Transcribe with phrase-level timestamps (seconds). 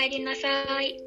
[0.00, 0.48] かえりなさ
[0.80, 0.98] い。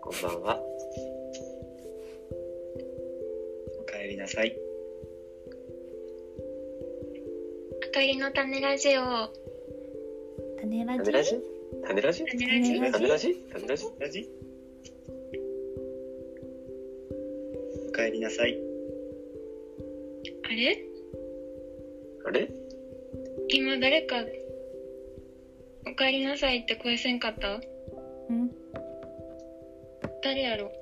[0.00, 0.60] こんばんは。
[3.80, 4.56] おかえりなさい。
[7.88, 9.30] あかりの種ラジオ。
[10.60, 11.04] 種ラジ？
[11.04, 11.44] 種ラジ？
[11.86, 12.24] 種ラジ？
[12.24, 12.64] 種ラジ？
[12.72, 13.36] 種種ラジ？
[13.52, 13.86] 種ラジ？
[14.00, 14.28] ラジ？
[17.88, 18.58] おかえりなさい。
[20.46, 20.84] あれ？
[22.24, 22.61] あれ？
[23.52, 24.16] 今誰か、
[25.86, 27.60] おかえりなさいって声せんかった？
[28.30, 28.50] うん
[30.22, 30.72] 誰やろ？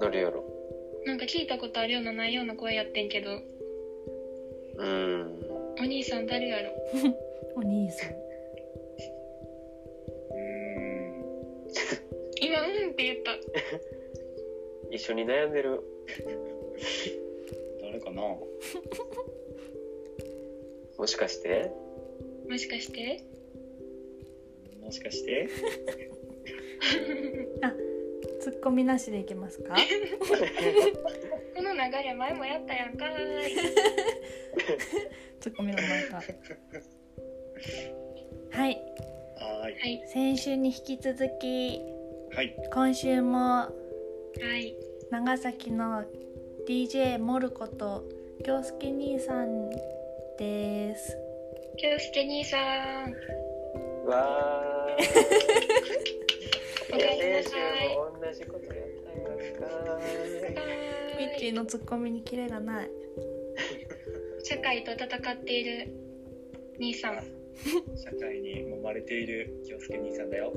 [0.00, 0.44] 誰やろ？
[1.06, 5.44] なんか聞いたことあるようなないような声やってんけど、うーん。
[5.78, 6.70] お兄さん誰やろ？
[7.56, 11.24] お兄さんうーん。
[12.40, 13.32] 今、うんって言った。
[14.90, 15.80] 一緒に悩んでる。
[17.82, 18.22] 誰かな？
[20.98, 21.70] もしかして？
[22.48, 23.24] もしかして？
[24.82, 25.48] もしかして？
[28.40, 29.74] ツッコミなしでいけますか？
[29.74, 29.80] こ
[31.62, 33.56] の流れ前もやったやんかーい。
[35.40, 36.22] ツッコミの前かは
[38.68, 38.76] い
[39.36, 39.74] はーい。
[39.74, 40.02] はい。
[40.08, 41.80] 先週に引き続き
[42.34, 42.54] はい。
[42.72, 43.72] 今週もは
[44.60, 44.76] い。
[45.10, 46.04] 長崎の
[46.68, 48.04] DJ モルコと
[48.44, 49.70] 京介兄さん
[50.38, 51.16] です
[51.76, 52.60] 京介兄さん。
[54.06, 55.04] わー。
[56.92, 57.96] おかえりなさい。
[57.96, 60.00] も同じことやったやんか
[61.18, 62.90] ミッチーのツッコミにキレがない
[64.44, 65.88] 社会と戦っている
[66.78, 67.14] 兄さん。
[67.96, 70.52] 社会に揉まれている京介兄さんだよ。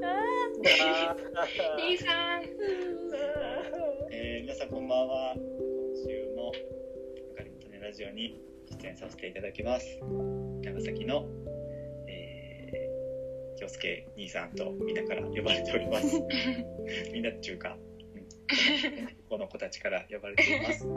[1.77, 2.43] 兄さん。
[4.11, 5.35] えー、皆さんこんばんは。
[5.35, 5.43] 今
[6.07, 9.85] 週も、おかりの種ラジオに出演させていただきます。
[10.63, 11.25] 長崎の、
[12.07, 16.19] えー、京介兄さんとみんなから呼ばれております。
[17.13, 17.77] みんなっていうか、
[18.15, 18.27] うん
[19.29, 20.85] この子たちから呼ばれています。
[20.85, 20.93] よ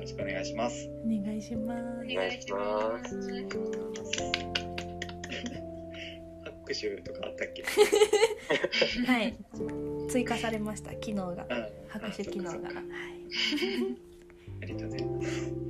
[0.00, 0.88] ろしくお願いします。
[1.04, 3.16] お願いしますお願いします。
[6.44, 7.62] 拍手とかあったっけ？
[9.06, 9.36] はい
[10.08, 12.84] 追加されました機能がうん拍手機能がはい
[14.62, 15.67] ありがとうございます。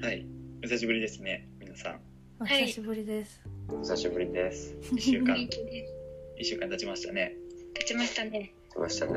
[0.00, 0.24] はい。
[0.60, 2.00] お久しぶりですね、皆さん。
[2.38, 4.76] お久しぶりです、お久しぶりです。
[4.92, 5.94] 一週間元、気です。
[6.38, 7.34] 一週間経ちましたね。
[7.74, 8.54] 立ちましたね。
[8.72, 9.12] 来ましたね。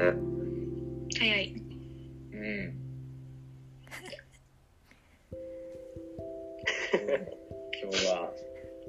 [1.20, 1.54] 早い。
[2.34, 2.74] うん。
[7.80, 8.34] 今日は、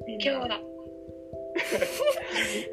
[0.06, 0.60] みん今日はな、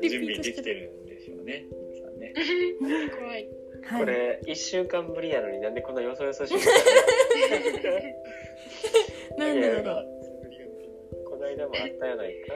[0.02, 2.34] 準備できてるんでしょうね、皆さんね。
[3.20, 3.59] 怖い。
[3.84, 6.60] はいこれ、一週間ぶりやのになんでこんなよそよそしいの？
[9.46, 10.06] なんでだろう
[11.30, 12.54] この間もあったやないか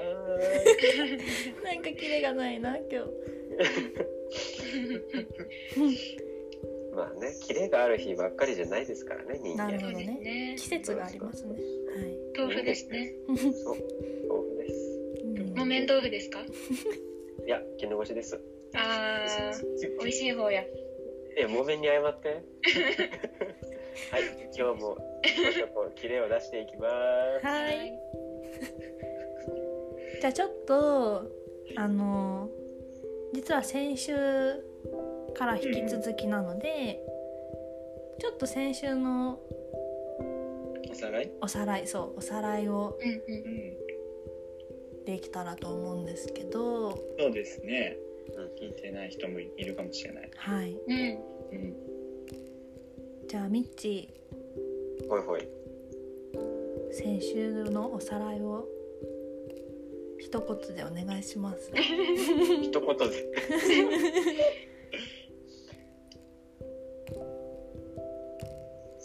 [1.64, 3.12] なんかキレがないな今日
[6.96, 9.66] まあね、キレがある日ばっかりじゃないですからね、人間。
[9.66, 10.56] なるほどねね。
[10.60, 11.56] 季節がありますね
[12.38, 13.16] 豆腐ですね。
[13.28, 13.38] そう、
[14.30, 15.00] 豆腐です。
[15.26, 16.40] はい、木綿豆腐ですか？
[16.42, 16.46] い
[17.50, 18.40] や、絹ごしです。
[18.76, 20.64] あー、美味しい方や。
[21.38, 22.30] え、木綿に謝って。
[24.12, 24.24] はい、
[24.56, 26.90] 今日も、ちょっとキレを出していきま
[27.40, 27.46] す。
[27.46, 28.00] はい
[30.22, 31.30] じゃあちょっと
[31.76, 32.50] あの
[33.34, 34.16] 実は先週
[35.36, 37.02] から引き続きなので、
[38.20, 39.40] ちょっと先週の
[40.90, 41.32] おさらい？
[41.42, 43.24] おさらいそうおさらいをうんう。
[43.28, 45.06] うんん。
[45.06, 47.98] できたらと思うんですけどそうですね。
[48.64, 50.32] うん聞いてない人もいるかもしれない。
[50.38, 51.00] はいうん。
[51.52, 51.74] うん。
[53.28, 54.10] じゃあミッチ
[55.10, 55.48] ほいほい。
[56.92, 58.66] 先週のおさらいを
[60.20, 62.74] 一言でお願いします 一言で。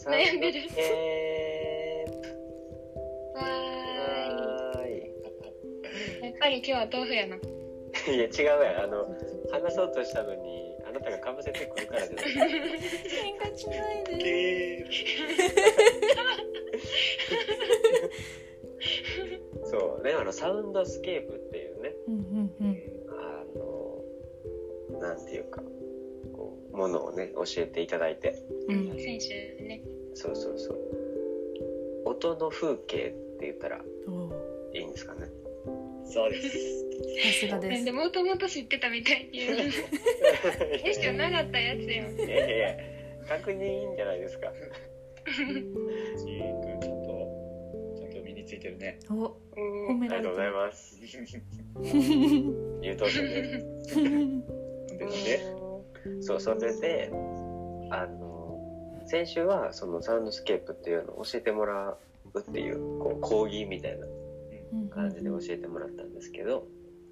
[0.07, 0.61] 悩んでる
[3.35, 4.87] は。
[4.87, 6.25] い。
[6.25, 7.37] やっぱり今日は豆腐やな。
[8.15, 8.29] いや、違
[8.59, 8.85] うやん。
[8.85, 9.07] あの、
[9.51, 12.27] 話そうとしたのに、あなたがかぶせてくるからじゃない。
[12.33, 14.85] 喧嘩しないでゲ
[19.65, 24.05] そうね、あの、サウンドスケープっていうね、うんうんうんあの、
[25.01, 25.63] なんていうか、
[26.33, 28.35] こう、ものをね、教えていただいて。
[28.69, 29.83] うん先週ね。
[30.15, 30.79] そうそうそう。
[32.05, 33.85] 音の風景って言ったら
[34.73, 35.31] いいんですかね。
[36.09, 36.49] ーそうです。
[36.49, 36.55] さ
[37.41, 39.73] すがですなんでもともと知ってたみたいっていう。
[40.83, 42.19] テストなかったやつやん。
[42.19, 42.77] いやいや
[43.29, 44.53] 確認いいんじゃないですか。
[45.27, 48.99] ちーくんちょっとちょっと身についてるね。
[49.11, 49.37] おお
[49.91, 51.01] 褒められてありがとうございるます
[52.83, 53.61] 優等生で
[53.91, 53.97] す
[55.25, 57.11] でそうそれで
[57.91, 58.59] あの
[59.07, 61.97] 先週はそのサウンドスケープっていうのを教えてもら
[62.35, 64.07] うっていうこう講義みたいな
[64.91, 66.67] 感じで教えてもらったんですけど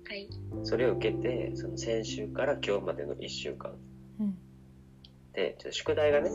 [0.08, 0.28] はい
[0.62, 3.72] それを受けてその先週から今日までの1週間。
[4.20, 4.34] うん。
[5.32, 6.30] でちょっと宿題がね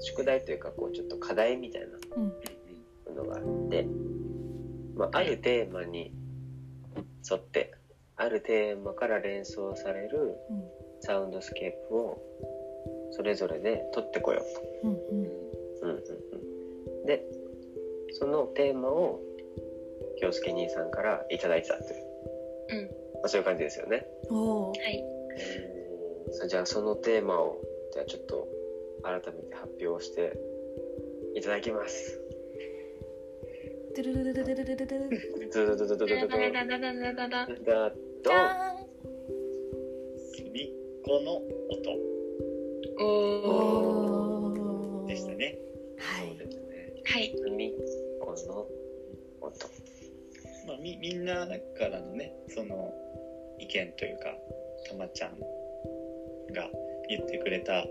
[0.00, 1.86] 宿題というかこうちょっと課題みたいう
[2.20, 2.32] ん。
[3.14, 3.86] なのがあって、
[4.96, 6.12] まあ、あるテーマに
[7.30, 7.74] 沿って
[8.16, 10.64] あるテーマから連想されるうん。
[11.02, 12.18] サウンドスケープを
[13.12, 14.88] それぞれで取ってこようと。
[14.88, 15.40] うんうん。
[15.82, 15.96] うんうん
[17.00, 17.24] うん、で
[18.12, 19.20] そのテーマを
[20.20, 22.04] 京介兄さんからいただいてたという、
[22.70, 22.90] うんま
[23.24, 24.06] あ、そういう感じですよね。
[24.30, 25.04] おーはい
[26.32, 27.60] さあじゃあそのテーマを
[27.92, 28.46] じゃあちょっと
[29.02, 30.38] 改めて発表して
[31.34, 32.20] いただきます。
[33.96, 34.54] ドゥルルルル
[45.08, 45.58] でしたね。
[45.98, 46.78] はいそうですね。
[47.04, 47.72] はい海っ
[48.22, 48.66] この
[49.40, 49.89] 音。
[50.70, 52.94] まあ、みみんなからのねその
[53.58, 54.38] 意見というか
[54.88, 55.36] たまちゃん
[56.54, 56.70] が
[57.08, 57.84] 言ってくれた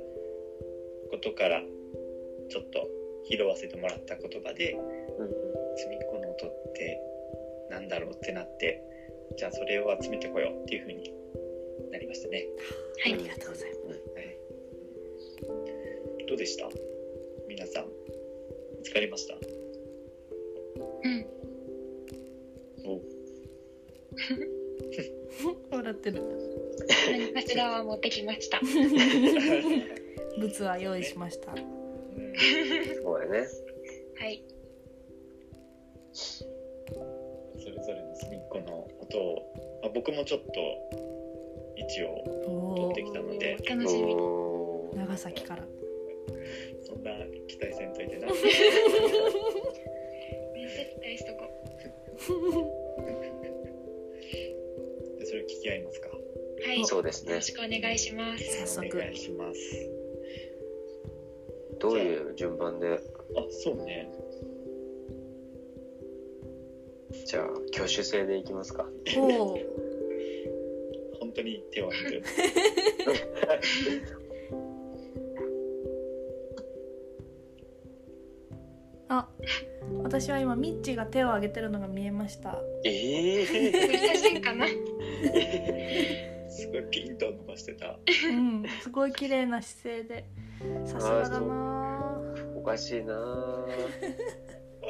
[1.12, 1.62] ことから
[2.50, 2.88] ちょっと
[3.30, 5.32] 拾わせてもらった言葉でうんうん
[5.76, 7.02] 「隅っこの音って
[7.70, 8.82] なんだろう?」ってなって
[9.36, 11.14] じゃあそれを集めてこようっていうふうに
[11.92, 12.46] なりましたね。
[13.04, 14.00] はいありがとうございます。
[14.16, 14.22] は
[16.22, 16.70] い、どうでした？
[17.46, 17.88] 皆さん。
[18.78, 19.36] 見つかりました？
[19.36, 19.38] う
[21.10, 21.26] ん。
[21.39, 21.39] お
[25.72, 26.22] 笑ってる。
[27.12, 28.60] 何かしらは持ってきました。
[30.38, 31.52] 物は用意しました。
[31.54, 31.80] うん
[33.02, 33.48] そうだね。
[34.18, 34.44] はい。
[36.14, 36.44] そ
[37.70, 40.46] れぞれの隅っこの音を、まあ、僕もちょっと
[41.76, 43.58] 一応取ってきたので。
[43.68, 44.16] 楽しみ。
[44.98, 45.64] 長崎から。
[46.84, 47.12] そんな
[47.48, 48.28] 期待せんといてな。
[48.28, 52.86] めっちゃ期待しとこ
[55.40, 56.10] れ聞き合いますか？
[56.10, 56.86] うはい。
[56.86, 57.32] そうですね。
[57.32, 57.42] よろ。
[57.42, 58.44] しくお願いします。
[58.44, 58.98] 早速。
[58.98, 59.60] お願いします。
[61.80, 63.00] どういう順番で、
[63.36, 64.10] あそうね。
[67.26, 68.86] じゃあ挙手制でいきますか。
[69.18, 69.60] おお
[71.20, 72.24] 本当に手を挙げて
[79.10, 79.28] あ
[80.04, 82.60] 私は今ミッチーが手を挙げてるのが見えました。
[82.86, 83.46] ええ
[84.14, 84.76] 写真かなす
[86.68, 87.98] ごいピンと伸ばしてた。
[88.28, 90.26] うんすごい綺麗な姿勢で。
[90.86, 92.22] さすがだな。
[92.56, 93.16] おかしいな。
[93.16, 93.66] ぁ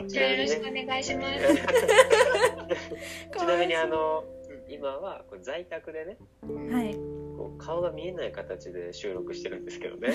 [0.07, 1.29] じゃあよろしくお願いします。
[3.39, 4.25] ちなみにあの
[4.67, 6.93] 今はこう在宅でねはい。
[7.37, 10.09] こう顔が見えない形で収録してるんですけどね。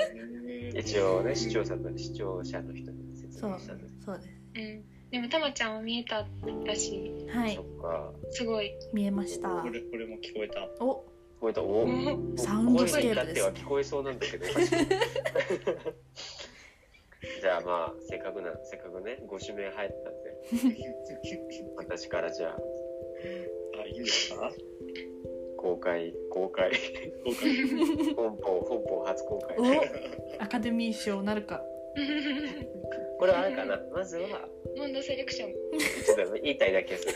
[0.80, 3.03] 一応ね視聴者の視聴者の人に説
[3.40, 3.60] そう。
[4.04, 4.28] そうです。
[4.56, 4.84] うん。
[5.10, 6.26] でもたまちゃんは見えた
[6.66, 7.54] だしはい。
[7.54, 8.12] そっか。
[8.30, 8.72] すごい。
[8.92, 9.48] 見えました。
[9.48, 10.68] これこれも聞こえた。
[10.84, 11.04] お。
[11.40, 11.62] こういった？
[11.62, 11.82] お。
[11.84, 11.86] お。
[12.36, 14.46] サウンドスケープ声に至ってはです聞こえそうなんだけど。
[17.40, 20.34] じゃあまあせっかくなせっかくねご指名入ったんで。
[21.76, 22.56] 私からじゃあ。
[23.82, 24.50] あいいんですか？
[25.58, 26.70] 公開公開。
[27.24, 28.14] 公開。
[28.14, 29.56] 本邦本邦初公開。
[30.38, 30.42] お。
[30.42, 31.62] アカデミー賞なるか
[33.24, 34.46] これはあれかなまずは。
[34.76, 35.52] モンドセレクション。
[36.04, 37.14] ちょっと言いたいだけする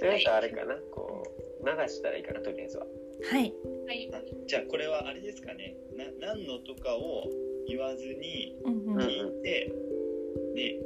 [0.00, 1.22] とりあえずあれかなこ
[1.62, 2.86] う流したらいいかなとりあえずは。
[3.30, 3.54] はい。
[3.86, 4.10] はい。
[4.12, 5.76] あじゃあこれはあれですかね。
[5.96, 7.30] な何のとかを
[7.68, 8.94] 言わずにうんうん。
[8.94, 9.72] うん聞いて、
[10.56, 10.80] で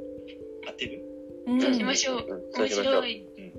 [0.66, 1.02] 当てる？
[1.46, 1.62] うん。
[1.62, 2.18] そうしましょう。
[2.18, 2.92] うんそう面しましょう。
[2.92, 3.26] 白い。
[3.38, 3.50] うんうん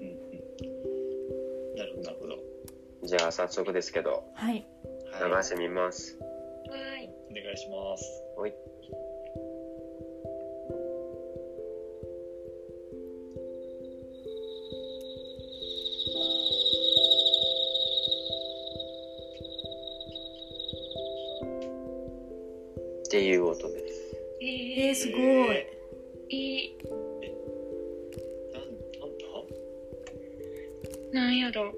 [1.71, 1.75] うん。
[1.75, 2.37] なるほどなるほど。
[3.03, 4.63] じゃあ早速ですけどはい。
[5.23, 5.43] 流はい。
[5.43, 6.19] してみます。
[6.19, 6.26] わーいお
[7.43, 8.23] 願いします。
[8.37, 8.51] はい。
[8.51, 8.53] っ
[23.09, 24.17] ていう音です。
[24.41, 25.65] ええー、すごい。
[26.29, 26.77] いい。
[28.53, 29.17] なんなん
[31.13, 31.21] だ？
[31.21, 31.73] なんやろ。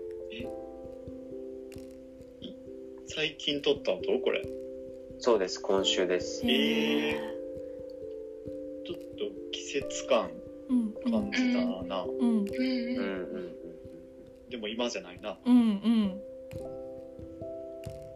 [3.08, 4.42] 最近撮った音これ
[5.22, 6.42] そうです今週です。
[6.46, 7.20] え
[8.86, 10.32] ちょっと季節感
[11.12, 12.20] 感じたな、うん。
[12.20, 12.26] うんうん。
[12.26, 13.40] うんうんう
[14.48, 14.50] ん。
[14.50, 15.38] でも今じゃないな。
[15.46, 16.22] うん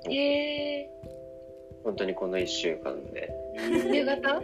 [0.08, 0.12] うん。
[0.14, 0.90] え
[1.84, 3.30] 本当にこの1週間で。
[3.58, 4.42] ー、夕方？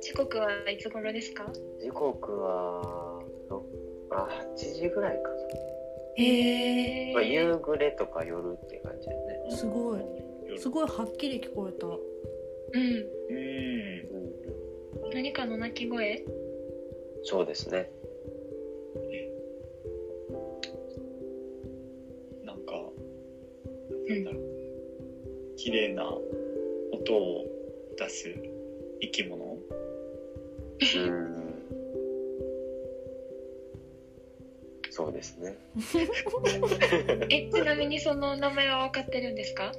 [0.00, 1.46] 時刻はいつ頃ですか？
[1.80, 3.64] 時刻はろ
[4.10, 4.26] あ
[4.56, 5.36] 8時ぐらいかな、
[6.16, 9.56] へえまあ、夕暮れとか夜って感じだよね。
[9.56, 10.00] すごい
[10.58, 11.86] すごいはっきり聞こえた。
[11.86, 11.96] うん。
[12.74, 13.36] うん。
[14.14, 16.24] うん何かの鳴き声？
[17.24, 17.90] そうですね。
[22.44, 22.72] なんか、
[24.08, 25.56] なんだろう。
[25.56, 26.04] 綺麗な
[26.92, 27.46] 音を
[27.98, 28.32] 出す
[29.00, 29.58] 生き物？
[30.96, 31.50] うん。
[34.90, 35.56] そうですね。
[37.30, 39.72] えちなみにその名前は分かってるんですか？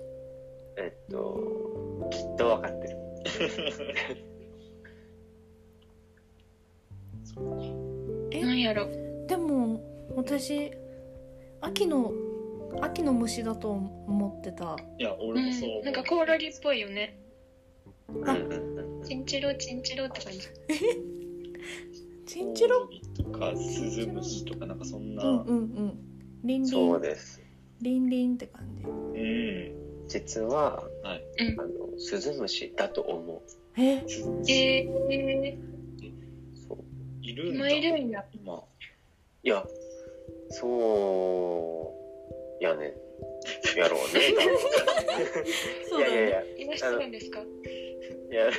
[0.78, 2.98] えっときっと分かってる。
[8.32, 8.88] えなんやろ。
[9.28, 9.80] でも
[10.16, 10.72] 私
[11.62, 12.12] 秋の
[12.82, 14.76] 秋の虫だと思ってた。
[14.98, 15.82] いや、う俺もそう思う。
[15.82, 17.18] んなんかコオロギっぽいよね。
[18.26, 20.40] あうんうんうんチンチロチンチロって感じ。
[22.26, 22.88] チンチロ？
[23.16, 25.98] とかスズムシとかなんかそんな、うんうんうん
[26.44, 27.40] リンリそうンです
[27.82, 29.12] リンリンって感じうん
[30.12, 31.24] 実ははい。
[31.52, 31.62] うん。
[31.62, 33.40] あのスズムシだと思う。
[33.80, 33.94] え？
[33.94, 35.58] えー、
[36.68, 36.80] そう。
[37.22, 37.70] いるんだ。
[37.70, 38.26] 今いるんや。
[38.34, 38.62] 今。
[39.44, 39.66] いや
[40.50, 41.96] そ
[42.60, 42.94] うやね。
[43.78, 44.20] やろうね。
[45.90, 47.40] 多 そうだ分いやいやいらっしゃるんですか？
[47.40, 47.44] い
[48.36, 48.52] やい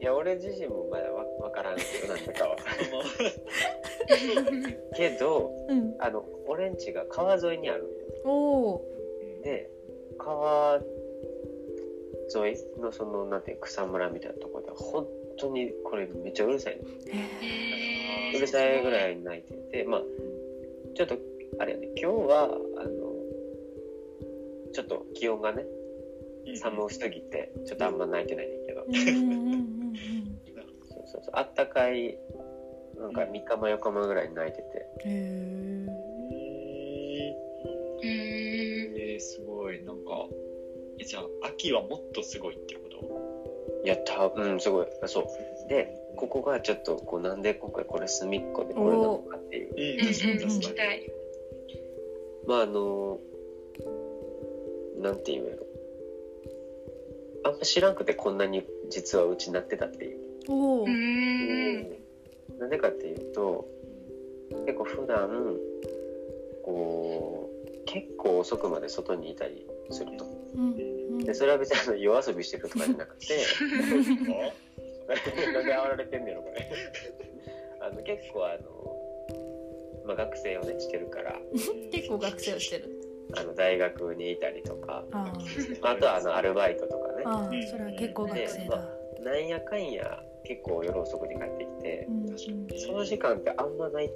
[0.00, 2.56] や俺自身もまだわ分からんけどなんだかは
[4.96, 5.94] けどうん。
[6.00, 7.86] あの俺んちが川沿いにあるん
[8.28, 8.80] お
[9.42, 9.70] で
[10.18, 10.80] 川
[12.34, 15.06] 沿いのそのなんて草むらみたいなところで本
[15.38, 16.82] 当にこれめっちゃうるさいの。
[17.06, 18.36] えー。
[18.36, 20.02] うるさいぐらい泣いててまあ
[20.94, 21.16] ちょっと
[21.58, 22.48] あれやね今日はあ
[22.84, 22.90] の
[24.72, 25.64] ちょっと気温がね
[26.56, 28.84] 寒すぎてちょっとあんま泣いてないんだけど。
[30.90, 31.32] そうそうそう。
[31.32, 32.18] あったかい
[32.98, 34.86] なんか3日前4日前ぐらいに泣いてて。
[35.04, 35.88] うん。
[38.02, 40.26] へえー、すごいなんか
[40.98, 42.98] えじゃあ秋はもっとすごいってこと？
[43.84, 44.86] いや多分すごい。
[45.06, 45.26] そう。
[45.68, 49.68] でここがちょっとこうなんで今回これ隅っこでこれなのかっていう。
[49.72, 49.78] うん。
[49.78, 51.12] うんうん確かに確かたい。
[52.46, 53.20] まああの
[55.00, 55.66] なんていうんやろ
[57.44, 60.18] あんま知らんくてこんなに実はうちなってたっていう。
[60.48, 60.52] ー。
[60.52, 60.86] お
[62.58, 63.68] なんでかっていうと
[64.66, 65.56] 結構普段
[66.64, 67.47] こう
[67.88, 70.26] 結構遅くまで外にいたりすると。
[71.24, 73.38] でそれは別にあの夜遊びしてるとかじゃなくて。
[75.08, 76.70] なんで煽られてんねやろこれ。
[77.80, 81.40] あの結構あの、まあ、学生をねしてるから。
[81.90, 82.84] 結構学生をしてる。
[83.34, 85.04] あの大学にいたりとか。
[85.12, 85.32] あ
[85.82, 87.22] あとはあのアルバイトとかね。
[87.24, 88.98] あああそれは結構学生だ。
[89.20, 92.06] なんやかんや結構夜遅くに帰ってきて。
[92.06, 92.38] うんうん。
[92.38, 94.08] その時間ってあんま泣い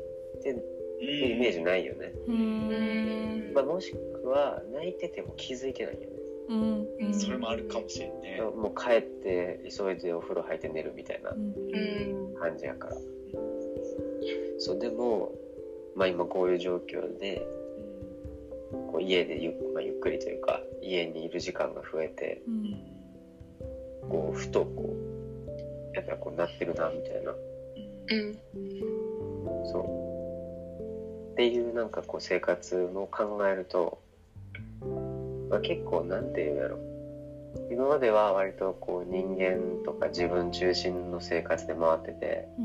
[0.42, 3.54] てるイメージないよね、うーん。
[3.54, 6.06] まあ、もしくは泣いてても気づいてないよね。
[6.48, 6.86] うん。
[7.00, 7.14] うん。
[7.14, 8.40] それもあるかもしれんね。
[8.40, 11.30] もう帰って急いでお風呂入って寝るみたいな
[12.40, 12.96] 感じやから。
[14.58, 15.32] そうでも、
[15.96, 17.46] まあ、今こういう状況で
[18.90, 24.08] こう家でゆ,、まあ、ゆっくりというか家にいる時間が増えてうん。
[24.08, 27.32] こうふとこうやっぱこうなってるなみたいな。
[27.32, 28.38] うん。
[29.66, 30.11] そう
[31.32, 33.98] っていうなんかこう生活を考えると、
[35.48, 36.78] まあ、結構なんていうんやろ。
[37.70, 42.62] 今までは割とこう人間とか自分中心の生活で回っててう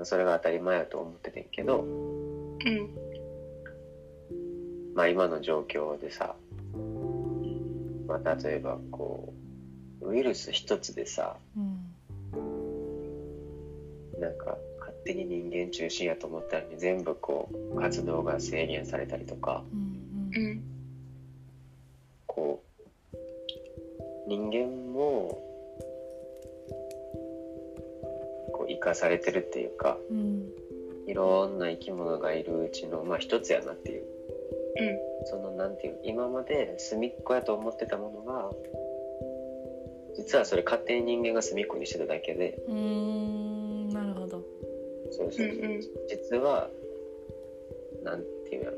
[0.00, 0.04] ん。
[0.04, 2.90] それが当たり前やと思っててんけど、うん。
[4.94, 6.36] まあ、今の状況でさ、
[8.06, 9.34] まあ、例えばこ
[10.00, 11.96] うウイルス一つでさうん。
[14.20, 14.56] なんか
[15.06, 20.62] 勝手に人間中心やと思ったのに全部こう活動が制限されたりとかうんうん。
[22.26, 22.62] こ
[23.12, 23.16] う
[24.28, 25.40] 人間も
[28.52, 30.48] こう生かされてるっていうかうん。
[31.06, 34.02] いろんな生き物がいるうちのまあ一つやなっていう。
[34.02, 35.26] うん。
[35.26, 38.50] そのなんていう今まで隅っこやと思ってたものが
[40.16, 43.45] 実はそれ勝手に人間が隅っこにしてただけでうーん
[45.16, 45.80] そうそうそう、うんうん。
[46.08, 46.70] 実は
[48.04, 48.72] なんていうの。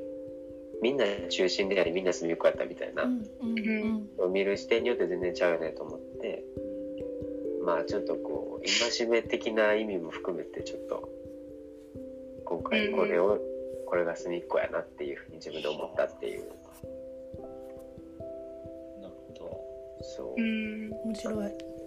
[0.80, 4.32] みんな中心でありみんな隅っこやったみたいな、うんうんうん。
[4.32, 6.44] 見る視点によって全然ちゃうよねと思って。
[7.64, 11.08] まあちょっとこう戒め的な意味も含めてちょっと
[12.44, 13.38] 今回これを、
[13.86, 16.44] これが隅っこやなっていうふうに自分で思ったっていう。
[19.02, 19.60] なるほど。
[20.00, 20.40] そう。
[20.40, 20.92] うん。
[21.04, 21.34] 面白い。
[21.34, 21.77] うん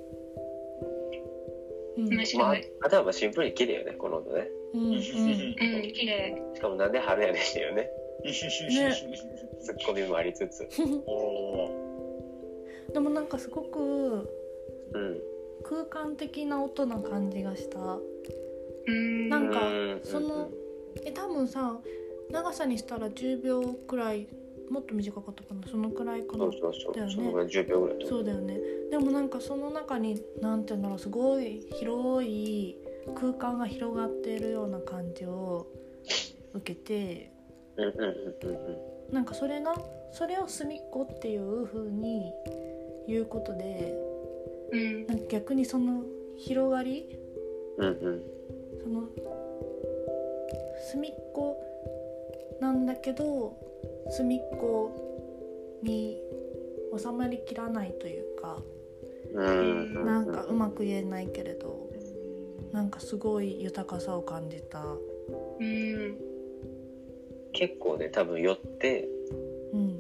[1.98, 4.48] 面まあ白い。、あとはまあシンプルに綺麗よね、この音ね。
[4.74, 6.42] うんうんうん、綺麗。
[6.56, 7.90] しかもなんで春やねんっていうね、
[9.62, 10.68] ツッコミもありつつ。
[12.94, 14.30] でもなんかすごく
[14.94, 15.22] うん。
[15.64, 17.80] 空間的な音な感じがした
[18.88, 19.30] うん。
[19.30, 20.50] なんかうんその
[21.06, 21.80] え多分さ
[22.30, 24.28] 長さにしたら10秒くらい
[24.72, 26.94] もっと短かったかなそのくらいかなそうそうそう。
[26.94, 28.58] だよねそのぐらい10秒ぐらいとそうだよね
[28.90, 32.78] でもなんかその中になんていうんだろうすごい広い
[33.16, 35.68] 空間が広がっているような感じを
[36.54, 37.32] 受けて
[37.76, 39.76] うんうんうんうんなんかそれが
[40.14, 42.32] それを隅っこっていう風に
[43.08, 43.94] 言うことで
[44.72, 45.08] うん。
[45.08, 46.04] なんか逆にその
[46.38, 47.18] 広がり
[47.78, 47.88] うん。
[47.88, 48.24] うんうん。
[48.82, 49.04] その
[50.92, 51.62] 隅っこ
[52.62, 53.71] なんだけど
[54.10, 56.22] 隅っこに
[56.98, 58.62] 収まりきらないというか
[59.34, 60.06] う。
[60.06, 61.90] なんかうまく言えないけれど
[62.72, 64.84] なんかすごい豊かさを感じた
[65.60, 66.18] うん。
[67.54, 69.08] 結構ね、多分寄って、
[69.74, 70.00] うん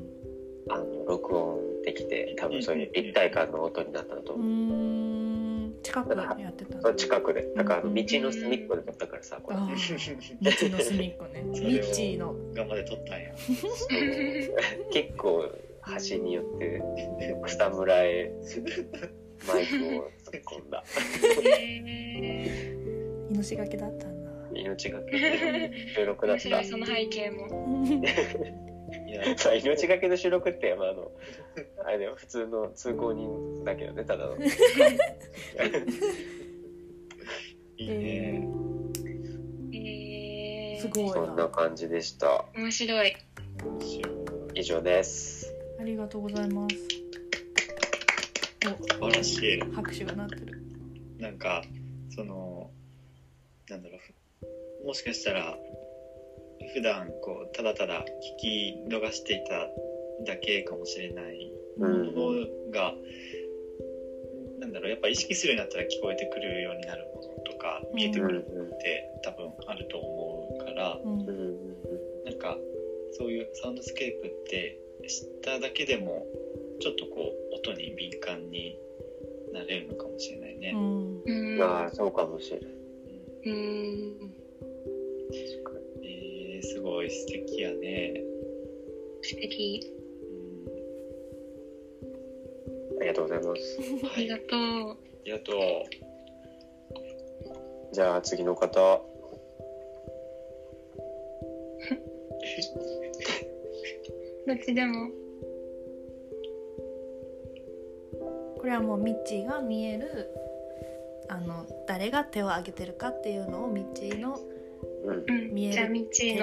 [0.69, 4.47] あの、録音できて、多分そういう一体感の音になったとう思う。
[4.47, 5.30] ーん
[5.83, 7.47] 近くでやってた近くで。
[7.55, 9.57] だから道の隅っこで撮ったからさ、これ。
[9.59, 11.43] 道の隅っこね。
[11.43, 11.53] 道
[12.17, 12.35] の。
[12.53, 13.33] 頑張って撮ったんや。
[14.91, 15.49] 結構
[15.81, 16.81] 端によって
[17.43, 18.31] 草むらへ
[19.47, 20.83] マイクを突っ込んだ。
[21.43, 22.77] へ
[23.31, 24.31] 命がけだったんだ。
[24.53, 25.11] 命がけ。
[25.11, 25.19] の
[25.95, 26.63] 収録だった。
[26.63, 27.85] その背景も。
[29.11, 31.11] いや、 さあ命がけの収録って、まあ、あの
[31.83, 34.37] あれだよ普通の通行人だけどねただの。
[37.77, 38.47] いいね。
[39.73, 42.45] えすごいそんな感じでした。
[42.55, 43.17] 面白い。
[44.53, 45.53] 以上です。
[45.77, 46.75] ありがとうございます。
[48.63, 49.61] 素晴らしい。
[49.61, 50.63] お拍手が鳴ってる。
[51.19, 51.63] なんか、
[52.15, 52.71] その、
[53.69, 55.57] なんだろうふ、もしかしたら、
[56.73, 58.05] 普段こう、ただただ
[58.37, 59.69] 聞き逃していた
[60.25, 62.93] だけかもしれないうんものが、
[64.59, 71.61] なんだろう、やっぱ意識するようになったら聞こえてくるようになるものとか、見えてくるものって多分あると思うから、うんうんうん
[72.25, 72.57] なんか、
[73.13, 76.27] そういうサウンドスケープって知っただけでも、
[76.79, 78.77] ちょっとこう、音に敏感に
[79.51, 80.73] なれるのかもしれないね。
[80.75, 81.61] うん。
[81.61, 82.71] あそうかもしれない。
[83.45, 84.33] うんうん。
[86.61, 88.21] えー、すごい素敵やね。
[89.21, 89.81] 素敵。
[92.93, 94.43] うん、ありがとうございますはい、あありがと
[94.93, 94.97] う。
[95.25, 95.57] りがとう。
[97.93, 98.71] じゃあ次の方
[104.47, 105.09] どっちでも。
[108.57, 110.29] これはもうミッチーが見える
[111.29, 114.39] あの誰が手を挙げてるかっていうのをミッチーの
[115.03, 115.25] うん。
[115.27, 115.51] うん。
[115.53, 116.07] 見える。
[116.11, 116.35] じ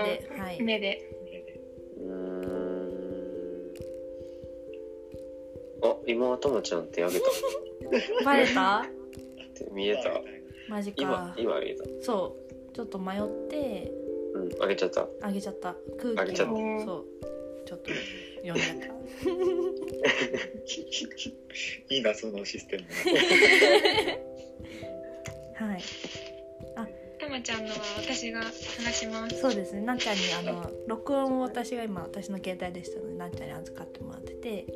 [0.63, 1.01] 目で。
[1.99, 2.19] うーん。
[5.83, 7.27] あ今ともちゃん手挙げた。
[8.25, 8.87] バレた？
[9.73, 10.21] 見えた。
[10.69, 11.35] マジ今か。
[11.39, 11.85] 今見えた。
[12.03, 12.37] そ
[12.73, 12.75] う。
[12.75, 13.93] ちょっと迷って。
[14.35, 15.09] うん挙げちゃった。
[15.23, 15.75] あげちゃった。
[15.99, 16.47] 空気を。
[16.85, 17.07] そう。
[17.69, 17.91] ちょっと
[18.43, 18.77] 読んじゃっ
[21.91, 22.85] いいな、そのシステム。
[25.59, 25.81] た はい
[27.39, 29.41] たまちゃんのは私が話します。
[29.41, 29.83] そうですね。
[29.83, 34.67] なっちゃんにあの録音を私が今私の携帯でしたのでなっちゃんに預かってもらってて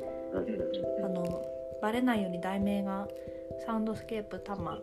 [1.03, 1.45] あの
[1.81, 3.07] バレないように題名が
[3.65, 4.79] サウンドスケープタマ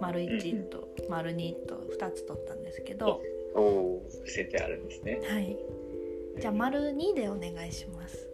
[0.00, 3.22] 丸1と丸2と2つ取ったんですけど
[3.54, 5.20] おお伏せてあるんですね。
[5.28, 5.56] はい。
[6.40, 8.28] じゃあ丸2でお願いします。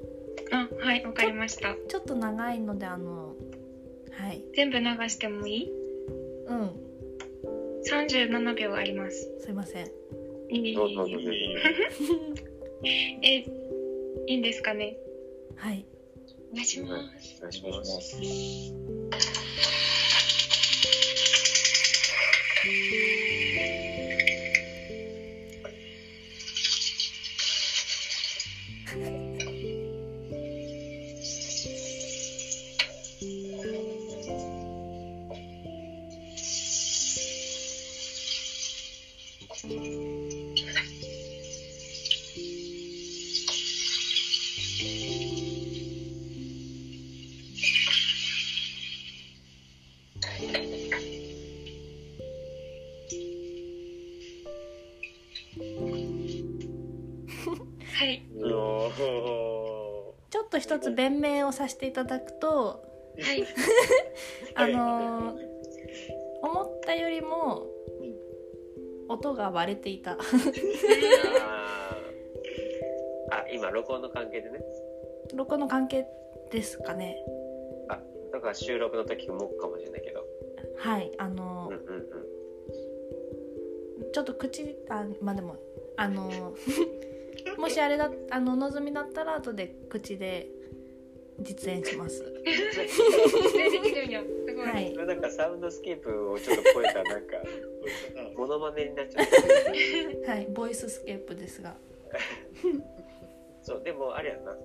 [0.52, 1.74] あ、はい、わかりました。
[1.88, 3.34] ちょっと長いのであの
[4.12, 4.42] はい。
[4.54, 5.72] 全部流してもいい？
[6.46, 6.83] うん
[7.90, 9.30] ?37 秒あります。
[9.40, 9.86] すいません
[10.50, 11.14] いいどうぞどうぞ
[13.22, 13.44] え、い
[14.34, 14.96] いんですかね？
[15.56, 15.86] はい
[16.52, 16.92] お願いします。
[16.92, 17.04] お願
[17.50, 19.24] いしお願いします
[61.94, 62.84] ただくと
[63.20, 63.44] はい。
[64.56, 65.36] あの
[66.42, 67.66] 思ったよりも
[68.00, 68.14] うん
[69.08, 70.12] 音が割れていた。
[70.12, 70.18] あ
[73.52, 74.60] 今録音の関係でね。
[75.34, 76.06] 録音の関係
[76.50, 77.16] ですかね。
[77.88, 78.00] あ
[78.32, 80.26] だから収録の時もかもしれないけど。
[80.76, 82.00] はいあのうんうんう
[84.08, 84.12] ん。
[84.12, 85.56] ちょっと口あまあでも
[85.96, 86.30] あの
[87.58, 90.50] もしあれだあの望みだったら後で口で
[91.40, 92.22] 実演します。
[94.64, 94.94] はい。
[94.94, 97.36] なんかサウンドスケープをちょっと超えたなんか
[98.36, 99.24] モノマネになっちゃう
[100.30, 101.76] はいボイススケープですが。
[103.62, 104.56] そうでもあれやな。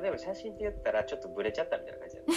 [0.00, 2.28] 例えば写真って言ったらちょっとブレちゃったみたいな感じやな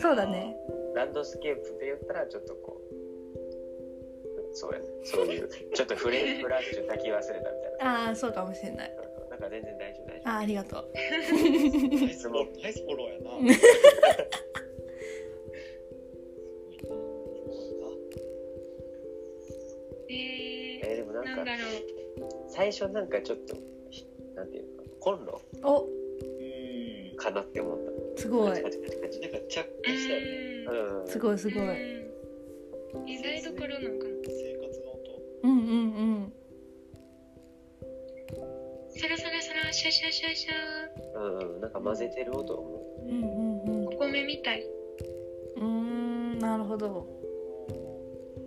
[0.00, 0.56] そうだね。
[0.94, 4.86] ランドスケープで言ったらちょっとこうそうやね。
[5.04, 8.06] そういうちょっとフレフラッシュ焚き忘れたみたいな。
[8.06, 8.96] ああそうかもしれない
[9.40, 10.84] か全然大丈夫大丈あーありがとう。
[10.94, 13.30] ナイスフォローナイスフォローやな
[20.08, 21.52] でもなんんか
[22.48, 23.56] 最初なんかちょっと
[23.90, 25.82] ひなんていうのコンロお。
[25.82, 27.78] うんかなって思っ
[28.16, 28.22] た。
[28.22, 28.52] すごい。
[28.52, 28.78] なんか着
[29.82, 30.26] 火したよね。
[31.02, 31.06] うん。
[31.06, 31.62] すごいすごい。
[31.62, 31.70] うん。
[33.08, 33.80] え台所なんかな。
[34.26, 35.22] 生活の音。
[35.44, 36.32] うんうんうん
[38.90, 41.60] サラサラサラシャシャシャシャうんうん。
[41.60, 43.04] なんか混ぜてる音もう。
[43.06, 43.88] んうんうん。
[43.88, 44.62] お米みたい。
[45.56, 47.06] うーんなるほど。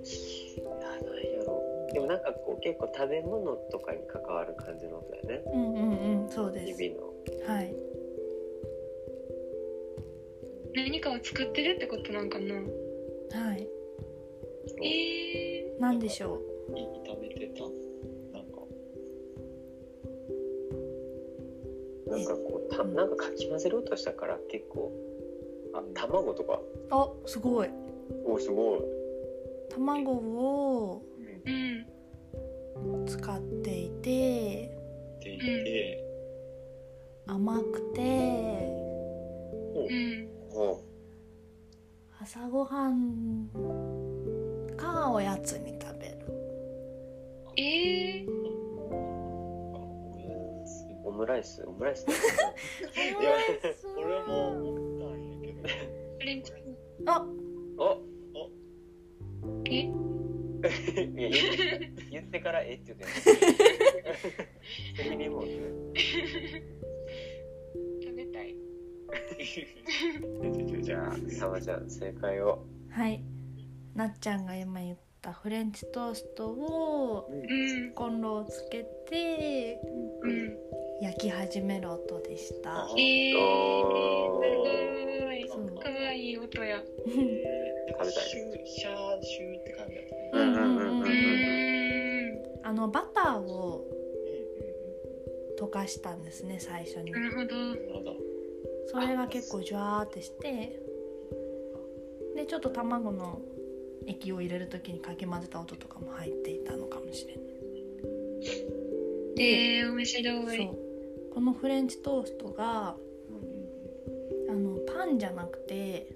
[0.03, 1.87] いやなんやろ。
[1.93, 5.41] でもなんかこう結構食べ物とかに関わる感じの音だよね。
[5.53, 6.81] うんうんうんそうです。
[6.83, 7.53] 日々の。
[7.53, 7.73] はい。
[10.75, 12.55] 何かを作ってるってことなんかな。
[12.55, 13.67] はい。
[14.81, 16.41] えー、なんでしょ
[16.75, 17.92] い炒めてた？
[22.17, 24.91] なんかこうたなんかかき混ぜる音したから結構
[25.73, 26.53] あ卵とか。
[26.53, 27.69] うあすごい。
[28.25, 28.79] おすごい。
[29.69, 31.01] 卵を
[31.45, 33.05] うん。
[33.07, 34.77] 使っていて
[35.17, 36.03] っていて。
[37.25, 38.01] 甘くて
[39.75, 40.29] うん。
[40.55, 40.79] お
[42.21, 43.49] 朝ごはん
[44.77, 46.17] かおやつに食べる。
[47.57, 48.42] えー、オ
[51.13, 52.05] ムライスオムライス。
[52.07, 52.11] い
[53.23, 53.31] や
[53.97, 55.69] 俺も思ったんやけど
[56.19, 56.51] フレンチ
[57.05, 57.25] あ。
[57.77, 58.01] お。
[59.65, 59.69] え。
[59.79, 63.05] いや言って言ってからえって言って
[64.95, 65.49] 責任も食
[68.15, 68.55] べたい。
[70.81, 72.65] じゃあさまちゃん正解を。
[72.89, 73.23] はい。
[73.93, 77.93] なっちゃんが今言ったフレンチトーストをうん。
[77.93, 79.79] コンロをつけて
[80.23, 80.57] うん
[81.01, 82.87] 焼き始める音でした。
[82.97, 83.35] えー、
[85.47, 85.83] すごい。
[85.83, 86.81] かわいい音や。
[87.05, 87.23] 食べ
[87.97, 90.63] たいシューシャーシューって感じだったねうんうん。
[90.65, 93.85] うんううんーんあのバターを
[95.57, 97.11] う溶かしたんですね最初に。
[97.11, 97.55] なるほど。
[97.55, 98.15] なるほど
[98.87, 100.79] それが結構ジュワーってして
[102.35, 103.41] でちょっと卵の
[104.07, 107.43] 液を入れる時にかき混ぜた音とかも入っていたのかもしれない。
[109.35, 109.43] で
[109.79, 110.57] えー、面白い。
[110.57, 110.82] そう
[111.33, 112.95] このフレンチトーストが
[114.49, 116.07] あのパンじゃなくて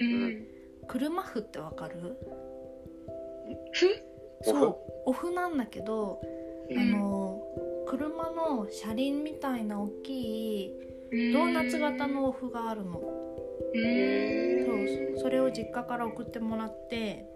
[0.00, 0.46] うん。
[0.88, 2.18] 車麩ってわかる？
[3.72, 3.86] ふ
[4.42, 4.76] そう。
[5.06, 5.32] お麩？
[5.32, 6.20] なんだけど、
[6.68, 6.78] うん。
[6.78, 7.40] あの
[7.86, 10.72] 車の車輪みたいな大きい
[11.12, 11.32] うん。
[11.32, 12.92] ドーナツ型のお麩があるの。
[12.94, 13.00] そ
[13.80, 17.26] うそれを実家から送ってもらって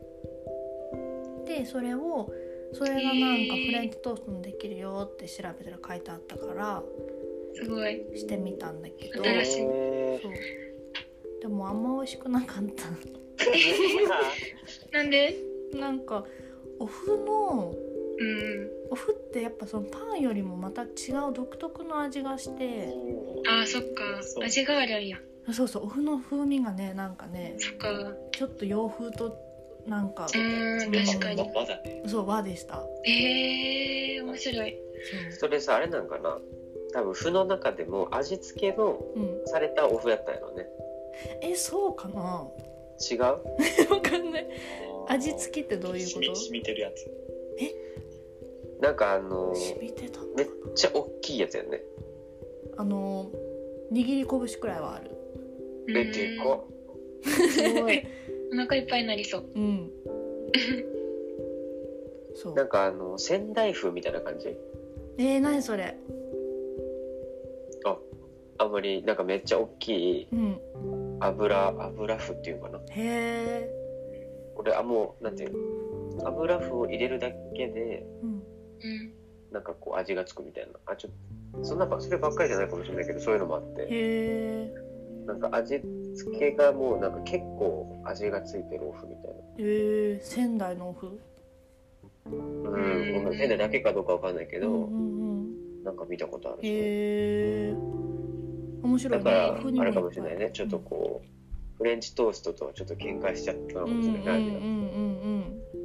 [1.46, 2.30] でそれを
[2.72, 6.82] それがなんかフレンチトーストにできるよって調べたら書いてあったから
[7.54, 8.04] すごい。
[8.14, 9.24] してみたんだけど。
[9.24, 9.62] 新しい。
[9.62, 10.32] えそう。
[11.40, 12.64] でもあんま美味しくなかっ
[14.92, 15.34] なんで？
[15.72, 16.24] たなんか
[16.78, 17.74] お麩の
[18.18, 18.70] うん。
[18.90, 20.88] お麩ってやっぱそのパンよりもまた違う
[21.32, 22.88] 独特の味がして。
[23.48, 24.20] あーそっか。
[24.44, 25.18] 味があるんや。
[25.52, 27.90] そうそうお麩の風味がねなんかねそっか。
[27.90, 29.36] うちょっと洋風と
[29.86, 31.48] なんかーん確かに。
[32.06, 32.84] そう和でした。
[33.06, 34.76] えー、面白い。
[35.32, 36.38] そそれさあれなんかな？
[36.92, 39.46] 多分麩の中でも味付けのううん。
[39.46, 40.66] されたお麩やったんやろね。
[41.42, 42.48] えそうかな？
[43.10, 43.20] 違う？
[43.92, 44.48] わかんない。
[45.08, 47.10] 味付きってどういうこ染み染みてるやつ。
[48.80, 51.82] なんかあのと染みてためっちゃ大きいやつやね。
[52.76, 53.30] あの
[53.92, 55.10] 握り拳くらいはある。
[55.88, 56.64] えでかっ。
[57.50, 58.06] すごい。
[58.52, 59.44] お腹いっぱいになりそう。
[59.54, 59.90] うん。
[62.34, 62.54] そう。
[62.54, 64.56] なんかあの仙台風みたいな感じ？
[65.18, 65.96] えー、何それ？
[68.58, 69.88] あんまりなんかめっちゃ大き
[70.22, 70.60] いうん。
[71.20, 72.78] 油油麩っていうかな。
[72.78, 73.70] へえ
[74.54, 78.30] これあもうなんていうの油麩を入れるだけでうん。
[78.30, 78.42] うん
[79.50, 80.72] なんかこう味がつくみたいな。
[80.86, 81.12] あちょっ
[81.60, 83.82] とそんなばそればっかりじゃないかもしれないけどそういうのもあって。
[83.82, 84.74] へえ
[85.26, 85.80] なんか味
[86.14, 89.40] 付けがもうなんか結構味がついてるお麩みたいな。
[89.58, 91.18] えー、仙台のオフ
[92.26, 92.62] うん。
[92.64, 96.58] ごめん変なだけかどうかわかんないけど、うんうんうんなんか見たことある。
[96.62, 97.74] へえ
[98.82, 99.24] 面白いね。
[99.24, 100.50] だからあれかもしれないね。
[100.52, 101.28] ちょっとこう
[101.78, 104.60] フレンチトーストとはちょっと喧嘩しちゃったのかもしれない味がうんうん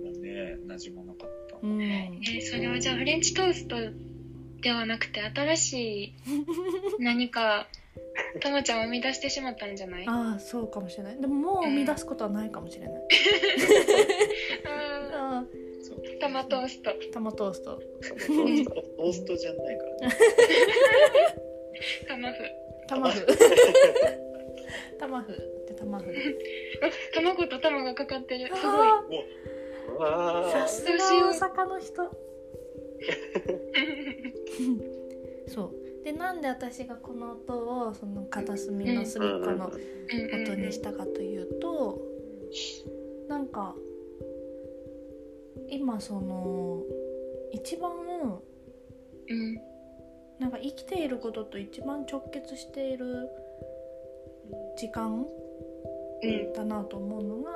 [0.05, 1.57] うんね馴染まなかった。
[1.61, 1.71] うん。
[1.73, 3.75] うんえーそれはじゃあフレンチトースト
[4.61, 5.73] ではなくて新し
[6.05, 6.13] い
[6.99, 7.67] 何か
[8.41, 10.05] たまちゃんを生み出してしまったんじゃない？
[10.09, 11.19] あああそうかもしれない。
[11.21, 13.03] でももう生み出すことはないかもしれない、
[15.13, 15.43] あ
[15.83, 15.97] そう。
[15.99, 16.29] ート。
[16.29, 16.89] マトースト。
[16.91, 20.15] あ玉トーストトーストじゃないからね。
[22.07, 22.37] タマフ。
[22.37, 23.25] 玉麩玉麩 っ
[25.67, 28.55] て玉麩あ卵と玉がかかってる。
[28.55, 28.87] すごい。
[28.87, 29.03] あ
[29.89, 30.47] うわー。
[30.49, 32.11] ーさすが大阪の人。
[35.47, 35.73] そう。
[36.03, 42.01] でなんで私がこの音をその片隅の隅っこの音にしたかというと
[43.29, 43.73] なんか
[45.69, 46.83] 今その
[47.53, 47.91] 一番
[49.29, 49.72] うん
[50.43, 53.29] なんか生きていることと一番直結している
[54.77, 55.25] 時間
[56.21, 56.53] うん。
[56.53, 57.51] だなと思うのが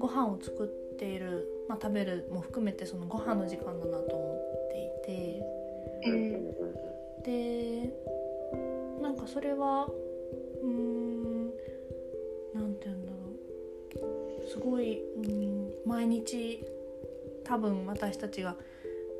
[0.00, 5.42] ご飯を作っている、まあ、食べるも含めてそのご飯の時間だなと思っていて。
[6.06, 7.22] うん。
[7.22, 7.94] で
[9.00, 11.44] なんかそれはうーん
[12.54, 14.48] なんて言うんだろう。
[14.48, 16.60] すごい、うん、毎日
[17.44, 18.56] 多分私たちが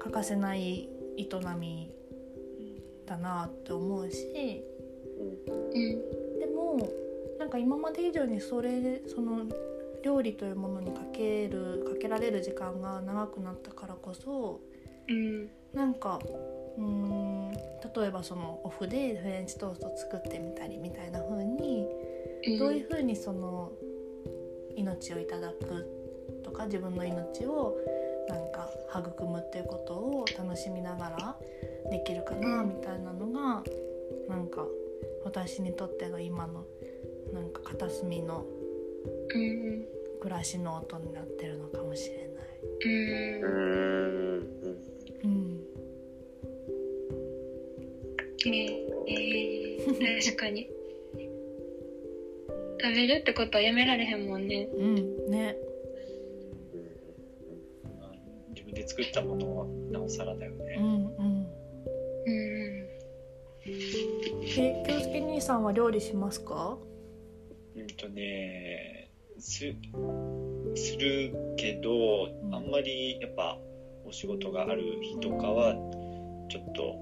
[0.01, 1.93] 欠かせない営み
[3.07, 4.65] だなって思うし。
[5.19, 6.39] うん。
[6.39, 6.79] でも
[7.39, 9.45] なんか今まで以上にそれその
[10.03, 14.61] 料理というものにかけるかけられる時間が長くなったからこそ
[15.09, 15.51] うん。
[15.73, 16.21] なんか
[16.77, 21.87] うーん例えばそのオフでフレンチトースト作ってみたりみたいな風に
[22.47, 22.59] うん。
[22.59, 23.73] どういう風にその
[24.77, 25.87] 命をいただく
[26.45, 27.77] とか自分の命を
[28.93, 31.37] なんか育むっていうことを楽しみながら
[31.91, 33.63] できるかなみたいなのが
[34.29, 34.67] なんか
[35.25, 36.65] 私にとっての今の
[37.33, 38.45] なんか片隅の
[39.29, 42.45] 暮らしの音になってるのかもしれない。
[42.85, 44.55] うん。
[45.25, 45.61] うん、
[48.47, 50.69] えー確かに
[52.81, 54.27] 食べるってことはやめられへん。
[54.29, 54.47] もん。
[54.47, 55.57] ねうん、ね、
[58.97, 60.77] 作ったものはなおさらだよね。
[60.79, 61.47] うん、うん。
[62.27, 62.87] うん
[63.67, 66.79] え、京介兄さんは料理しますか？
[67.77, 69.75] うんとねす
[70.77, 73.59] するけど、んあんまりやっぱ
[74.07, 75.75] お仕事がある日とかは
[76.51, 76.95] ちょっと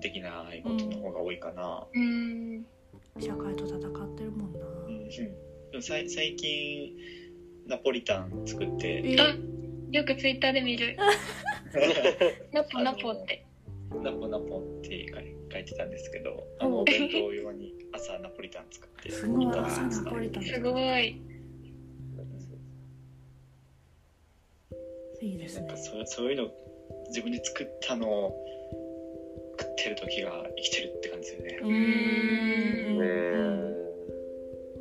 [0.00, 1.86] できないことの方が多いかな。
[1.92, 2.64] うん
[3.20, 3.80] 社会と戦っ
[4.16, 4.58] てるもんな。
[4.88, 5.10] うんで
[5.74, 6.96] もさい最近
[7.66, 9.34] ナポリタン作ってえ、あ
[9.94, 10.96] よくツイッターで見る
[12.52, 13.44] ナポナポって
[14.02, 20.42] ナポナポって書い書いてたんですけどあのお弁当用に朝ナポリタン作ってすごい朝ナポリタン。
[20.42, 21.22] すごい
[25.20, 25.80] いいですねなんか。
[25.80, 26.50] そうそういうの
[27.10, 28.46] 自分で作ったのを
[29.60, 31.58] 食ってる時が生きてるって感じですよね。
[31.62, 33.04] うーん、ね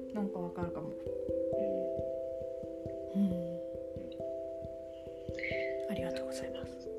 [0.09, 1.02] うん、なんかわかるかも。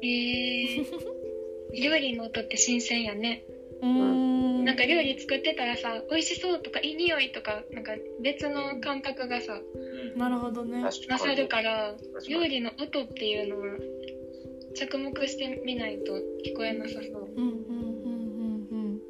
[0.04, 0.84] えー、
[1.82, 3.44] 料理の音って新鮮やね。
[3.80, 4.64] うーん。
[4.64, 10.18] なんか料理作ってたらさ美味しそうとかいい匂いとかなんか別の感覚がさうん。
[10.18, 10.82] なるほどね。
[10.82, 11.08] 確かに。
[11.08, 11.96] 勝るから
[12.28, 13.78] 料理の音っていうのは
[14.74, 17.30] 着目してみないと聞こえなさそう。
[17.34, 19.00] うんうんうんうん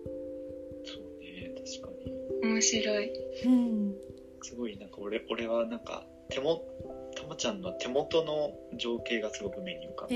[0.84, 2.48] そうね確かに。
[2.50, 3.10] 面白い。
[3.46, 3.94] うんうん。
[4.42, 6.62] すごいなんか俺俺はなんか手も
[7.24, 10.14] たまちゃんの手元の情景がすごく目に浮かぶ、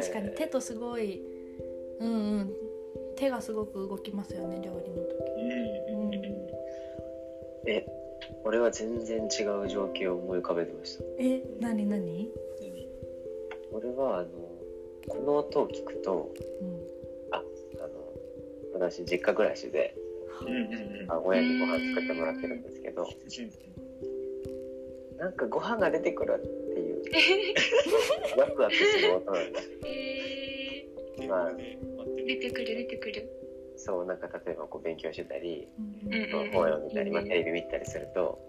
[0.00, 1.22] 確かに手とすごい。
[2.00, 2.52] うんうん。
[3.14, 5.14] 手がすごく動きますよね料理の時。
[5.36, 5.50] うん
[6.02, 6.22] うんうん
[7.68, 7.86] え
[8.44, 12.28] 俺は全然違う情景を思い浮かべてましたえ、なになに？
[13.70, 14.28] 俺はあの
[15.08, 16.80] この音を聞くとうん。
[17.32, 17.44] あの
[18.74, 19.94] 私実家暮らしで
[20.40, 23.06] うんうんうんあ親にご飯作ってもらってるんですけど
[25.22, 27.02] なんかご飯が出てくるっていう。
[28.40, 29.60] ワクワクする音なんだ。
[29.86, 30.84] え
[31.16, 31.28] テー。
[31.28, 33.30] ブルで待ってー、る出てくる出てくる。
[33.76, 36.50] そうなんか例えばこう勉強してたりうんうんうん。
[36.50, 38.40] 本を読んでたり、まあ、テレビ見たりすると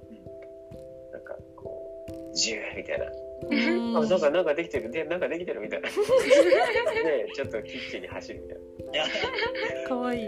[2.33, 3.97] ジューみたいな、うん。
[3.97, 4.89] あなんかなんかできてる。
[4.89, 5.89] でなんかできてるみたいな。
[5.89, 5.93] で
[7.35, 8.61] ちょっとキッチンに走るみたいい
[8.97, 9.05] や
[9.87, 10.25] かわいい。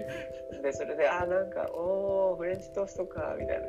[0.53, 3.65] なでそれであなんかおーフレンチトーストかみたいな。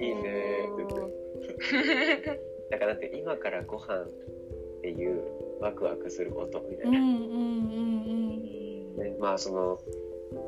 [0.00, 1.23] いいねーって言って
[2.70, 4.08] だからだって今からご飯っ
[4.82, 5.22] ていう
[5.60, 7.32] ワクワクする音みたいな、うんうんう
[8.94, 9.80] んね、まあその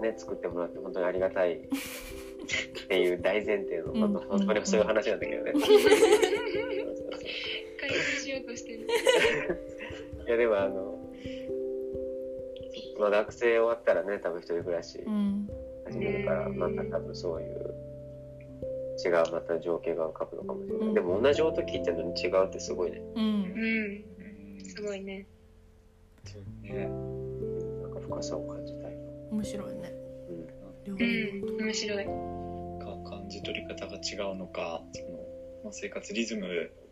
[0.03, 1.59] ね作ってもらって本当にありがたいっ
[2.89, 5.53] ていう大前提のうん本当にそういう話なんだけどね。
[8.23, 8.87] しようとしてる。
[10.27, 10.99] いやでもあの、
[12.99, 14.99] まあ、学生終わったらね多分一人暮らし
[15.85, 17.75] 始めるから、うんまた多分そういう
[19.05, 20.95] 違うまた情景が浮かぶのかもしれない、うん。
[20.95, 23.03] でも同じ音聞いてるのに違うってすごいね。
[23.15, 23.25] うん。
[23.25, 24.65] うん。
[24.65, 25.27] すごいね。
[26.25, 26.87] そうね。
[27.83, 28.97] なんか深さを感じたい、
[29.31, 29.93] 面白いね。
[30.87, 31.57] うん。
[31.59, 32.05] 面白い。
[32.05, 35.09] か感じ取り方が違うのかその、
[35.65, 36.43] まあ、生活リズム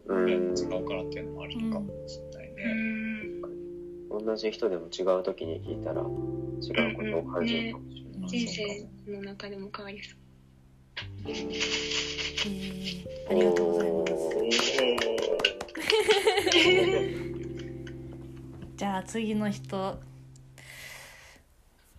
[0.07, 0.29] がうん。
[0.29, 2.65] 違うからっていうのもあるのかもしれないうね。
[4.19, 4.25] ん。
[4.25, 10.19] 同じ人でも違う時に聞いたら違うことを感じるかもしれない、まあ人生の中でも変わりそう
[11.27, 13.31] えー。
[13.31, 14.15] ありがとうございます。
[18.77, 19.99] じゃあ次の人。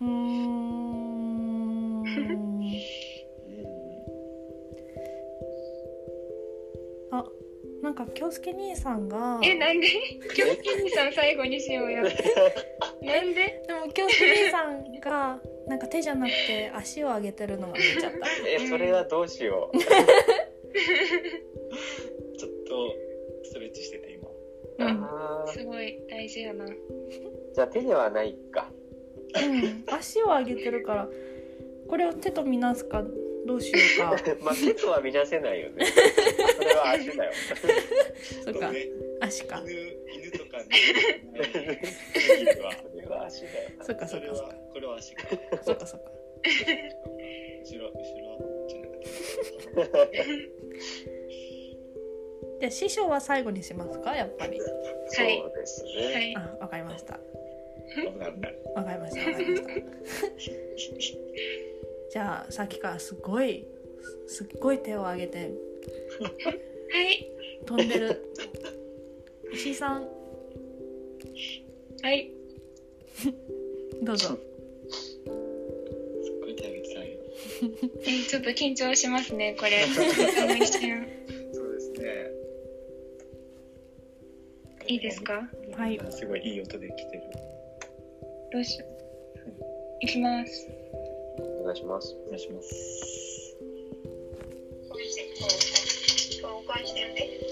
[0.02, 0.76] うーん。
[7.12, 7.24] あ
[7.82, 9.40] なんか京介兄さんが。
[9.44, 9.88] えなんで？
[10.38, 12.12] 今日キミさん最後にしようや なん
[13.34, 13.64] で？
[13.68, 18.18] でも京介兄さんがなんか手じゃなくて足を上げてるのが見えちゃった。
[18.48, 19.78] えそれはどうしよう。
[19.82, 22.96] ちょっと
[23.44, 24.30] ストレッチしてて今。
[24.90, 25.04] うん。
[25.04, 25.52] あー。
[25.52, 26.66] すごい大事やな。
[26.68, 28.72] じゃあ手ではないか。
[29.36, 31.10] うん、足を上げてるから
[31.90, 33.04] これを手とみなすか
[33.46, 34.16] どうしようか。
[34.42, 35.86] まあ手とは見なせないよね。
[35.86, 37.32] それは足だよ。
[38.44, 38.72] そっか。
[38.72, 38.88] ね
[39.20, 39.62] 足か。
[39.64, 40.66] 犬犬とかね。
[43.16, 44.56] 犬は足だよそっかそそれはっかそっか。
[44.74, 45.24] これは足か。
[45.64, 46.12] そっかそっか。
[47.66, 49.06] 後ろ後ろじゃなくて。
[52.60, 54.16] じゃあ師匠は最後にしますか？
[54.16, 54.60] やっぱり。
[54.60, 56.36] そうですね、はい。
[56.36, 57.20] あわかりました。
[58.76, 61.20] わかりましたわかりました。
[62.12, 63.68] じゃあさっきからすごい
[64.28, 65.50] すっごい手を挙げては
[67.02, 67.32] い。
[67.66, 68.32] 飛んでる。
[69.54, 70.08] 石井さん。
[72.02, 72.35] はい
[74.04, 74.40] どうぞすっ
[76.42, 77.10] ごい手挙げてたんよ。
[78.06, 80.06] えちょっと緊張しますねこれ そう
[81.74, 82.32] ですね。
[84.88, 85.50] いいですか？
[85.78, 87.24] はいすごいいい音で来てる。
[88.52, 88.96] どうしよう
[90.02, 90.70] いきます
[91.40, 93.56] お願いしますお願いします。
[96.42, 97.45] 交換してみて。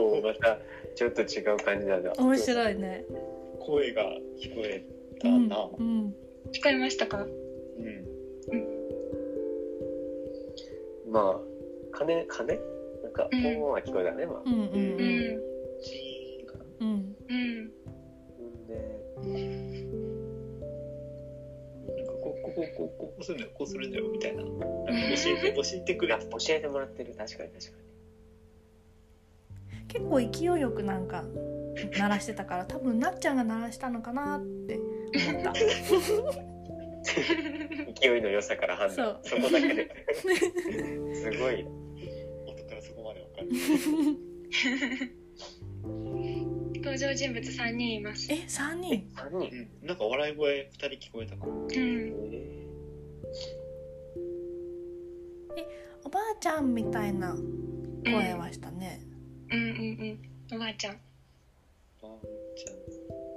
[0.00, 0.58] ごいおーまた
[0.94, 1.98] ちょっと違う感じな。
[1.98, 3.04] んだ面白いね。
[3.60, 4.02] 声が
[4.40, 4.82] 聞こえ
[5.20, 5.68] たうんな。
[5.78, 6.14] うん。
[6.52, 7.18] 聞こえましたか？
[7.22, 7.32] うん。
[11.12, 11.40] まあ
[11.92, 12.58] 鐘鐘？
[13.02, 13.42] なんかうん。
[13.42, 14.42] ポーンは聞こえたねまあ。
[14.44, 14.68] うんうんううん。
[14.68, 14.98] ん。
[15.82, 16.64] チーンかな。
[16.80, 17.14] うん
[22.20, 23.50] こうこここうこうするんだよ。
[23.54, 24.42] こうするんだよみたいな。
[24.42, 26.16] なんか教えて教えてくれ。
[26.18, 27.14] 教えてもらってる。
[27.16, 27.78] 確かに確か
[29.88, 31.24] 結構勢いよくなんか
[31.98, 34.78] 鳴らしてたから多分なっちゃんが鳴らしたのかなって
[35.28, 35.52] 思った。
[35.52, 35.58] に
[38.00, 39.18] 勢いの良さから判断。
[39.22, 39.88] そこだけで。
[41.14, 41.64] すごい。
[42.46, 43.48] 音からそこまでわかる。
[46.74, 48.32] 登場人物3人います。
[48.32, 49.68] え三人？3人？
[49.82, 49.86] うん。
[49.86, 51.66] なんか笑い声二人聞こえたかも。
[51.66, 52.14] うん。
[56.04, 57.36] おばあちゃんみたいな
[58.04, 59.07] 声はしたね、うん
[59.50, 60.18] うんうん
[60.52, 60.94] おばあちゃん。
[62.02, 62.12] ばあ
[62.56, 62.74] ちゃん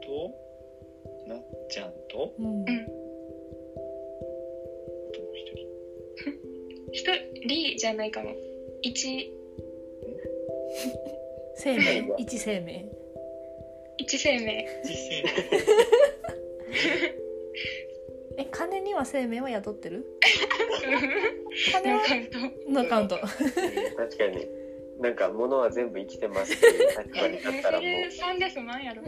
[0.01, 0.07] と
[1.27, 1.39] なっ
[1.69, 2.33] ちゃんと？
[2.37, 2.45] うん。
[2.45, 2.63] うん。
[2.63, 2.65] あ
[5.13, 5.67] ともう一人。
[6.91, 7.05] 一
[7.45, 8.35] 人じゃないかも。
[8.81, 9.31] 一。
[11.55, 12.13] 生命？
[12.17, 12.85] 一生命？
[13.99, 14.67] 一生命。
[18.37, 20.05] え金には生命は雇ってる？
[21.71, 21.99] 金は？
[21.99, 22.37] のカウント
[22.69, 23.17] のカウント。
[23.17, 24.60] 確かに
[25.01, 29.01] なんか物は全部生きてますっていう立場に立ったらもうそれ3ですまんやろ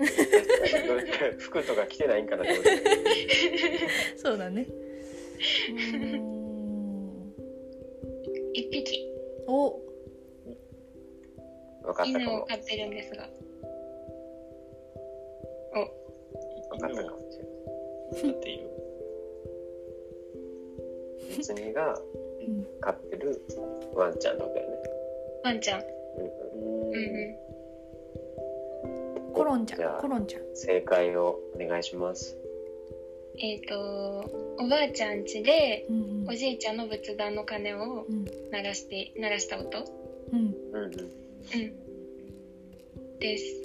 [1.38, 2.84] 服とか着てないんかなって思って
[4.18, 4.66] そうだね
[8.54, 9.08] 一匹
[9.48, 9.80] お
[11.84, 13.30] 分かった犬を飼ってるんですが
[15.76, 18.32] お分かったかもしれない。
[18.32, 18.74] っていう。
[21.42, 22.00] つみが
[22.82, 23.42] 飼ってる
[23.96, 24.93] ワンちゃんのことだよね。
[25.44, 25.82] ワンちゃん。
[25.82, 25.90] うんう
[26.98, 27.40] んう
[29.34, 32.36] コロンちじゃんコロンちゃん正解をお願いします。
[32.36, 32.38] ん。
[33.40, 34.30] えっ、と、
[34.60, 39.84] おばあちゃん家で、うんおじいちゃんの仏壇の鐘をうん鳴らして、鳴らした音
[40.32, 40.92] うんうんうん。
[40.92, 40.94] うん。
[43.20, 43.62] です。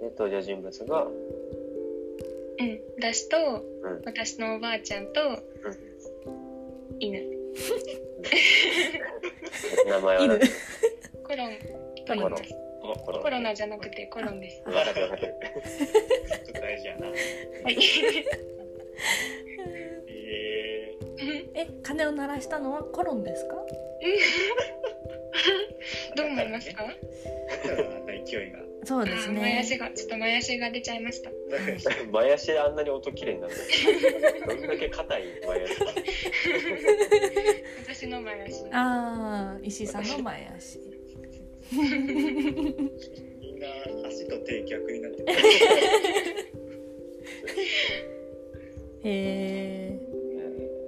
[0.00, 1.08] で、登場人物が、う
[2.62, 2.80] ん。
[2.98, 4.02] 私と、うん。
[4.04, 5.20] 私のおばあちゃんと、
[7.00, 7.22] 犬。
[9.86, 10.44] 名前は何犬
[12.06, 12.54] コロンと言います。
[12.84, 14.62] おコロナじゃなくてコロンです。
[14.64, 15.34] 分かってる分かってる。
[16.44, 17.06] ちょっと大事やな。
[17.06, 17.12] は
[17.70, 17.76] い。
[20.08, 20.96] え
[21.54, 23.54] え鐘を鳴らしたのはコロンですか？
[26.16, 26.84] どう思いますか？
[28.26, 28.58] 勢いが。
[28.84, 31.30] そうですあー前足ねが、ちょっと前足が出ちゃいました。
[32.10, 33.54] 前足であんなに音綺麗になる
[34.40, 35.76] のどんだけ硬い前足
[37.94, 38.64] 私の前足。
[38.72, 40.80] ああ石井さんの前足
[41.72, 43.66] みんな
[44.06, 45.32] 足と手逆になってる。
[49.04, 49.98] へえ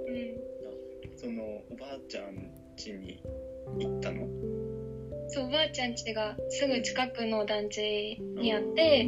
[0.07, 1.17] うん。
[1.17, 3.23] そのおばあちゃん家に
[3.79, 4.29] 行ったの？
[5.29, 9.07] そう、おばあちゃん家がすぐ近くの団地にあって、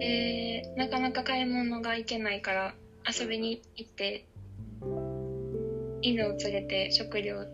[0.00, 2.74] で、なかなか買い物が行けないから
[3.06, 4.24] 遊びに行って、
[6.00, 7.44] 犬を連れて食料を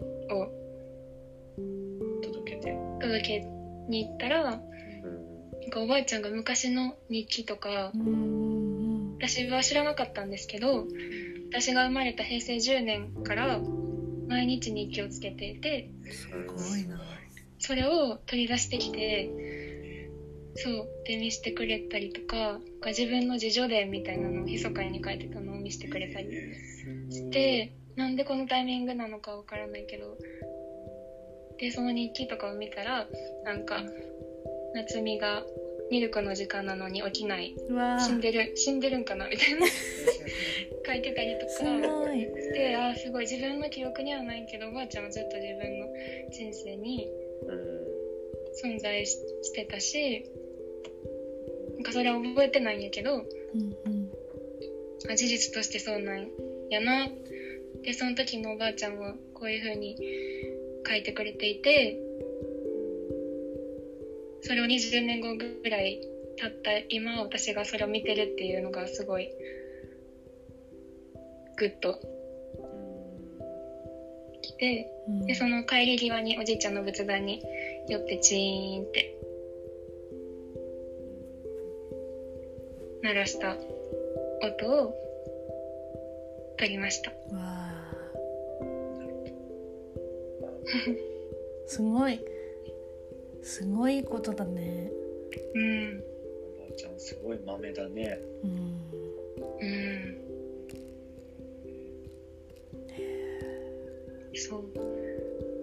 [2.23, 2.77] 届けて。
[3.01, 3.56] 届け
[3.89, 5.61] に行ったら、うん。
[5.61, 10.87] なんかおばあちゃんが昔の日記とかう、ん私は知らなかったんですけど、
[11.51, 13.61] 私が生まれた平成10年から
[14.29, 17.01] 毎日日記をつけていて、すごいな。
[17.59, 19.31] それを取り出してきて、
[20.57, 26.29] そう、で見せてくれたりとか、自分の自助伝みたいなのを密かに書いてたのを見せてくれたり
[27.11, 30.17] して、なんでこのタイミングなのかわからないけど、
[31.59, 33.09] で、その日記とかを見たら、
[33.45, 33.83] なんか、
[34.75, 35.45] 夏美が
[35.91, 37.55] ミルクの時間なのに起きない。
[37.99, 39.67] 死んでる、死んでるんかなみたいな
[40.87, 41.65] 書いてたりとすか。
[41.65, 42.21] ごい
[42.53, 45.87] で、あーすごい自分の記憶にはないけど、おばあちゃんはずっと自分の
[46.31, 47.09] 人生に
[47.47, 47.87] うん
[48.75, 50.25] 存在ししてたし、
[51.75, 54.11] なんかそれは覚えてないんやけど、うんうん
[55.09, 56.29] あ事実としてそうなん
[56.71, 57.09] やな。
[57.83, 59.97] で、その時のおばあちゃんはこういう風に
[60.87, 61.99] 書いてくれていて、
[64.43, 66.01] それを20年後ぐらい
[66.37, 69.31] 経った今、私がそれを見てるっていうのがすごい、
[71.57, 71.99] グッと
[74.43, 77.43] きて、うんで、その帰り際におじいちゃんの仏壇に
[77.89, 79.17] 寄ってチーンって
[83.03, 83.57] 鳴らした
[84.43, 84.95] 音を
[86.59, 87.11] 取りました。
[87.11, 87.76] わあ
[91.67, 92.21] すごい
[93.43, 94.91] すごいことだね
[95.55, 96.03] うん。
[96.59, 98.19] おばあちゃんすごい豆だね。
[98.43, 98.51] うん
[99.61, 100.17] うん。
[104.35, 104.65] そう。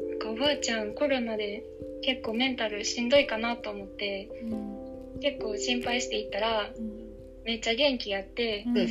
[0.10, 1.64] なんかおばあちゃんコロナで
[2.02, 4.74] 結構メンタルしんどいかなと思って、うん
[5.22, 6.70] 結構心配していったら、
[7.46, 8.76] めっちゃ元気やって、うん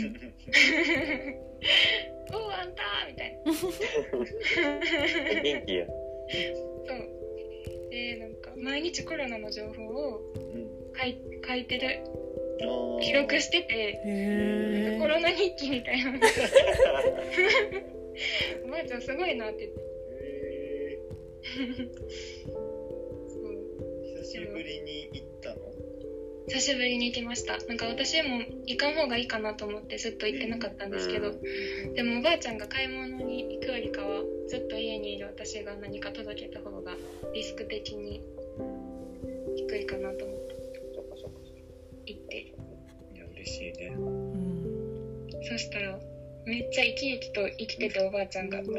[2.32, 3.52] おーあんたーみたいな。
[5.42, 5.86] 元気や。
[6.86, 6.98] そう。
[7.90, 10.82] で、なんか、毎日コロナの情報をうん。
[10.94, 11.16] 書い
[11.46, 12.04] 書いてる、
[13.00, 16.12] 記録してて、へコロナ日記みたいな。
[18.64, 19.70] おばあちゃんすごいなって。
[22.52, 23.52] そう。
[24.02, 25.26] ー久しぶりに行っ
[26.52, 27.56] 久しぶりに行きました。
[27.66, 31.32] なんか私も行かん方がいいかなと思ってずっと行ってなかったんですけど、
[31.94, 36.94] でもおばあちゃんが買い物に行くよりかは、ずっと家にいる私が何か届けた方が
[37.32, 38.20] リスク的に
[39.56, 40.54] 低いかなと思って
[42.12, 42.36] 行って。
[42.36, 43.86] いや、嬉しいね。
[43.96, 44.62] うん
[45.48, 45.98] そしたら、
[46.44, 48.60] めっちゃ生き生きと生きてておばあちゃんが。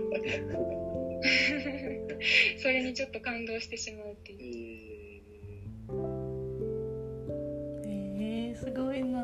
[2.62, 4.13] それにちょっと感動してしまう。
[8.74, 9.22] ごいな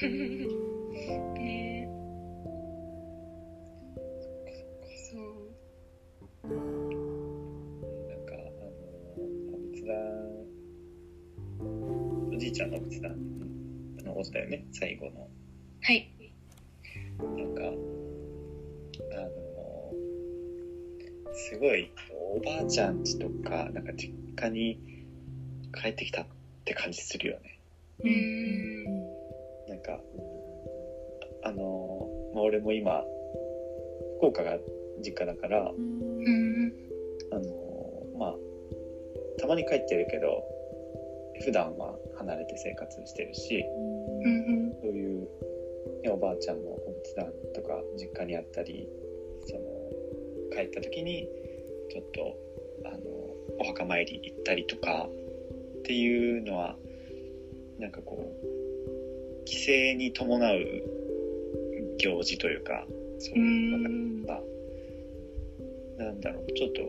[0.02, 1.96] ねえ
[5.10, 6.48] そう。
[6.48, 6.54] な
[8.16, 8.70] んか、あの、
[9.72, 9.94] 仏壇、
[12.34, 13.16] おじいちゃんの仏壇
[14.04, 15.28] の音だよね、最後の。
[15.82, 16.10] はい。
[17.18, 17.68] なんか、あ
[19.28, 19.92] の、
[21.34, 21.90] すごい、
[22.34, 24.80] おばあちゃん家とか、なんか実家に
[25.80, 26.26] 帰ってきたっ
[26.64, 27.55] て感じするよね。
[28.00, 28.84] うーん。
[29.68, 30.00] なんか、
[31.42, 33.02] あの、まあ、俺も今
[34.18, 34.58] 福岡が
[35.02, 35.72] 実家だからあの
[38.18, 38.34] まあ
[39.38, 40.42] たまに帰ってるけど
[41.44, 43.64] 普段は離れて生活してるし
[44.24, 45.28] うんそういう、
[46.02, 48.88] ね、おばあちゃんのお仏壇とか実家にあったり
[49.46, 49.62] その
[50.54, 51.28] 帰った時に
[51.90, 52.36] ちょっと
[52.86, 52.98] あの
[53.60, 55.08] お墓参り行ったりとか
[55.78, 56.76] っていうのは
[57.78, 60.58] なんかこう帰省に伴う
[61.98, 62.86] 行事というか
[63.18, 64.40] そういうのが
[65.98, 66.82] なんだろうちょっと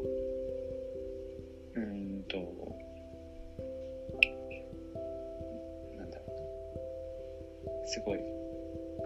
[1.76, 2.38] うーんと
[5.98, 6.24] なんだろ
[7.66, 8.20] うなすごい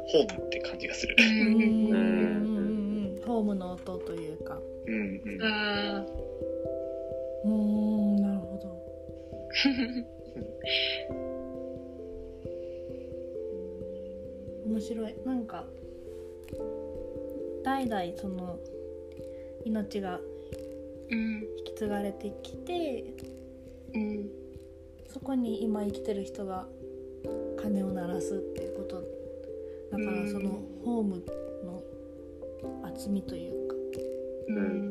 [0.08, 1.16] ホームって感じがする。
[1.20, 1.26] うん。
[1.32, 1.94] うん。
[1.94, 1.96] うん。
[1.96, 3.16] うん。
[3.16, 3.22] うん。
[3.26, 4.60] ホームの音というか。
[4.88, 5.44] うんうん。
[5.44, 6.06] あ
[7.46, 8.16] うーん。
[8.22, 8.82] なるほど
[14.72, 15.16] 面白い。
[15.26, 15.66] なんか
[17.64, 18.58] 代々その
[19.66, 20.20] 命が
[21.12, 21.44] うん。
[21.58, 23.04] 引き継がれてきて
[23.94, 24.30] うん。
[25.10, 26.66] そこに今生きてる人が
[27.62, 29.04] 鐘を鳴らすっていうこと。
[29.92, 30.32] だからうん。
[30.32, 31.26] そのホーム
[31.66, 31.84] の
[32.88, 33.76] 厚みというか。
[34.48, 34.91] うんうん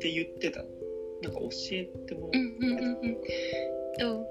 [0.00, 0.62] なんて言ってた。
[0.62, 0.68] の
[1.22, 2.98] なんか教えてもらっうんうんうん。
[3.02, 3.14] うん。
[3.98, 4.26] と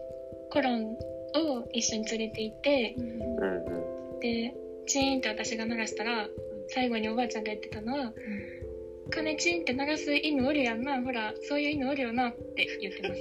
[0.50, 4.20] コロンを一緒に連れて行ってうんうん。
[4.20, 4.56] で
[4.88, 6.28] チーンって私が鳴らしたら
[6.70, 8.12] 最後におばあちゃんが言ってたのは
[9.12, 11.04] 「鐘チーンって鳴らす犬おるやんな。
[11.04, 13.16] ほらそういう犬おるよな」って言ってま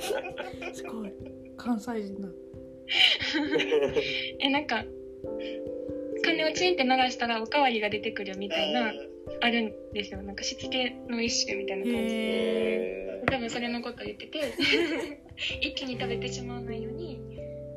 [0.00, 0.14] す。
[0.80, 1.12] すごい。
[1.58, 2.28] 関西人だ。
[4.40, 4.84] えなんか
[6.24, 8.92] 鐘をチーンって鳴らしたらおかわりが出てくるみたいな
[9.42, 10.22] あるんですよ。
[10.22, 13.22] なんかしつけの一種みたいな感じで。
[13.26, 14.38] 多分それのこと言ってて。
[15.60, 17.20] 一気に食べてしまわないように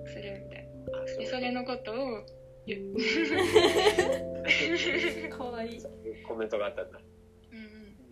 [0.06, 1.06] するみたいな。
[1.18, 2.24] でそれのことを
[2.68, 2.96] 言う。
[4.48, 5.80] えかわいい。
[6.28, 7.00] コメントがあったんだ。
[7.52, 7.60] うん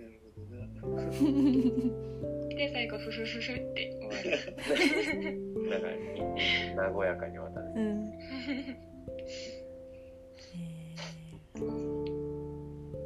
[0.01, 4.33] ーなるほどなうんで最後フフフフって終わる。
[6.75, 7.67] なんか和やかに渡る。
[7.75, 8.13] うん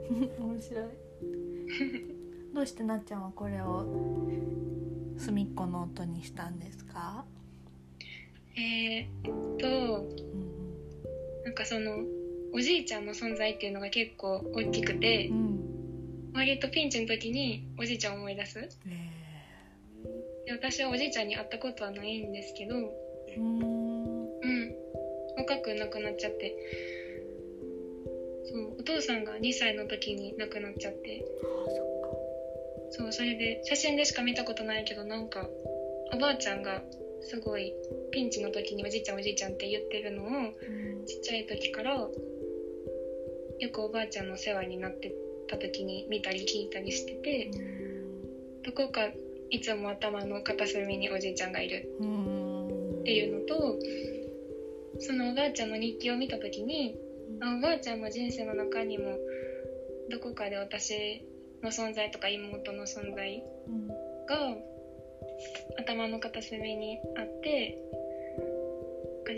[0.39, 0.85] 面白い。
[2.53, 3.85] どうしてなっちゃんはこれを
[5.17, 7.25] 隅っこの音にしたんですか、
[8.55, 12.03] えーっとうんなんかその
[12.53, 15.57] おじいちゃんの存在っていうのが結構大きくてうん。
[16.33, 18.59] 割とピンチの時におじいちゃんを思い出す。
[18.59, 18.69] へ
[20.45, 22.79] で私はおじいちゃんに会ったことはないんですけどー
[23.37, 23.59] うん。
[23.59, 24.75] うん。
[25.37, 26.55] 若く亡くなっちゃって
[28.49, 31.23] そうお父さんが2歳の時に亡くなっちゃって。
[31.43, 31.97] あそっ
[32.89, 35.47] そうそれで写真でしか見たことないけどなんか
[36.13, 36.81] おばあちゃんが
[37.21, 37.73] すごい
[38.11, 41.05] ピンチの時におじいちゃんおじいちゃんって言ってるのをかうん。
[41.05, 41.95] ちっちゃい時から
[43.59, 45.13] よくおばあちゃんの世話になって
[45.47, 47.51] た時に見たり聞いたりしてて
[48.63, 49.09] どこか
[49.49, 53.79] いつも頭の片隅におじいちゃんがいるうんっていうのと
[54.99, 57.06] そのおばあちゃんの日記を見た時にあ
[57.41, 59.17] おばあちゃんの人生の中にも
[60.09, 61.23] どこかで私
[61.61, 64.57] の存在とか妹の存在うんが
[65.80, 67.78] 頭の片隅にあって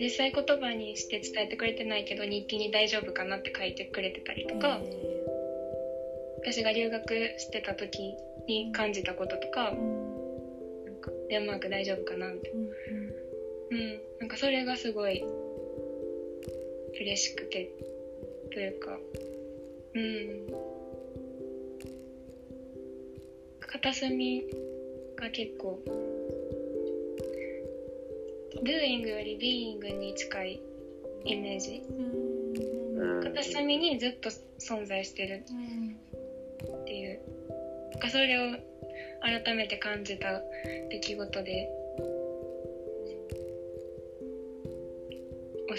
[0.01, 5.23] 実際言葉にして伝えてくれてないけど日記に「大丈夫かな?」って書いてくれてたりとか、へ
[6.37, 8.15] 私が留学してた時
[8.47, 9.73] に感じたこととか
[11.29, 12.69] デンマーク大丈夫かなみたいな、うん。
[13.71, 15.23] うん、なんかそれがすごい
[16.99, 17.69] 嬉しくて
[18.53, 18.97] というか
[19.95, 20.69] うん。
[23.61, 24.43] 片隅
[25.15, 25.79] が結構
[28.63, 29.37] doing より
[29.81, 30.61] being に近い
[31.25, 31.83] イメージ。
[33.23, 34.29] 片隅にずっと
[34.59, 35.43] 存在してる。
[35.49, 36.81] うん。
[36.81, 37.19] っていう。
[37.99, 38.55] かそれを
[39.21, 40.41] 改めて感じた
[40.89, 41.69] 出来事で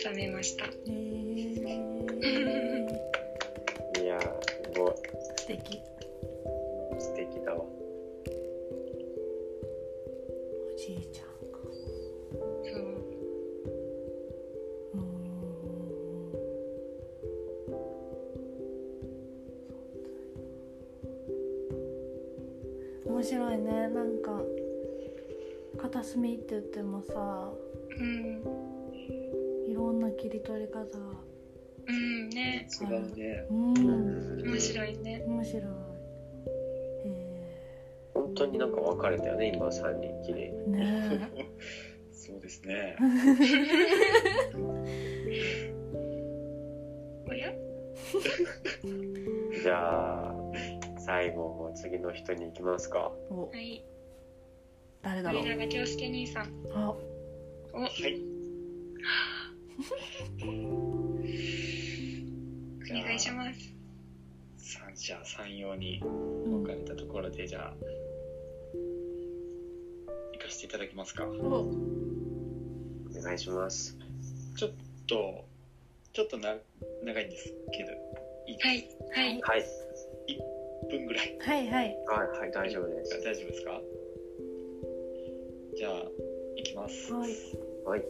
[0.02, 0.64] 収めました。
[0.64, 1.20] へー。
[4.02, 4.22] いやー
[4.72, 4.92] すごい。
[5.36, 5.78] 素敵。
[6.98, 7.62] 素敵だわ。
[10.74, 11.58] おじいちゃんか
[12.64, 12.80] そう。
[14.94, 15.00] うん
[23.04, 23.88] 面白いね。
[23.88, 24.40] なんか
[25.76, 27.52] 片隅って言ってもさ
[30.30, 30.84] 切り取り方。
[30.84, 30.88] が
[31.88, 32.68] うんね。
[32.80, 33.46] 違うね。
[33.50, 33.78] うん。
[33.78, 35.24] うん面白いね。
[35.26, 35.90] 面白い。
[38.34, 40.50] 当になんか分かれたよね今3人きり。
[40.68, 41.50] ね。
[42.12, 42.96] そうですね。
[47.28, 47.52] おや？
[49.62, 50.34] じゃあ
[50.98, 53.12] 最後も次の人に行きますか。
[53.30, 53.84] はい。
[55.02, 55.42] 誰だろう。
[55.42, 56.46] 森永京介兄さん。
[56.72, 56.96] あ。
[57.72, 57.80] お。
[57.80, 58.20] はい。
[62.90, 63.58] お願いします。
[64.58, 67.74] 三者三様にうん分かれたところで、じゃあ、
[70.32, 71.26] 行かせていただきますか。
[71.26, 71.70] おお
[73.22, 73.96] 願いします。
[74.56, 74.70] ちょっ
[75.06, 75.44] と、
[76.12, 76.56] ちょっとな
[77.04, 77.92] 長いんですけど、
[78.46, 79.40] いいですはいはい。
[79.42, 79.64] はい。
[80.86, 81.36] 1分ぐらい。
[81.40, 81.96] はいはい。
[82.06, 83.20] はいはい大丈夫です。
[83.22, 83.80] 大丈夫ですか？
[85.76, 85.92] じゃあ、
[86.56, 87.12] 行きます。
[87.12, 87.30] はい。
[87.84, 88.04] はい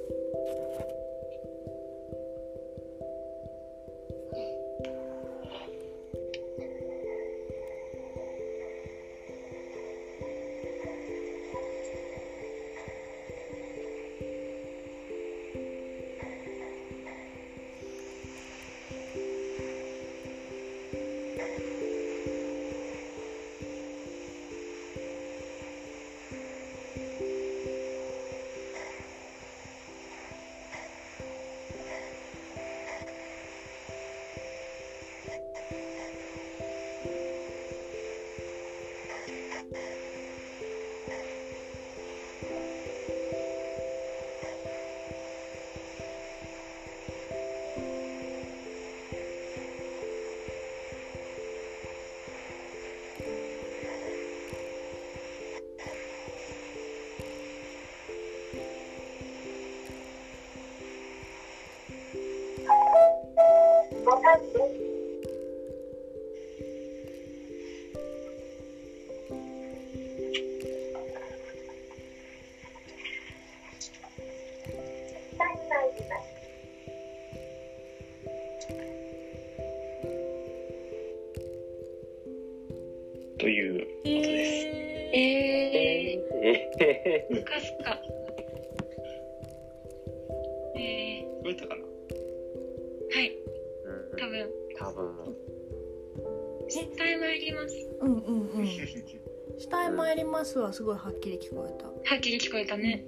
[100.51, 101.87] へ参りますはすごいはっきり聞こえた。
[101.87, 103.05] はっきり聞こえたね。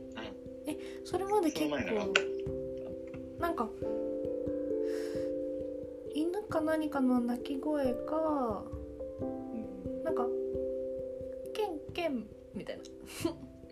[1.05, 1.77] それまで結構
[3.41, 3.69] なんか
[6.15, 8.65] 犬か何かの鳴き声か
[9.21, 10.05] うん。
[10.05, 10.27] なんか
[11.53, 12.83] ケンケンみたいな。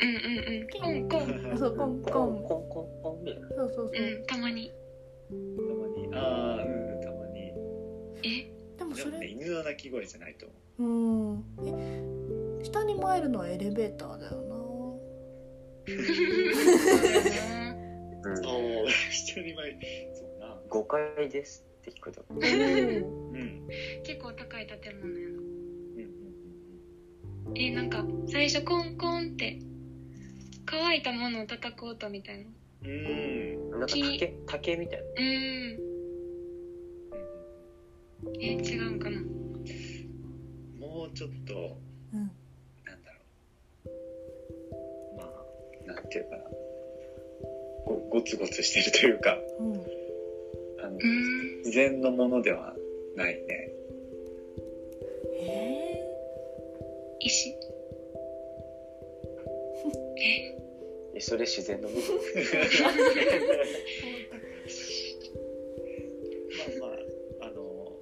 [0.03, 0.15] うんうん
[0.55, 0.69] うん。
[0.69, 1.19] コンコ
[1.55, 1.59] ン。
[1.59, 3.93] そうコンココンンコンコンコンみたいなそうそうそう、う
[4.23, 4.73] んたまに。
[5.29, 6.19] たまに、あ
[6.59, 7.53] あ、うん、たまに。
[8.23, 8.51] え？
[8.77, 10.83] でもね、でもそれ犬の鳴き声じゃないと思う。
[10.83, 11.45] うん。
[11.69, 12.10] え
[12.71, 14.57] 下に参るのはエレベーターだよな。
[14.57, 14.63] そ
[15.87, 15.97] う
[17.03, 17.75] だな
[18.23, 18.85] うんそう、
[20.39, 20.57] な。
[20.69, 22.23] 5階ですって聞こえた。
[22.29, 22.39] うん。
[22.39, 23.69] うん。
[24.05, 25.37] 結構高い建物やな
[27.49, 27.59] うん。
[27.59, 29.59] えなんか最初コンコンって
[30.67, 32.45] 乾いたものを叩く音みたいな。
[32.85, 33.71] うん。
[33.71, 35.05] なんか竹竹みたいな。
[35.07, 35.91] うーん。
[38.41, 39.21] え違うんかな。
[40.79, 41.79] もうちょっと、
[42.15, 42.31] うん
[45.95, 46.45] なんていうかな。
[47.87, 49.73] ごごつごつしてるというか、うん
[50.83, 51.59] あのう、ーん。
[51.59, 52.75] 自然のものでは
[53.17, 53.71] ないね。
[55.43, 56.01] え
[57.21, 57.51] 石？
[60.19, 60.57] え？
[61.15, 62.03] えそれ自然の部分
[66.81, 66.89] まあ
[67.41, 67.93] まあ、あの、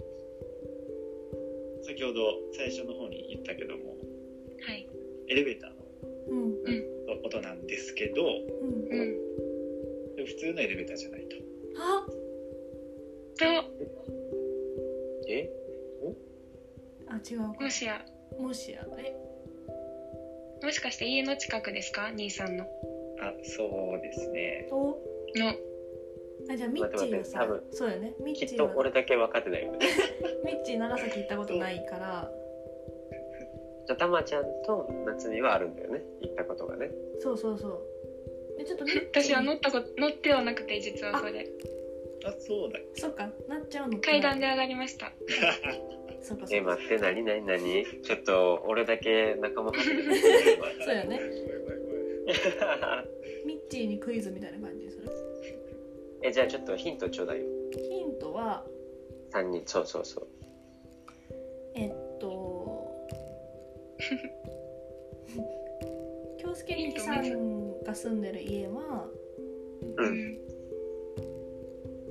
[1.83, 3.97] 先ほど最初の方に言ったけども、
[4.61, 4.87] はい。
[5.29, 5.75] エレベーターー、
[6.31, 9.19] うんの音なんですけど、うん
[10.27, 11.37] 普通のエレベーターじゃないと。
[11.79, 12.07] あ。
[13.39, 13.45] と
[15.29, 15.49] え？
[17.09, 18.05] あ違うもしや。
[18.39, 18.85] もしや。
[18.99, 19.17] え？
[20.63, 22.07] もしかして家の近くですか？
[22.09, 22.65] 兄さんの。
[23.21, 24.69] あ、そうですね。
[24.73, 24.99] お
[25.37, 25.55] の。
[26.51, 27.63] あじゃあミッチーはさ多分。
[27.71, 28.13] そうよね。
[28.23, 29.79] ミきっッチーはと俺だけ分かってないよね。
[30.45, 32.31] ミッチー長崎行ったことないから
[33.89, 36.03] じゃあたまちゃんと夏美はあるんだよね。
[36.21, 36.91] 行ったことがね。
[37.21, 38.59] そうそうそう。
[38.59, 41.49] でちょっと私は乗ったこと乗ってはなくて実はそれ。
[42.27, 42.79] あ、そうだ。
[42.95, 45.07] そっかなっちゃうのか階段で上がりました。
[45.07, 46.71] え そうかそうか。
[46.73, 47.87] 待って何何何？
[48.03, 50.03] ちょっと俺だけ仲間外れ
[50.85, 51.21] そうよね。
[53.47, 55.09] ミッチーにクイズみたいな感じにする
[56.23, 57.47] えじゃあちょっとヒントちょうだいよ。
[57.73, 58.67] ヒントは。
[59.33, 60.27] 3人そうそうそう。
[61.75, 62.58] えっと
[66.39, 69.09] 京介兄さんが住んでる家は
[69.97, 70.15] ううん。
[70.35, 70.39] ん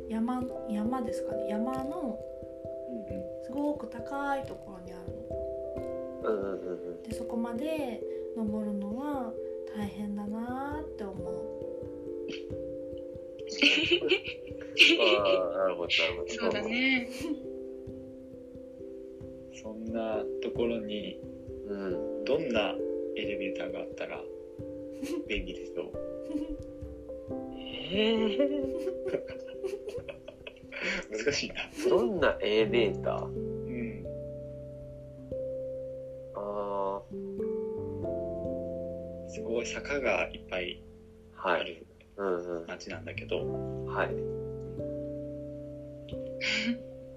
[0.09, 1.47] 山山ですかね。
[1.49, 2.17] 山の
[3.43, 6.31] すごく高いところにあるの。
[6.31, 7.03] うんうんうんうん。
[7.03, 8.01] でそこまで
[8.35, 9.33] 登るのは
[9.75, 11.57] 大変だなーって思う。
[14.99, 16.27] ああなるほどなるほど。
[16.27, 17.09] そうだね。
[19.61, 21.19] そんなところに
[21.68, 22.24] うん。
[22.26, 22.76] どんな
[23.15, 24.22] エレベーターがあったら
[25.28, 25.91] 便利でしょう
[27.89, 28.38] えー、
[31.11, 31.55] 難しいな。
[31.89, 33.26] どんなエレベーター？
[33.26, 34.05] うん。
[36.36, 37.01] あ
[39.30, 40.82] すごい坂がいっぱい
[41.38, 41.61] あはい。
[41.61, 41.86] ある
[42.18, 42.68] うんうん。
[42.68, 43.38] 街なんだけど、
[43.86, 44.09] はい。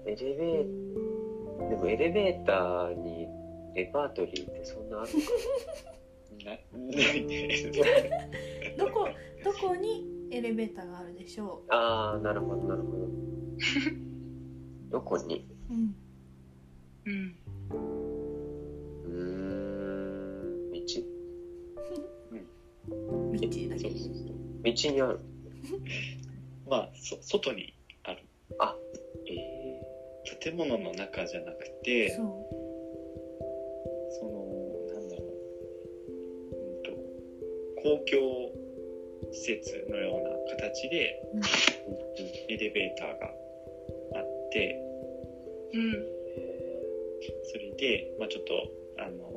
[0.05, 3.27] エレベーでもエレベーターに
[3.75, 5.27] レパートリーってそんなあるのか
[6.45, 6.51] な？
[6.51, 7.49] ないね
[8.77, 9.07] どこ
[9.43, 13.07] どこにエレベーターがあるでしょああ、なるほど、なるほど。
[14.89, 15.45] どこに？
[15.69, 15.95] う、うん、
[17.05, 17.35] うん。
[19.05, 19.11] うー
[20.67, 20.77] ん、道。
[22.31, 24.33] うそうそう。
[24.63, 25.19] 道にある。
[26.67, 28.25] まあそ外にある。
[28.59, 28.75] あ、
[29.27, 29.81] えー
[30.39, 32.60] 建物の中じゃなくてそう
[34.19, 34.31] その
[34.93, 36.15] なんだろう、
[36.53, 36.91] うんと、
[37.81, 38.51] 公共
[39.31, 41.21] 施設のような形で
[42.49, 43.27] エレベーターが
[44.19, 44.79] あって
[45.73, 45.91] うん
[47.51, 48.53] それで、まあ、ちょっと
[48.99, 49.31] あの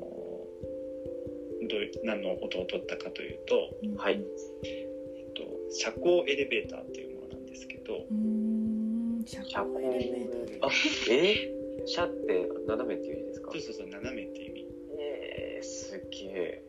[1.68, 4.20] どう何の音を取ったかというと、うんはい。
[4.64, 4.86] え
[5.30, 10.68] っと、車高エレベーターっていうものなんですけどうーん車車高高エレベーター。
[10.68, 10.72] あ、
[11.10, 13.52] えー、車って斜めっていう意味ですか？
[13.52, 14.66] そうそうそう斜めっていう意味
[14.98, 16.62] えー、すげえ。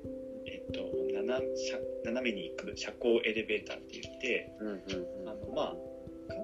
[0.47, 0.81] えっと
[1.13, 1.43] 斜斜
[2.03, 4.73] 斜めに行く車高エレベーターって言ってうんうん
[5.21, 5.29] うん。
[5.29, 5.75] あのまあ
[6.27, 6.41] 簡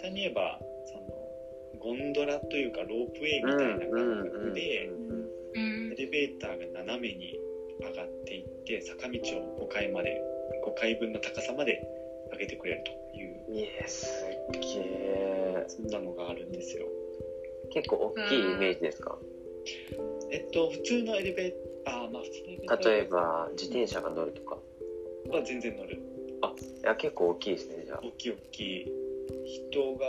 [0.00, 4.88] 単に言えばそのゴンドラというかロープウェイみたいな感覚でエ
[5.96, 7.38] レベーターが斜めに
[7.80, 10.20] 上がっていって坂道を5階まで
[10.66, 11.82] 5階分の高さまで
[12.32, 15.64] 上げてくれるといういや、すっげえ。
[15.68, 16.86] そんなのがあるんですよ
[17.74, 19.18] 結構大きいイメージですか？
[20.30, 21.52] えっと普通のエレベー
[21.84, 22.88] ターまあ普通のエレベーター。
[22.88, 24.56] 例えば自転車が乗るとか？
[25.30, 25.94] は全然乗る。
[25.96, 28.00] いや、結構大きいですね、じゃあ。
[28.04, 28.92] 大きい大きい。
[29.72, 30.06] 人が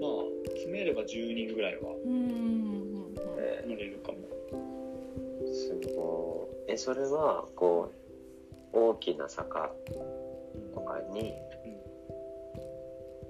[0.00, 3.14] まあ詰めれば10人ぐらいはうんうんうんうん。
[3.38, 6.72] え乗れるかもーすごい。
[6.72, 7.90] え、それは、こ
[8.72, 9.74] う、大きな坂
[10.74, 11.34] とかに、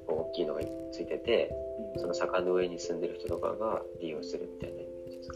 [0.07, 0.61] 大きいのが
[0.93, 1.64] ついてて、うん
[1.97, 5.35] その坂の上に住んでる人とかが利用するみたいなイメージですか？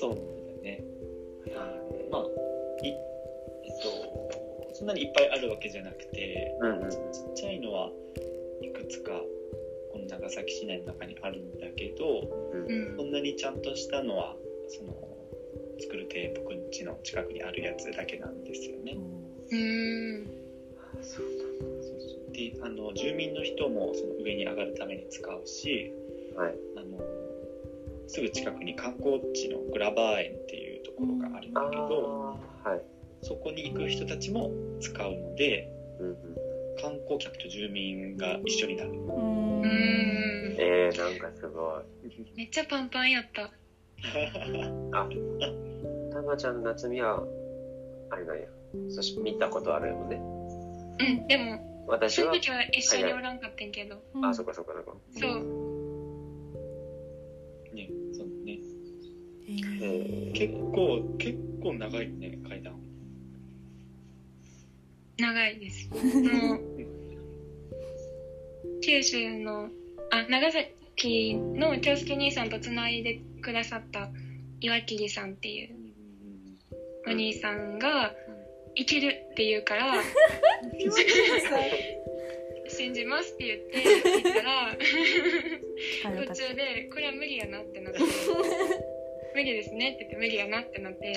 [0.00, 0.84] そうなんだよね。
[2.10, 2.22] まあ
[2.84, 2.96] いえっ
[3.82, 6.98] とそんなにいっぱいあるわけじゃなくてうんうんちっ
[7.34, 7.90] ちゃいのは
[8.62, 9.12] いくつか
[9.92, 12.20] この長崎市内の中にあるんだけど
[12.52, 12.66] うん。
[12.66, 14.36] うんそんなにちゃんとしたのは
[14.68, 14.94] その
[15.80, 18.96] 作る亭僕ん家の近くにあるやつだけなんですよね。
[19.50, 20.26] うん。
[21.02, 21.26] そう
[22.38, 25.92] であの住民の人もその上に上がるために使うし
[26.36, 26.42] だ。
[26.42, 26.54] はい。
[26.76, 26.98] あの
[28.06, 32.82] すぐ近くに観光地のグラバー園っていうところがあるんあだけどあ、はい。
[33.22, 35.68] そこに行く人たちも使うので
[35.98, 36.16] うんうん。
[36.80, 38.90] 観光客と住民が一緒になる。
[38.90, 42.36] うんうんえー、なんかすごい。
[42.36, 43.42] めっちゃパンパンやった
[44.96, 45.08] あ、
[46.12, 47.20] たまちゃん夏美は、
[48.10, 48.46] あれなんや。
[48.90, 50.16] そし見たことあるよね。
[51.00, 54.02] うんでも私は、その時は一緒におらんかったんけど。
[54.22, 54.92] あ、そっかそっかそっか。
[55.18, 55.32] そう。
[57.74, 58.58] ね、そうね。
[60.34, 62.78] 結構結構長いね階段。
[65.18, 65.88] 長いです。
[65.88, 65.96] も
[66.54, 66.60] う
[68.82, 69.70] 九州の
[70.10, 74.10] あ長崎の京介兄さんとつないでくださった
[74.60, 75.70] 岩切さんっていう
[77.06, 78.14] お兄さんが
[78.78, 79.94] 「いける」って言うから
[82.68, 84.78] 「信じます」って言って行ったら
[86.26, 88.00] 途中で「これは無理やな」ってなって
[89.34, 91.12] 「無理ですね」って言って「無理やな」ってなって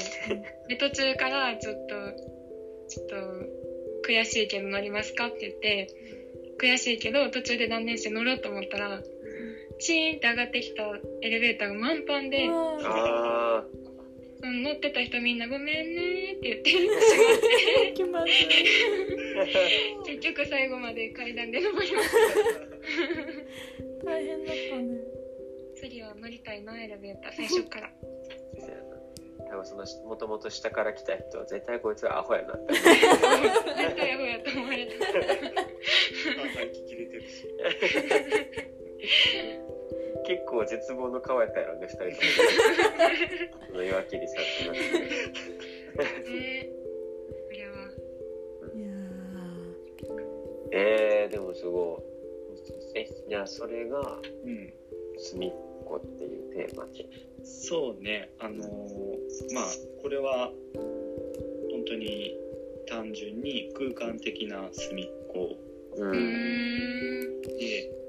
[0.67, 1.95] で途中からちょっと
[2.89, 3.15] ちょっと
[4.07, 5.87] 悔しいけど乗りますかって言って
[6.57, 9.03] 悔しいけど途中で断念して乗ろうと思ったら
[9.79, 10.83] チーンって上がってきた
[11.21, 12.49] エレベーターが満帆で
[14.41, 16.69] あその乗ってた人みんな「ごめんね」って言って。
[16.71, 16.77] し
[17.93, 18.27] 気まず
[20.05, 24.99] 結局最後まで階段で登りました大変だったね。
[25.75, 27.91] 次は乗りたいなエレベーター最初から。
[28.57, 28.91] ー
[29.49, 34.93] 多分そのもともと下から来た人は絶対こいつはアホやなって思絶対アホやと思われた。
[35.09, 35.09] あ
[36.63, 37.47] 聞き出てるし。
[39.67, 39.67] う
[40.25, 42.11] 結構絶望の顔やったやろね二人とも。
[43.71, 46.69] その岩切さんってなってね。
[47.47, 47.75] これは。
[48.75, 48.87] いや
[50.71, 52.03] えー、でもすご
[52.95, 52.99] い。
[52.99, 54.73] えじゃあそれがうん
[55.17, 55.51] 隅っ
[55.85, 57.05] こっていうテーマで。
[57.43, 58.29] そうね。
[58.39, 59.65] あのーまあ
[60.01, 60.51] これは
[61.71, 62.37] 本当に
[62.87, 65.55] 単純に空間的な隅っこ。
[65.95, 67.41] うん。
[67.41, 68.00] で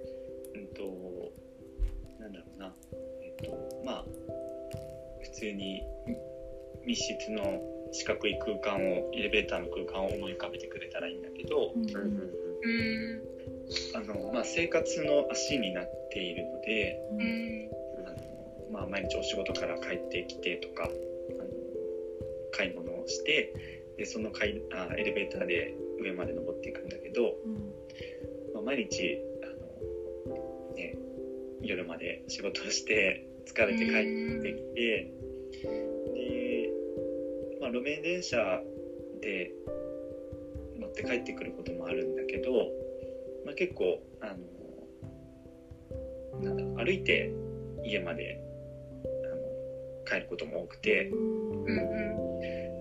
[3.85, 4.05] まあ
[5.23, 5.83] 普通に
[6.85, 7.61] 密室の
[7.93, 11.73] 四角い空間をエレベーターの空間を思い浮かべてくれたらいいんだけど
[13.95, 16.99] あの、まあ、生活の足になっているので
[18.07, 20.95] あの、まあ、毎日お仕事から帰ってきてとかあの
[22.53, 23.53] 買い物をして
[23.99, 27.35] でその階あエレベーターで上まで登っていくんだけど、
[28.55, 29.47] まあ、毎日あ
[30.31, 30.97] の、ね、
[31.61, 35.11] 夜まで仕事をして疲れて帰ってきて
[36.15, 36.71] で、
[37.61, 38.37] まあ、路面電車
[39.21, 39.53] で
[40.79, 42.51] 乗って帰ってくることもあるんだけど、
[43.45, 44.37] まあ、結構あの
[46.43, 47.33] なんだ歩いて
[47.85, 48.41] 家まで
[49.05, 49.43] あの
[50.07, 51.11] 帰ることも多くて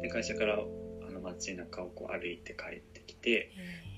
[0.02, 3.52] で会社からあの街中をこう歩いて帰ってきて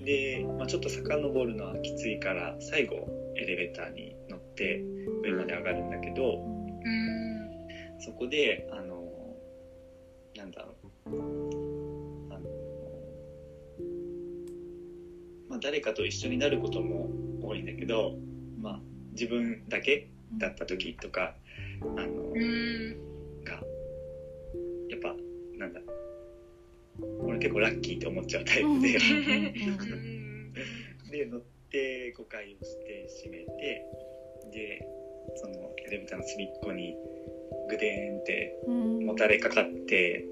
[0.04, 4.82] で、まあ、ちょっと遡るのはきついから最後エレベーターに乗って
[5.24, 7.50] 上まで上がるんだけどうん
[8.00, 9.02] そこであの
[10.36, 10.74] なんだろ
[11.06, 11.08] う
[12.32, 12.40] あの、
[15.48, 17.08] まあ、誰かと一緒になることも
[17.42, 18.16] 多いんだけど、
[18.60, 18.80] まあ、
[19.12, 20.08] 自分だけ
[20.38, 21.34] だった時とか
[21.80, 23.52] あのうんが
[24.90, 25.14] やっぱ
[25.58, 25.80] なんだ
[27.20, 28.96] 俺結構ラッキーって思っちゃうタイプで。
[28.96, 30.24] うん
[31.10, 33.84] で乗って誤解をして閉めて
[34.52, 34.86] で
[35.36, 35.54] その
[35.86, 36.96] エレベーターの隅っこに
[37.68, 39.06] グデーンってうん。
[39.06, 40.24] もたれかかって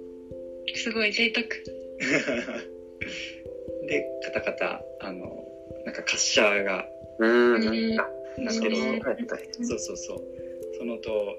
[0.74, 1.46] すごい贅沢。
[3.88, 5.44] でカタカタあの
[5.84, 6.88] なんか滑車が
[7.18, 7.96] うん。
[7.96, 8.98] なんけどそう
[9.60, 9.78] そう。
[9.78, 10.22] そうそう
[10.78, 11.36] その音を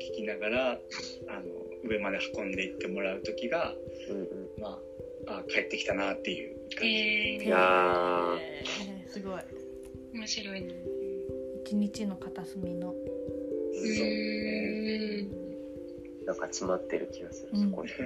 [0.00, 0.80] 聞きながら
[1.28, 1.44] あの
[1.84, 3.74] 上まで運んでいってもらう時が
[4.08, 4.26] うんうん。
[4.60, 4.80] ま
[5.26, 9.34] ああ帰ってきたなっていう感じ、えいやえーすごい。
[9.34, 9.44] ー、
[10.14, 10.74] 面白いね
[11.64, 12.90] 一日の片隅の。
[12.90, 15.30] うそうねん
[16.26, 17.70] なんか詰まってる気がする、うん。
[17.70, 17.90] そこに。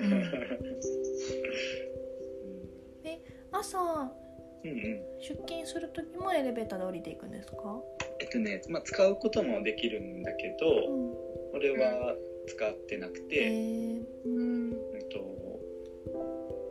[3.51, 4.77] 朝うんうん。
[5.21, 7.83] 出勤する時もエレベーターで降りていくんですか？
[8.21, 11.15] えっとね、まあ、使うこともできるんだけど、うん。
[11.55, 12.15] 俺は
[12.47, 14.05] 使ってなくて、えー。
[14.25, 15.19] うんえっと、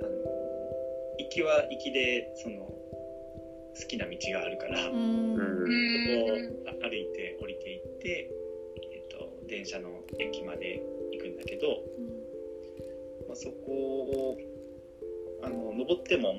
[0.04, 0.10] あの
[1.18, 2.74] 行きは行きでその
[3.80, 8.30] 好きな道があるから、うそこをん歩いて降りていって、
[8.94, 11.84] えっと、電車の駅まで行くんだけど、
[13.28, 14.38] まあ、そこを
[15.44, 16.34] あの登っても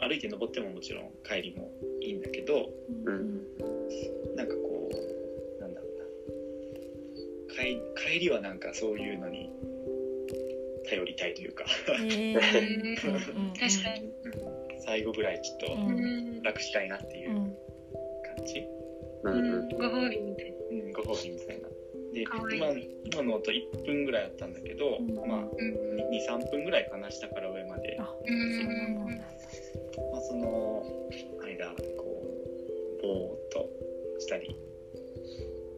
[0.00, 2.68] 歩いて登ってももちろん帰りもいいんだけど
[3.06, 3.42] うん。
[4.36, 7.54] なんかこうなんだろうな。
[7.54, 7.78] 帰
[8.10, 9.50] 帰りはなんかそういうのに
[10.88, 11.64] 頼りたいというか。
[11.88, 12.34] えー。
[13.58, 17.36] 確かに最後ぐらいちょっと楽したいなっていううん。
[18.36, 18.64] 感じ、
[19.24, 19.68] うんうん。
[19.68, 21.68] ご褒美みたいうん、ご褒美みたいな。
[22.12, 22.70] で今
[23.04, 25.14] 今のと1分ぐらいあったんだけど、うん。
[25.14, 25.48] まあなうん。
[26.10, 29.24] 23分ぐらいかな下から上まで、あうんそうなんだ。
[30.12, 30.82] まあ、その
[31.44, 32.24] 間こ
[32.98, 33.68] うぼーっと
[34.18, 34.56] したり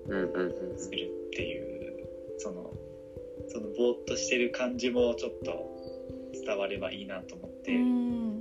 [0.08, 0.78] うんうんうん。
[0.78, 2.06] するっていう
[2.38, 2.72] その
[3.48, 5.74] そのぼーっとしてる感じもちょっと
[6.44, 8.33] 伝わればいいなと思って、うん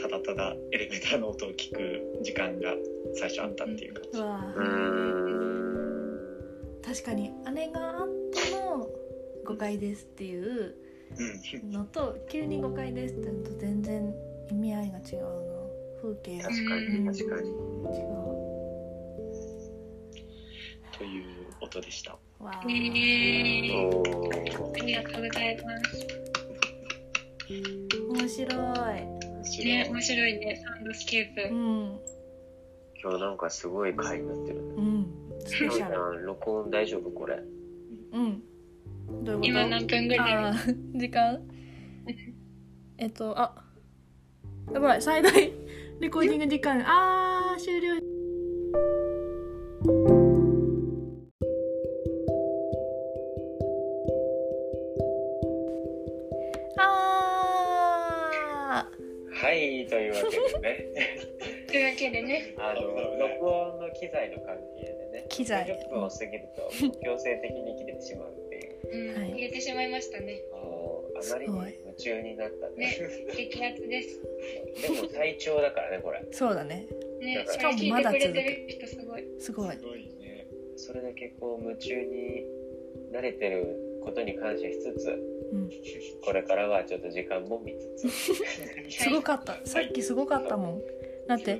[0.00, 2.74] ただただエレベーターの音を聞く時間が
[3.14, 4.20] 最初あったっていう感じ。
[4.20, 4.26] うん。
[6.84, 8.88] 確かにあれがあっての
[9.44, 10.74] 誤解ですっていう
[11.62, 11.70] うん。
[11.70, 14.14] のと急に誤解ですってのと全然
[14.50, 15.28] 意味合いが違うな
[16.02, 16.38] 風景。
[16.38, 17.48] が確かに確かに。
[17.48, 17.54] 違う
[20.98, 21.24] という
[21.60, 22.18] 音でした。
[22.40, 23.86] わえーー。
[23.96, 24.74] おー。
[24.74, 26.06] ありがとうございます。
[27.48, 28.48] 面白い
[29.64, 30.38] ね面白い。
[30.38, 30.62] ね。
[30.64, 31.54] サウンドスケープ。
[31.54, 31.98] うん。
[33.02, 34.74] 今日なんかすごい回になってるね。
[34.76, 35.06] うん。
[35.40, 36.24] スペシャル。
[36.26, 37.38] 録音大丈夫これ？
[38.12, 38.42] うん。
[39.24, 39.48] どういうこと？
[39.48, 40.54] 今何分ぐらい？
[40.98, 41.40] 時間？
[42.98, 43.62] えっとあ
[44.72, 45.32] やばい最大
[46.00, 46.82] レコーディング時間。
[46.86, 47.94] あー終了
[59.86, 60.90] い、というわけでね、
[61.66, 62.82] というわけでね、あの、
[63.18, 66.70] 録音の機材の関係でね、機材50分を過ぎると
[67.02, 70.42] 強制的に切れてしまうっていう、うん、はい入れてしまいましたね。
[71.18, 72.76] あまりに夢中になったね。
[72.76, 72.98] ね、
[73.34, 74.20] 激アツです。
[74.82, 76.22] でも最長だからね、これ。
[76.30, 76.86] そうだね
[77.20, 79.24] ね、しこかもまだれ聞いてくれてる人すごい。
[79.38, 80.46] すごいすごいね。
[80.76, 82.44] それだけこう夢中に
[83.12, 85.08] 慣れてることに感謝しつつ、
[85.52, 85.70] うん。
[86.24, 88.08] これからはちょっと時間も見つつ、
[89.02, 89.58] すごかった。
[89.66, 90.82] さっきすごかったもん。
[91.26, 91.58] だって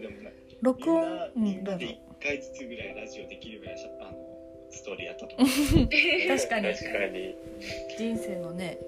[0.62, 4.18] 録音みんで一回ずつぐらいラジオできるぐらいあの
[4.70, 5.48] ストーリーやったと思う。
[5.48, 6.74] 確かに。
[6.74, 7.36] 確かに。
[7.98, 8.78] 人生のね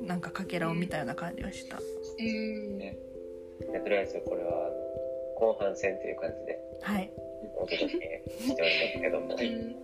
[0.00, 0.06] うん。
[0.06, 1.78] なんかかけらを見たような感じがした。
[1.78, 2.78] うん。
[2.78, 2.96] ね。
[3.72, 4.70] でとりあえずこれは
[5.36, 7.10] 後半戦という感じではい。
[7.56, 9.83] お届けしておりますけども、はい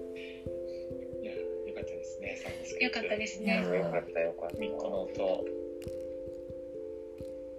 [2.21, 2.39] ね。
[2.81, 3.57] よかったですね。
[3.57, 4.59] よかったよかった。
[4.59, 5.45] みっこの音。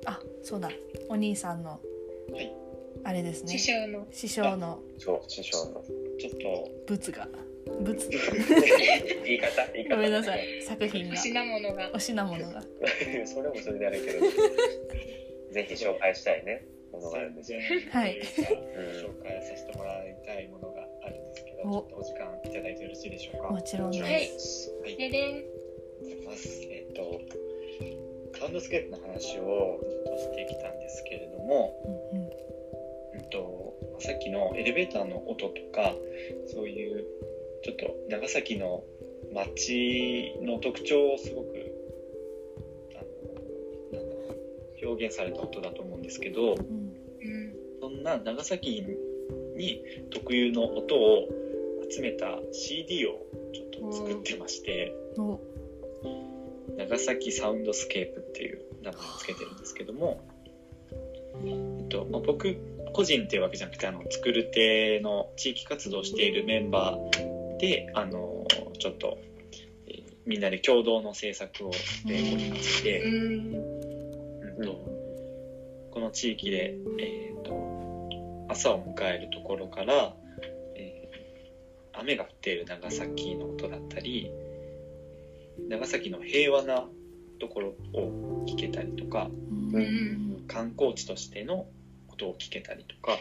[0.05, 0.72] あそうだ
[1.09, 1.80] お兄さんの
[2.32, 2.53] はい。
[3.03, 4.07] あれですね師匠の。
[4.12, 5.84] 師匠のそう、師匠の。
[6.20, 7.28] ちょっと物が
[7.80, 7.95] 物
[9.26, 9.95] 言い方、言い方。
[9.95, 11.91] ごめんなさい作品がお品物が。
[11.93, 12.62] お品物が
[13.26, 14.20] それもそれであるけど、
[15.51, 17.59] ぜひ紹介したいね、ものがあるんですよ。
[17.91, 20.80] はい紹介させてもらいたいものが
[21.62, 23.49] ちおょっとお時間いただいてよろしいでしょうか？
[23.49, 24.97] もちろんですはいはい。
[24.97, 25.43] ででん。
[26.01, 26.47] ございます。
[26.64, 27.22] えっ、と、
[28.39, 31.74] サウンドスケープの話をずっとしてきたんですけれども、
[32.12, 35.93] うんうんうんと、さっきのエレベーターの音とか、
[36.47, 37.05] そういう
[37.64, 38.84] ちょっと長崎の
[39.34, 41.47] 街の特徴をすごく
[42.95, 43.03] あ
[43.95, 47.53] の表現された音だと思うんですけど、うんうん。
[47.80, 48.84] そんな長崎
[49.55, 51.28] に特有の音を
[51.91, 53.19] 集めた CD を
[53.53, 55.39] ちょっと作ってまして、お
[56.77, 60.21] 長崎サウンドスケープっていう名前をつけてるんですけども、
[61.45, 62.55] えっとまあ、僕
[62.93, 68.45] 個人っていうわけじゃなくてあの作る手の地域活動をしているメンバーであの
[68.79, 69.17] ちょっと、
[69.87, 73.55] えーみんなで共同の制作をしておりまして、うん。
[73.55, 74.71] うんと
[75.91, 80.20] この地域で、えー、と朝を迎えるところから、えー
[82.02, 84.32] 雨が降っている長崎の音だったり
[85.70, 86.86] 長崎の平和な
[87.39, 89.30] ところを聞けたりとか
[89.74, 91.68] うん観光地としての
[92.10, 93.18] 音を聞けたりとか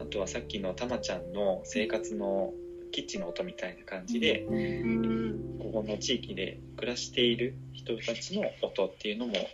[0.00, 2.52] あとはさっきのたまちゃんの生活の
[2.92, 5.58] キッチンの音みたいな感じで、うん。
[5.60, 9.46] ここの地域で暮らしている人たちの音っていうのも、え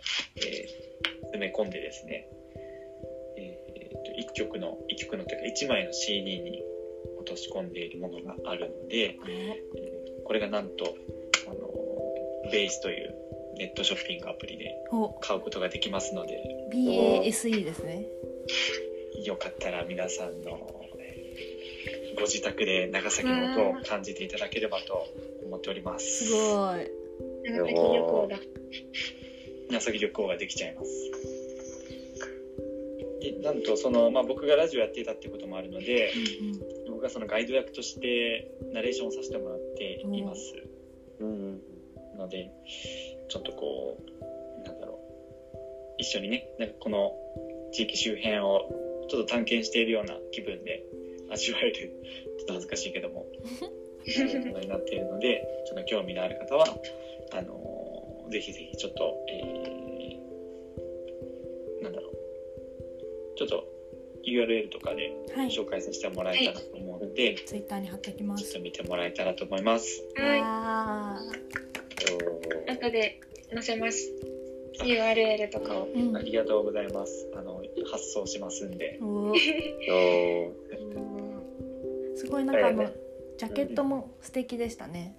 [0.83, 0.97] ー
[1.29, 2.27] 詰め込んでですね、
[3.37, 6.76] えーと1曲の1曲のというか1枚の CD に落
[7.27, 10.93] とし込んでいるものがあるので、えーこれがなんと
[11.47, 13.15] あのベースという
[13.57, 18.05] ネットショッピングアプリでお買うことができますので BASE ですね
[19.25, 20.59] よかったら皆さんの
[20.99, 25.07] えーご自宅で長崎の音を感じていただければと
[25.45, 26.25] 思っております。
[26.25, 26.89] すごい
[27.45, 28.37] 長崎旅行だ。
[29.69, 30.89] 長崎旅行ができちゃいます。
[33.21, 36.11] でなんとその、まあ、僕がラジオやっていたってこともあるので
[36.97, 40.55] 僕がそのガイド役としてナレーションをさせてもらっています。
[41.19, 41.61] うん。
[42.17, 42.49] ので
[43.29, 44.97] ちょっとこうなんだろう。
[45.99, 47.13] 一緒にねなんかこの
[47.71, 50.83] 地域周辺をちょっと探検しているような気分で
[51.29, 51.93] 味わえる。
[52.39, 53.27] ちょっと恥ずかしいけども。
[54.47, 56.65] ものになっているのでちょっと興味のある方は
[57.31, 62.13] あのーぜひぜひちょっと、えーなんだろう。
[63.37, 63.76] ちょっと
[64.27, 70.03] URL とかではい紹介させてもらえたらと思うので、ツイッターに貼っておきますちょっと見てもらえたらと思います。
[70.15, 71.21] はあ
[72.67, 72.71] い。
[72.71, 73.19] 後で
[73.53, 74.11] 載せます。
[74.83, 75.87] URL とかを。
[75.87, 77.27] ーうんありがとうございます。
[77.35, 78.99] あの発送しますんで。
[79.01, 80.51] お おー
[82.15, 82.91] すごいなんかあの、
[83.37, 85.15] ジャケットも素敵でしたね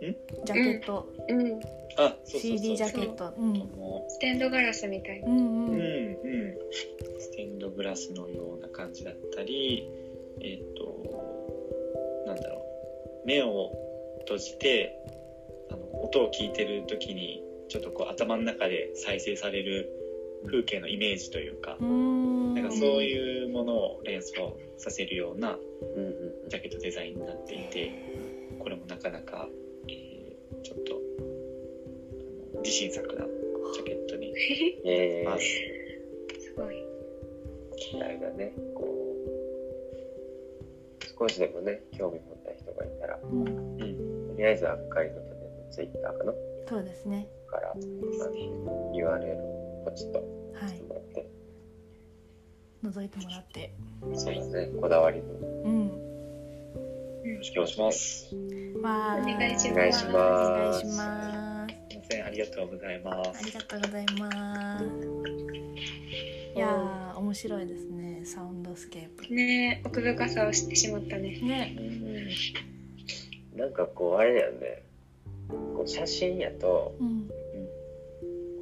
[0.00, 1.60] んジャケット、うん。
[1.96, 2.58] あ、そうそうそう。
[2.58, 3.32] CD ジャケット。
[3.38, 3.52] うん。
[3.76, 5.28] もステンドガラスみたいな。
[5.28, 6.48] うんう、うんうん。
[6.50, 6.54] ん、
[7.18, 9.88] ステンドグラスのような感じだったり、
[10.40, 12.62] えっ、と、なんだろ
[13.24, 13.72] う、目を
[14.20, 14.98] 閉じて、
[15.70, 19.90] あの音を聞いてる時に、ちょっとこう頭の中で再生される
[20.46, 22.54] 風景のイメージというか、うん。
[22.54, 25.58] なんかそういうものを連想させるような
[26.48, 27.90] ジャケットデザインになっていて、
[28.58, 29.48] これもなかなか、
[29.88, 30.16] えー
[30.62, 31.05] ちょっと
[32.66, 33.24] 自信作な
[33.74, 34.34] ジャケットに
[34.84, 35.44] えます。
[36.42, 36.74] すごい。
[37.94, 39.14] ー、あれだね、こ
[41.00, 43.38] う、少しでもね、興味持った人がいたら、うん。
[43.38, 45.28] うん、とりあえず赤いのとね、
[45.70, 46.32] ツイッターかな
[46.68, 47.28] そうですね。
[47.48, 47.82] から、あの
[48.92, 50.70] URL をポチッとはい。
[50.70, 51.28] してもらって、
[52.82, 53.72] 覗いてもらって。
[54.14, 54.70] そうだね。
[54.80, 55.24] こだわりの。
[55.66, 55.86] うん。
[57.30, 58.34] よろしくお願いします。
[58.34, 58.38] お
[59.22, 59.70] 願いします。
[59.70, 61.55] お願いします
[62.08, 63.52] せん、ありがとうございまあすり。
[63.52, 64.84] がとうございます。
[66.54, 68.24] いやー面白いですね。
[68.24, 69.34] サウンドスケープ。
[69.34, 71.38] ね奥深さを知ってしまったね。
[71.40, 71.76] ね。
[73.54, 74.82] なんかこうあれだよね。
[75.48, 77.28] こう写真やとうん。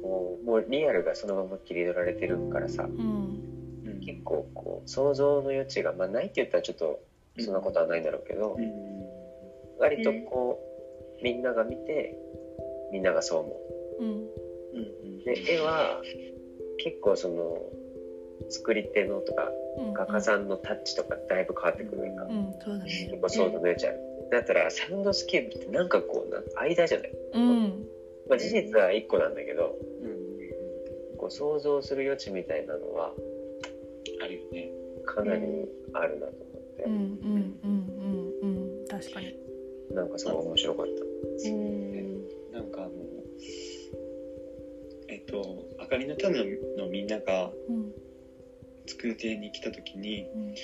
[0.01, 2.83] こうもうリアルがそのまま切り取られてるからさ。
[2.83, 3.39] うん。
[3.85, 3.99] うん。
[4.01, 6.99] 結構こう想像の余地が、まあ、ないって言ったらちょっと
[7.39, 8.71] そんなことはないんだろうけど、うん。
[9.79, 10.59] 割とこ
[11.19, 12.17] うみんなが見て
[12.91, 13.61] みんながそう思
[13.99, 14.03] う。
[14.03, 14.07] ん。
[14.07, 16.01] うんうで絵は
[16.83, 17.57] 結構その
[18.49, 19.93] 作り手のとかうん。
[19.93, 22.15] 画家さんのタッチとかだいぶ変わってくるやん。
[22.15, 23.07] か、うんそうだね。
[23.09, 23.91] 結構想像の余地あ。
[23.91, 23.99] る
[24.31, 27.85] だったらサウンドスケープってなんかこうなん間じゃない、うん。
[28.29, 33.13] まあ、事実は1個なんだけどうんこう想像する余地みたいなのは
[34.21, 34.71] あるよね。
[35.05, 35.41] かなり
[35.93, 38.87] あるなと思って、うんうんうんうんうん。
[38.87, 39.35] 確かに。
[39.93, 40.91] なんかすごい面白かった。
[41.49, 42.04] うん
[45.25, 46.43] っと、あかりの種
[46.77, 47.91] のみんながうん。
[48.87, 50.55] 作る亭に来た時に、うん。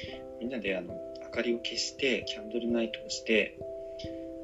[0.41, 0.93] みんなであの
[1.24, 3.57] 明かりを消してキャンドルナイトをして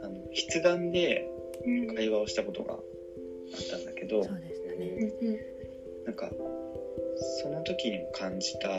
[0.02, 1.30] あの筆談で
[1.66, 1.96] うん。
[1.96, 2.80] 会話をしたことがあっ
[3.70, 6.06] たんだけどそうでしたうねん。
[6.06, 6.32] なんか
[7.42, 8.70] その時にも感じた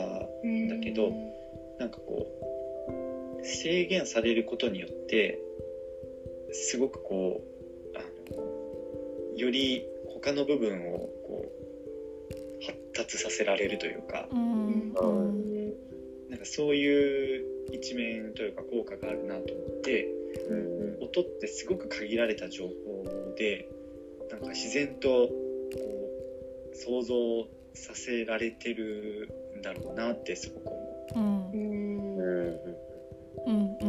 [0.43, 1.11] うんだけど
[1.79, 2.27] なんかこ
[3.41, 5.39] う制限されることによって
[6.51, 7.41] すごくこ
[7.93, 8.01] うあ
[8.35, 14.93] のより他の部分をこう発達させられるというか、うん
[16.29, 17.43] なんかそういう
[17.73, 20.07] 一面というか効果があるなと思って、
[20.49, 20.55] う
[21.01, 23.67] ん、音ってすごく限られた情報で
[24.29, 25.31] なんか自然とこ
[26.71, 30.79] う想像させられてるんだろうなってすごく思
[31.15, 31.17] う。
[31.17, 31.99] うん。
[33.47, 33.88] うん。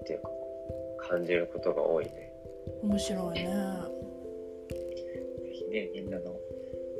[0.00, 0.28] っていうか
[1.08, 2.32] 感じることが多いね。
[2.82, 3.46] 面白いね。
[4.68, 6.36] ぜひねみんなの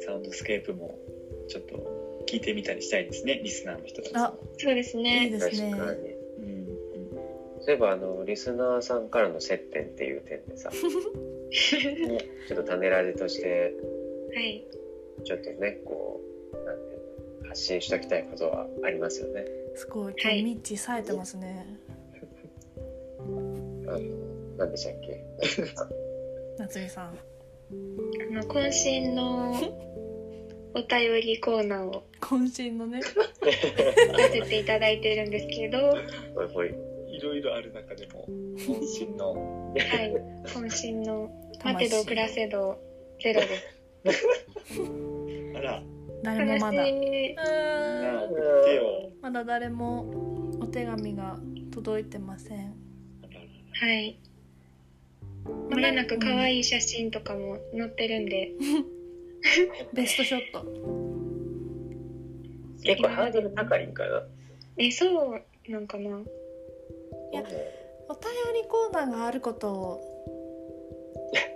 [0.01, 0.99] サウンドスケープも
[1.49, 4.15] ちょっと聞いてみたりしたいですねリスナーの人たち。
[4.15, 4.21] も。
[4.21, 5.71] あそうですいいねですね。
[5.71, 6.09] 確かに。
[6.09, 6.69] うん
[7.61, 13.75] そういえばあのリスナーさんからの接点っていう点でさ ちょっと種ラジとして
[14.35, 14.65] はい。
[15.25, 16.21] ちょっとねこ
[16.53, 19.45] うなんていうの発信しときたいことはありますよね。
[19.75, 21.79] すごい今日ミッチー冴えてますね
[23.89, 24.01] あの
[24.59, 25.25] 何でしたっけ？
[26.59, 27.07] 夏美さん。
[27.07, 27.11] あ
[28.33, 29.53] の渾身の
[30.75, 32.05] お便りコーナーを。
[32.21, 33.03] 渾身のね。
[33.03, 33.11] さ
[34.31, 35.83] せていただいてるんですけど、い
[36.53, 36.75] ほい。
[37.11, 38.27] いろいろある中でも
[38.57, 39.75] 渾身の。
[39.77, 39.81] い、
[40.47, 41.31] 渾身の。
[41.65, 42.79] 待てど暮らせど
[43.23, 44.23] ゼロです。
[45.57, 45.83] あら。
[46.23, 46.85] 誰もまだ。
[49.23, 51.39] まだ誰もお手紙が
[51.73, 52.75] 届いてません
[53.81, 54.19] はい。
[55.71, 58.53] もれなく可愛い写真とかも載ってるんで、
[59.93, 60.65] ベストショット。
[62.83, 64.27] 結構ハードル高いんかな？
[64.79, 66.23] え、そうなんかな。
[67.33, 67.43] いや
[68.09, 70.01] お便りコーナーがあることを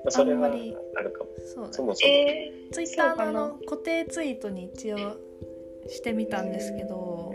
[0.05, 4.99] まあそれはあんまりあるかもそうだそもそも、えツイッターの固定ツイートに一応
[5.89, 7.35] してみたんですけど。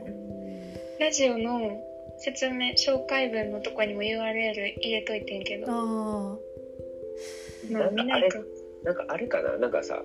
[0.99, 1.83] ー、ラジオの
[2.19, 6.37] 説明、紹介文のとこにも URL 入れといてんけど、あ
[7.71, 8.39] まあ見ないか。
[8.83, 9.57] なんかあれかな？
[9.57, 10.01] なんかさ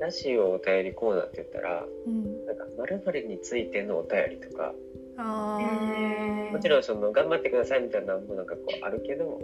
[0.00, 2.46] ラジオお便りコーナーって言ったらーうん。
[2.46, 4.74] なんか〇〇についてのお便りとか。
[5.18, 9.40] もちろんその頑張ってくださいみたいなのもなんかこうあるけど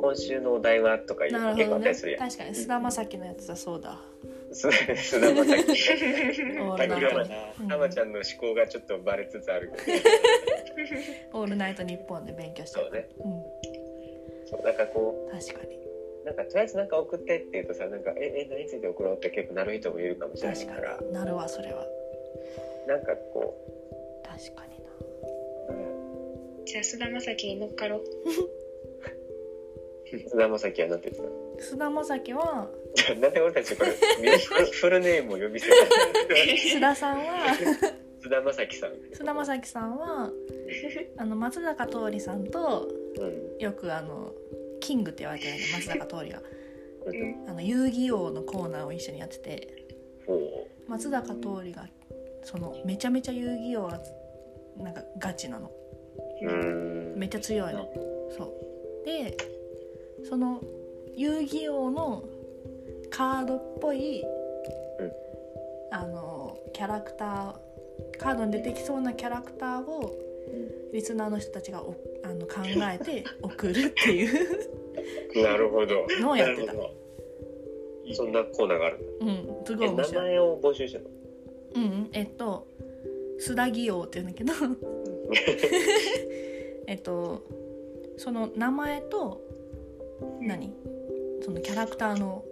[0.00, 2.28] 今週のお題はとかいうの結構あったりするやん。
[2.28, 4.00] 確かに菅田将暉のやつだそうだ。
[4.20, 5.78] す菅田将暉オールナイトに
[6.78, 7.26] だけどな
[7.68, 10.00] 浜ちゃんの思考がちょっとバレつつあるけ
[11.32, 13.42] どオールナイトニッポンで勉強してそうねうん
[14.48, 21.86] そうなんかこ確かにうなんかとりあえずなんか送ってって言うとさなんかええ何について送ろうって結構なる人もいるかもしれない確からになるわそれは
[22.86, 23.54] なんかこ
[24.24, 28.02] 確かになう、うんじゃあ、菅田将暉に乗っかろう。
[30.10, 32.68] 菅田将暉はなんて言って菅田将暉は？
[32.96, 36.34] た なんで俺たちこれフルフルネームを呼び捨てた
[36.78, 37.54] 須 田さんは？
[38.22, 38.92] 菅田将暉さん。
[39.12, 40.30] 菅田将暉さんは？
[41.16, 42.88] あの松坂桃李さんと
[43.18, 43.58] うん。
[43.58, 44.32] よくあの
[44.80, 46.42] キングって言われてるんで松坂桃李が
[47.06, 47.50] うん。
[47.50, 49.86] あの遊戯王のコーナーを一緒にやってて。
[50.26, 51.88] ほ松坂桃李が
[52.42, 54.00] そのめちゃめちゃ遊戯王が
[54.78, 55.70] なんかガチなの。
[57.16, 57.88] めっちゃ強いの。
[58.36, 59.06] そう。
[59.06, 59.36] で
[60.28, 60.60] その
[61.14, 62.24] 遊戯王の
[63.10, 64.26] カードっぽい、うん。
[65.92, 67.54] あのキャラクター
[68.18, 70.12] カードに出てきそうなキャラクターを
[70.92, 71.94] リスナーの人たちがお
[72.24, 72.54] あの考
[72.92, 74.32] えて 送るっていう。
[75.42, 76.04] なるほど。
[76.20, 76.74] のをやってた。
[78.14, 78.98] そんなコーナーがある。
[79.20, 79.48] うん。
[79.64, 80.24] すごい面白い。
[80.24, 81.00] 前を募集して
[81.74, 82.08] うんうん。
[82.12, 82.66] えっと
[83.38, 84.52] 須田義王っていうんだけど。
[86.88, 87.42] えっと
[88.16, 89.45] その名前と
[90.40, 90.74] 何？
[91.42, 92.44] そのキャラクターの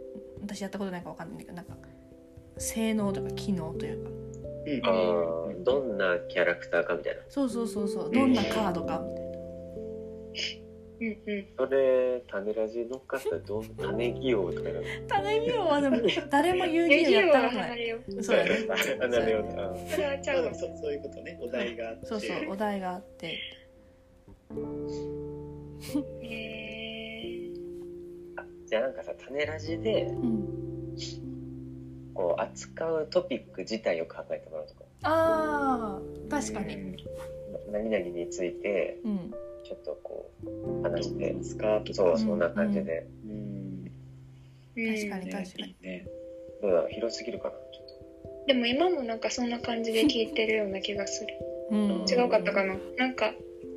[0.43, 1.75] 私やったことないから分かんないんだけどなんか
[2.59, 4.11] 性能とか機能というか。
[4.67, 4.87] うん。
[4.87, 7.23] ああ、どんなキャラクターかみたいな。
[7.29, 8.11] そうそうそうそう。
[8.13, 9.01] どんなカードか。
[9.01, 9.35] みたいな
[11.01, 11.47] うんうん。
[11.59, 15.97] それ、種ラジ乗っかったらどん、種技王とかなの種はでも
[16.31, 17.79] 誰も遊遊戯王やったことない。
[18.23, 18.51] そうやね。
[19.01, 19.63] あ、なるほど。
[19.63, 21.39] あそれはちゃうそそういうことね。
[21.43, 22.07] お題があって。
[22.07, 23.39] そうそうお題があって。
[26.23, 26.51] へ
[28.75, 30.45] じゃあなんかさ、種ラジで、うん。
[32.13, 34.81] こう、扱うトピック自体を考えてもらうとか。
[35.05, 36.75] あー確かに。
[36.75, 36.97] うん。
[37.73, 39.31] 何々について、うん。
[39.65, 43.07] ちょっとこう、話してどうで、すかとかそう、そんな感じで。
[43.25, 43.93] うん。
[44.77, 45.69] ー確かにね確かに。
[45.69, 46.09] いいね
[46.61, 46.81] どうだ？
[46.81, 47.55] ろう広すぎるかな？
[47.55, 47.61] ちょ
[48.43, 51.29] っでも今もなんかそんな感じで聞いてるような気がする。
[51.71, 52.05] うん。
[52.11, 52.77] 違うかったかな？
[52.99, 53.33] なんか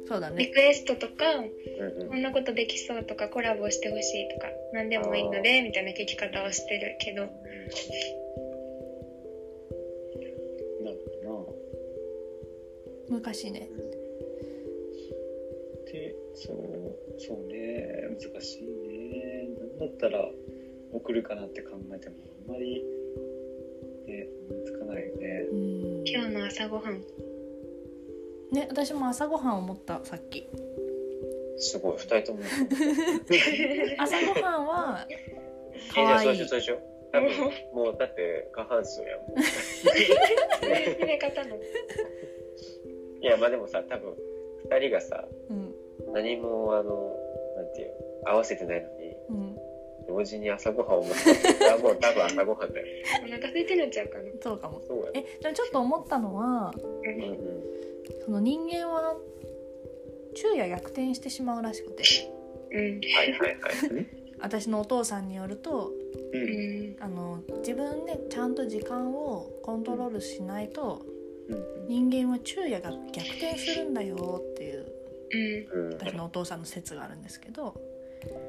[0.07, 0.37] そうだね。
[0.45, 1.39] リクエストとかと。
[1.39, 2.09] うんうん。
[2.09, 7.23] こんなことできそうとかコラボしてほしいとか何でもいいのでみたいな聞き方をしてるけど。
[7.23, 7.29] な。
[10.91, 11.53] るほ
[13.09, 13.69] 昔ね。
[13.69, 13.87] どな
[15.91, 16.57] でそう
[17.19, 18.03] そうね。
[18.09, 19.49] 難しいね。
[19.77, 20.29] 何だったら
[20.93, 22.15] 送るかなって考えても
[22.47, 22.83] あんまり
[24.07, 25.47] ね思いつかないよね。
[25.51, 26.07] うん。
[26.07, 27.03] 今日の朝ごはん
[28.51, 30.47] ね私も朝ごはん思ったさっき
[31.57, 32.39] すごい、二人とも。
[33.97, 35.15] 朝ごはんはえ、
[35.93, 36.79] じゃあ可愛いそうしよう、そうしよう。
[37.11, 37.29] 多分、
[37.73, 39.39] もうだって過半数やもん。
[43.21, 44.13] いや、まあでもさ、多分、
[44.69, 45.73] 二人がさ、うん
[46.13, 47.15] 何も、あの、
[47.55, 47.91] なんていう、
[48.25, 49.57] 合わせてないのに、うん
[50.07, 52.85] 同時に朝ごはんを持ってたら、もう多分朝ごはんだよ。
[53.25, 55.11] お腹空いてるんちゃうかなそうかもそうや。
[55.15, 57.56] えでもちょっと思ったのはうんうん。
[58.25, 59.15] その人間は
[60.35, 62.03] 昼夜逆転してしまうらしくて。
[62.71, 63.01] うん。
[63.01, 64.07] はいはいはい。
[64.39, 65.91] 私のお父さんによると
[66.33, 66.91] ううん。
[66.91, 71.01] んあの自分でちゃんと時間をコントロールしないと
[71.49, 72.09] うん。
[72.09, 74.85] 人間は昼夜が逆転するんだよっていう
[75.73, 75.87] うん。
[75.87, 75.93] うん。
[75.93, 77.73] 私のお父さんの説があるんですけど。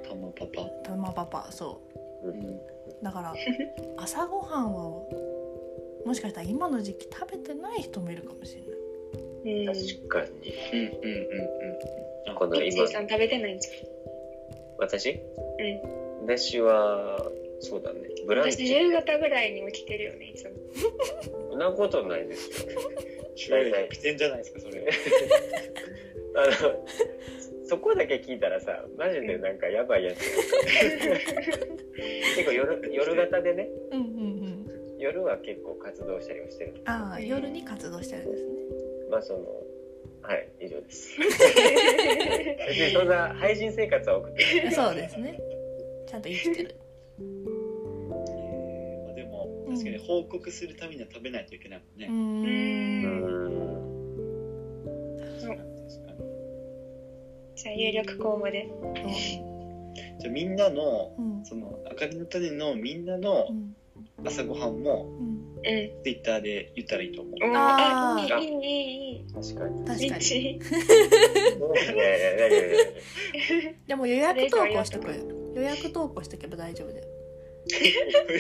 [0.03, 0.65] たまパパ。
[0.83, 1.81] たまパパそ
[2.23, 2.31] う。
[2.31, 2.41] ん。
[2.41, 2.61] う
[3.03, 3.35] だから
[3.97, 5.09] 朝ごはんを
[6.05, 8.68] もしかしたら今の時期食べてない人もいるかもしれない。
[8.68, 8.68] うん
[9.45, 10.55] 確かに。
[10.73, 12.35] うんうんうんうん。
[12.35, 12.87] この今。
[12.87, 13.69] 食べてないんじ
[14.79, 15.11] 私？
[15.11, 15.21] う
[16.23, 18.01] 私は、そうだね。
[18.27, 18.57] ブランチ。
[18.57, 20.51] 私夕方ぐらいに起きてるよねいつも。
[21.51, 22.69] そんなことないですよ。
[23.35, 24.87] 昼夜逆転じゃないですかそれ。
[26.37, 26.87] あの、
[27.65, 30.19] そこだけ聞いたらさ、マジでなんかやばいやつ。
[32.37, 34.11] 結構夜、夜型でね、うんうんう
[34.47, 34.99] ん。
[34.99, 36.75] 夜は結構活動したりはしてる。
[36.85, 38.53] ああ夜に活動してるんですね
[39.11, 39.41] まあその、
[40.23, 41.19] はい、以上です。
[41.21, 41.29] 別
[42.79, 44.73] にそんな配信生活は送ってない。
[44.73, 45.41] そうですね。
[46.07, 46.75] ちゃんと生きてる。
[47.19, 52.07] えーまあでも確かに報告するためには食べないといけないもんね。
[52.09, 53.39] うん。
[57.57, 58.69] じゃあ有力候補で。
[60.21, 61.45] じゃあみんなのうん。
[61.45, 63.75] そのあかりの種のみんなのうん。
[64.25, 67.35] 朝ごはんもうんうん、ツイッターで言ったらいいと思う。
[67.57, 68.53] ああ、いい、いい、
[69.13, 69.25] いい。
[69.35, 69.85] 確かに。
[69.85, 70.61] 確かに。
[73.87, 75.09] でも予約投稿しとく
[75.55, 77.07] 予約投稿しとけば大丈夫だよ。
[77.71, 77.75] い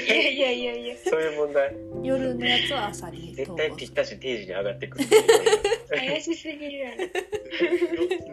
[0.08, 0.96] やいやいやいや。
[1.04, 1.76] そういう問題。
[2.02, 3.34] 夜のやつは朝に。
[3.34, 5.04] 絶対ぴったし定時に上がってくる。
[5.90, 6.96] 怪しすぎるやろ。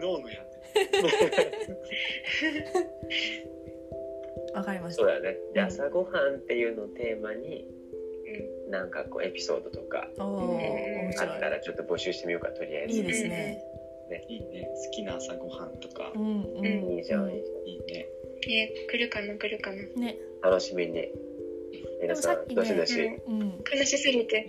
[0.00, 0.46] 脳のやつ。
[4.56, 5.02] わかりました。
[5.02, 5.36] そうだね。
[5.52, 7.68] で、朝ごはんっていうのをテーマに。
[8.68, 12.94] なんかこうエピソードとかあった白らちょっと募集してみようか、とりあえず。
[12.94, 13.62] いいいですね。
[14.08, 14.68] ついいね。
[14.84, 16.12] 好きな朝ごはんとか。
[16.14, 16.66] うんうん。
[16.96, 17.30] いいじゃん。
[17.30, 18.06] いいいいね。
[18.48, 19.76] え来るかな来るかな。
[19.76, 20.16] ね。
[20.42, 21.08] 楽しみに。
[22.00, 23.00] 皆さん、どしどし。
[23.26, 23.64] うん。
[23.72, 24.46] 悲しすぎて。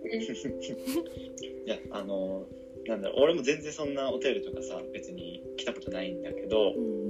[0.00, 2.46] いやあの
[2.86, 7.09] なんだろう俺も全然そんなお便りとかさ別に来たことないんだけどうん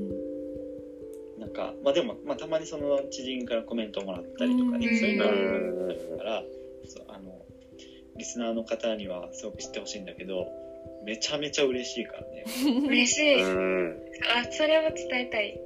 [1.53, 6.43] なんかまあでも、まあ、たまにその知人からコメントもらったりとかねうんそういうのがあうんるから
[6.87, 7.45] そうあの
[8.17, 10.47] リスナーの方にはすごく知ってほしいんだけど
[11.05, 12.45] めちゃめちゃ嬉しいからね。
[12.87, 13.43] 嬉しい。
[13.43, 13.97] うん
[14.37, 15.59] あ、それを伝えたい。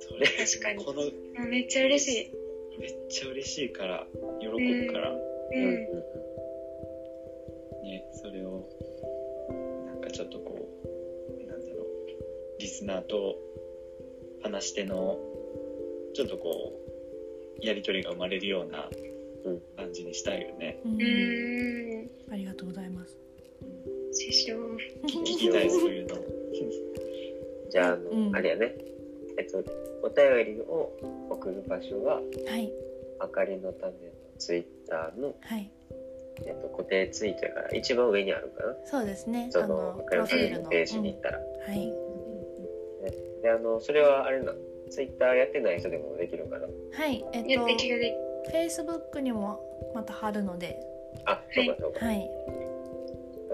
[0.00, 1.02] それ、確かにこの、
[1.42, 2.32] あめっちゃ嬉し
[2.78, 2.80] い。
[2.80, 4.06] めっちゃ嬉しいから、
[4.40, 5.18] 喜ぶから、う
[5.52, 5.74] うんうんん。
[7.82, 8.66] ね、それを、
[9.86, 11.86] なんかちょっとこう、なんだろう、
[12.58, 13.36] リスナーと
[14.42, 15.18] 話しての、
[16.14, 16.72] ちょっとこ
[17.62, 18.88] う、やりとりが生まれるような
[19.44, 19.60] うん。
[19.76, 20.80] 感じにしたいよね。
[22.30, 23.16] ありがとうございます。
[24.12, 24.56] 師匠。
[25.06, 26.16] 聞きたい、そういうの。
[27.70, 28.36] じゃああの、うん。
[28.36, 28.74] あれやね。
[29.38, 29.58] えっと
[30.02, 30.92] お便りを
[31.30, 32.20] 送る場所はは
[32.58, 32.72] い。
[33.20, 33.96] あかりの種の
[34.38, 35.70] ツイッターの、はい。
[36.44, 38.76] えっと、固定ツイートやから一番上にあるかな。
[38.84, 39.48] そうですね。
[39.50, 40.68] そあののあかりのプロフィールの。
[40.70, 41.60] ページに行ったら、うん。
[41.62, 42.07] はい
[43.42, 44.52] であのそれはあれな
[44.90, 46.66] ツイッターやってない人でもできるかな？
[46.66, 48.00] はいえっやとってきる。
[48.00, 48.14] で。
[48.52, 49.60] Facebook にも
[49.94, 50.78] また貼るので。
[51.26, 52.30] あそうかそうか、はい。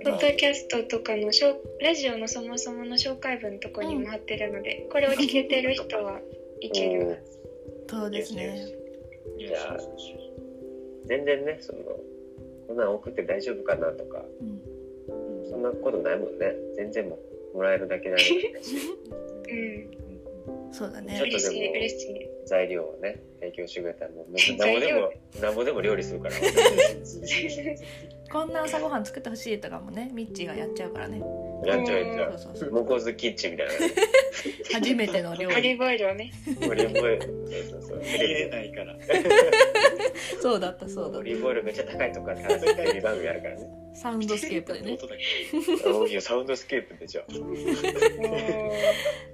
[0.04, 6.20] ポッドキャストとかのしょラジオのそもそもの紹介文のとこにも貼ってるので、これを聞けてる人は
[6.60, 7.18] いける。
[7.88, 8.68] そうですね。
[9.38, 9.78] いじゃあ
[11.06, 11.78] 全然ねその
[12.68, 14.24] こんなん送って大丈夫かなとか。
[14.40, 15.50] うん。
[15.50, 16.54] そんなことないもんね。
[16.76, 17.18] 全然も
[17.54, 18.76] もらえるだけであればいいし
[19.48, 19.54] う
[20.70, 20.72] ん。
[20.72, 21.16] そうだね。
[21.16, 22.30] ちょっと嬉しい、でも嬉しい。
[22.46, 26.34] 材料をね提供してくれたらもうなんぼでもなんぼでも料理するから。
[28.32, 31.22] こんな朝ごはん作ってほしいとかもねミッチーがやっちゃうからね。
[31.64, 33.72] やっちゃうやっちゃそうモコズキッチンみたいな。
[33.72, 33.78] ね
[34.72, 35.56] 初めての料理。
[35.56, 36.32] オリーブオイルをね。
[36.68, 37.98] オリーブオイルそうそうそう。
[38.00, 38.96] ありえないから。
[40.42, 43.60] そうだったそうだっオリーブオイルめっちゃ高いとかって話でテレビ番組あるからね。
[43.62, 44.98] たサウンドスケープでね。
[46.08, 47.32] いいよサウンドスケープでじゃあ。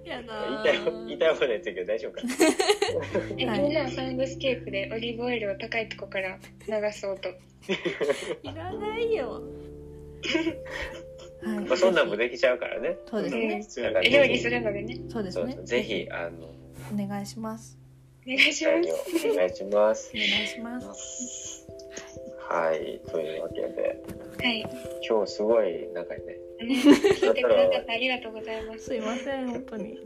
[0.05, 2.35] やだ言いたい言いたい放題言ってるけど大丈夫かな？
[3.39, 3.61] え、はい。
[3.61, 6.39] みんなはサウンドスケープでオリーブオイルを高いとこから
[6.69, 7.28] 流す音。
[7.28, 7.35] い
[8.45, 9.43] らないよ。
[11.43, 11.61] はい。
[11.65, 12.99] まあそんなんもできちゃうからね。
[13.11, 13.31] そうで
[13.62, 14.01] すね。
[14.11, 15.01] 料理するのでね。
[15.09, 15.45] そうですね。
[15.45, 15.66] そうそう。
[15.66, 16.07] ぜひ。
[16.11, 16.49] あの
[16.93, 17.78] お願いします。
[18.27, 20.11] お願いしま材料お願いします。
[20.15, 21.66] お願いします
[22.51, 24.02] はいというわけで。
[24.36, 24.43] す。
[24.43, 24.66] はい。
[25.09, 26.35] 今日すごい仲いいね。
[26.66, 26.74] ね
[27.14, 28.85] 聞いてくださってありがとうございます。
[28.86, 29.98] すいません本当に。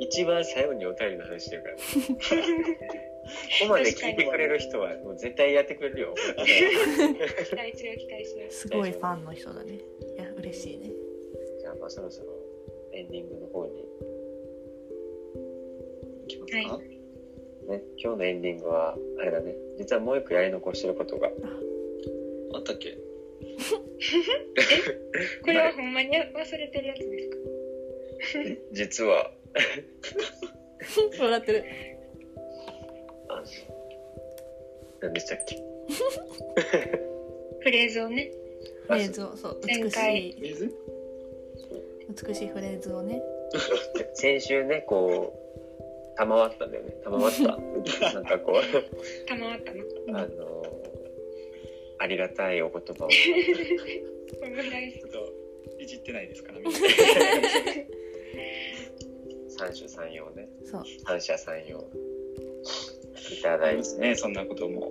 [0.00, 1.80] 一番最後にお便りの話してるから、ね、
[3.60, 6.14] ここまで聞いてくれる人はもう絶対やってくれるよ。
[6.16, 8.50] 期待しよう、期待しよう。
[8.50, 9.74] すごいファンの人だね。
[9.74, 9.78] い
[10.16, 10.90] や嬉しいね。
[11.60, 12.32] じゃあまあそろそろ
[12.94, 13.84] エンディングの方に
[16.24, 16.80] いきますか、は
[17.72, 17.82] ね。
[17.98, 19.54] 今日のエンディングはあれだね。
[19.78, 21.28] 実はもう一個やり残してることが。
[22.54, 22.96] あったっけ？
[25.42, 27.36] これはほんまに忘れてるやつですか？
[28.72, 29.32] 実は。
[31.18, 31.64] 笑ってる。
[33.28, 33.42] あの
[35.00, 35.56] 何でしたっけ？
[37.60, 38.30] フレーズをね。
[38.86, 39.36] フレーズを。
[39.36, 39.96] そう美し
[40.30, 40.36] い。
[40.40, 40.74] 水
[42.26, 43.22] 美しいフレーズをね。
[44.14, 45.41] 先週ねこう
[46.16, 46.94] 賜ったんだよね。
[47.04, 47.40] 賜った。
[48.14, 48.62] なんかこう。
[49.26, 49.82] たまわったの。
[50.18, 50.62] あの
[51.98, 53.08] ありがたいお言葉を。
[54.42, 55.32] オムライスちょっと
[55.80, 56.52] いじってないですか？
[56.52, 56.58] ら
[59.48, 60.48] 三種三様ね。
[60.64, 60.84] そう。
[61.06, 61.78] 三者三様。
[61.78, 64.80] いただいてですねそんなことも。
[64.80, 64.90] なん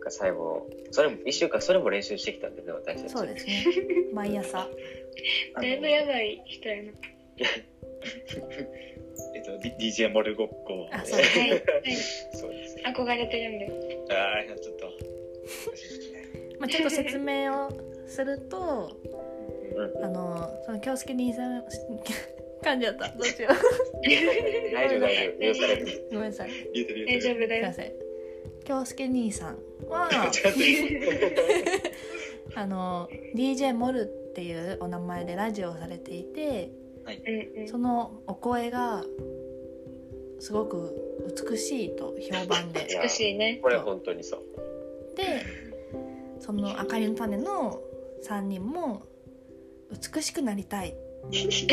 [0.00, 3.12] か最後それも一週間それも練習してきたんでね私たち。
[3.12, 3.64] そうですね。
[4.12, 4.68] 毎朝。
[5.54, 6.92] だいぶやばい人やな。
[9.34, 10.88] えっと D- DJ モルゴッコ。
[10.92, 11.50] あそうはい。
[11.50, 11.60] はい。
[12.32, 14.04] そうです憧れてるんで。
[14.10, 14.86] ああちょっと。
[16.58, 17.70] まあ、ちょっと説明を
[18.06, 18.98] すると
[19.74, 20.04] うん。
[20.04, 21.64] あのその京介兄さん
[22.62, 23.08] 噛んじゃった。
[23.08, 23.48] どうしよ
[24.72, 26.14] 大丈夫大丈夫。
[26.14, 26.50] ごめんなさい。
[27.06, 27.62] 大丈夫だよ。
[27.62, 27.92] いません。
[28.64, 29.58] 京介兄さん
[29.88, 30.10] は
[32.56, 36.70] あの DJ モルっていうお名前でラジオをされていて
[37.06, 37.68] うんうん。
[37.68, 39.04] そのお声が
[40.40, 40.94] すごく
[41.50, 42.86] 美しいと評判で。
[43.02, 43.58] 美しいね。
[43.62, 44.42] これ本当にそう。
[45.16, 45.24] で
[46.40, 47.80] その「あかりの種」の
[48.22, 49.02] 3人も
[49.90, 50.94] 美しくなりたい。
[51.30, 51.64] 美し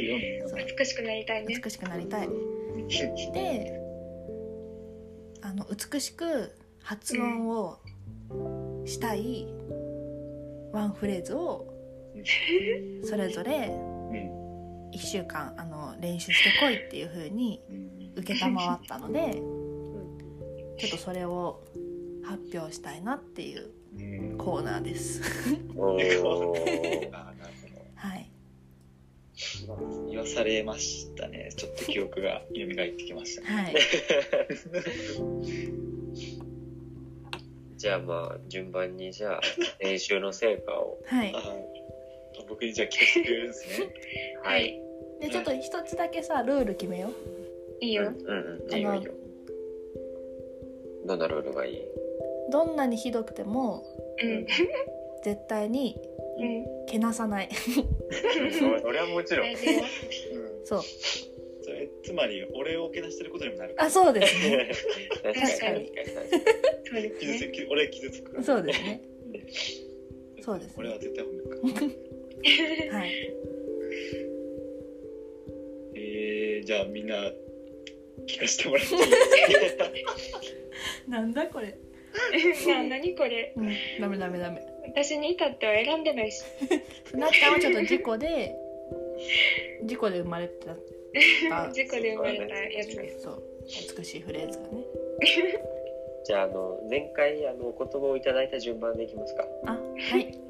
[0.00, 0.16] いよ
[0.78, 1.60] 美しくなりたいね。
[1.62, 2.28] 美しくなりたい。
[3.32, 3.80] で
[5.42, 6.50] あの美しく
[6.82, 7.78] 発音を
[8.84, 9.46] したい
[10.72, 11.73] ワンフレーズを
[13.04, 17.94] それぞれうん1週間あの練習してこいっていう風にうん
[18.24, 19.32] 承ったので
[20.78, 21.62] ちょっとそれを
[22.24, 24.02] 発表したいなっていうう
[24.34, 24.38] ん。
[24.38, 24.62] コー。
[24.62, 25.20] ナーです
[30.08, 31.50] 言わされましたね。
[31.56, 33.42] ちょっと記憶が蘇ってきました。
[33.42, 33.74] ねはい。
[35.42, 35.72] じ
[37.78, 39.40] じゃあまあ順番にじゃあ
[39.80, 41.00] 練習の成果を。
[41.06, 41.34] はい
[42.44, 43.94] あ僕にじゃあ聞かせてくれるんですね。
[44.42, 44.80] はい。
[45.20, 47.84] でちょっと一つだけさルール決めよう。
[47.84, 48.04] いいよ。
[48.08, 48.16] うん。
[48.26, 48.74] うんうん。
[48.74, 49.12] いいよいいよ。
[51.06, 51.82] どんなルールがいい？
[52.50, 53.84] どんなにひどくても
[54.22, 54.46] うん。
[55.22, 55.96] 絶対に
[56.38, 56.64] うん。
[56.86, 57.48] けなさない。
[57.52, 59.48] そそれはもちろん。
[59.48, 59.56] うん。
[60.64, 60.82] そう。
[61.62, 64.70] それつまり俺をけなしてることにもなるあそうですね。
[65.22, 65.90] 確かに
[66.92, 67.10] 俺
[67.88, 69.00] 傷つくそうですね。
[70.42, 70.74] そうですね。
[70.76, 71.90] 俺は絶対褒めるから
[72.90, 73.10] はい。
[75.96, 77.16] えー、じゃあみんな
[78.26, 79.02] 聞かせてもらっていい
[81.08, 81.78] なんだこれ。
[82.66, 83.52] な何これ？
[83.56, 83.68] うん。
[84.00, 84.62] ダメダメダメ。
[84.86, 86.44] 私に至っては選んでないし。
[87.14, 88.54] なっちゃんはちょっと事故で
[89.84, 90.72] 事故で生まれた。
[91.52, 92.96] あ 事故で生まれたやつ。
[92.96, 93.22] です。
[93.22, 93.42] そう。
[93.98, 94.84] 美しいフレーズがね。
[96.24, 99.46] じゃああの前回あのお言葉をいただいた順番でいきますか。
[99.66, 100.43] あはい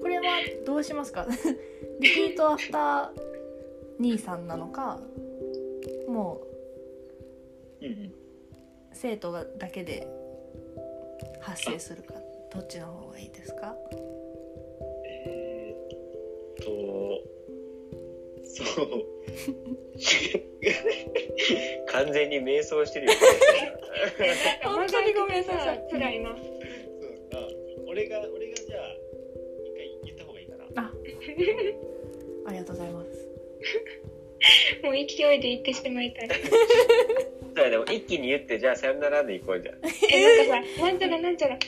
[0.00, 0.24] これは
[0.64, 1.26] どうしますか？
[2.00, 3.20] リピートアフター
[3.98, 5.00] 兄さんなのか
[6.08, 6.40] も
[7.80, 7.92] うんうん。
[7.92, 8.10] う
[8.92, 10.06] 生徒がだけで
[11.40, 12.14] 発生するか
[12.52, 13.76] どっちの方がいいですか？
[16.60, 17.22] と
[18.44, 19.04] そう
[21.86, 23.12] 完全に迷走してるよ
[24.64, 26.30] 本当にごめんなさい辛いな。
[26.30, 26.48] そう
[27.30, 27.38] だ
[27.86, 28.96] 俺が俺がじゃあ
[29.64, 30.92] 一回言った方がいいかなあ
[32.46, 33.28] ありがとうございます
[34.82, 35.02] もう勢
[35.34, 36.28] いで言ってしまいたい。
[36.28, 39.74] じゃあでも一気に言ってじゃあさよならで行こうじゃん
[40.10, 41.58] え、なんかさ、なんちゃらなんちゃら。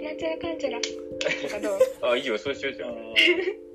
[0.00, 0.80] なんちゃらかんちゃら。
[0.80, 0.88] と
[1.48, 1.78] かどう？
[2.12, 2.94] あいいよそうしようじゃん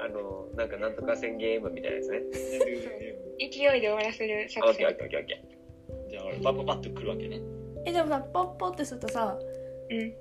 [0.00, 2.20] ああのなんかなんとか宣言 M みたいなやつね
[3.38, 5.08] 勢いで終わらせるオ作ッケーオッ戦。
[5.08, 5.42] ケーオッケーオッケ
[6.10, 7.40] じゃあ俺パッパパッと来るわけね
[7.86, 9.38] えでもさポッポってするとさ
[9.90, 10.14] うん。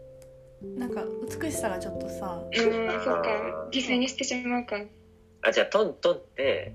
[0.78, 1.04] なんか
[1.42, 3.70] 美しさがちょっとさうん、そっか。
[3.72, 4.76] 犠牲にしてしまうか。
[4.76, 4.88] ー
[5.42, 6.74] あじゃあトントンって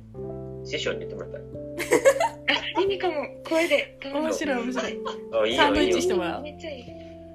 [0.64, 1.39] 師匠に言ってもらった？
[1.39, 1.44] ら
[2.78, 3.26] あ、いいかも。
[3.47, 3.98] 声で。
[4.05, 4.98] 面白い面白い
[5.43, 6.85] あいいサンドイッチしてもらおうめっちゃいい。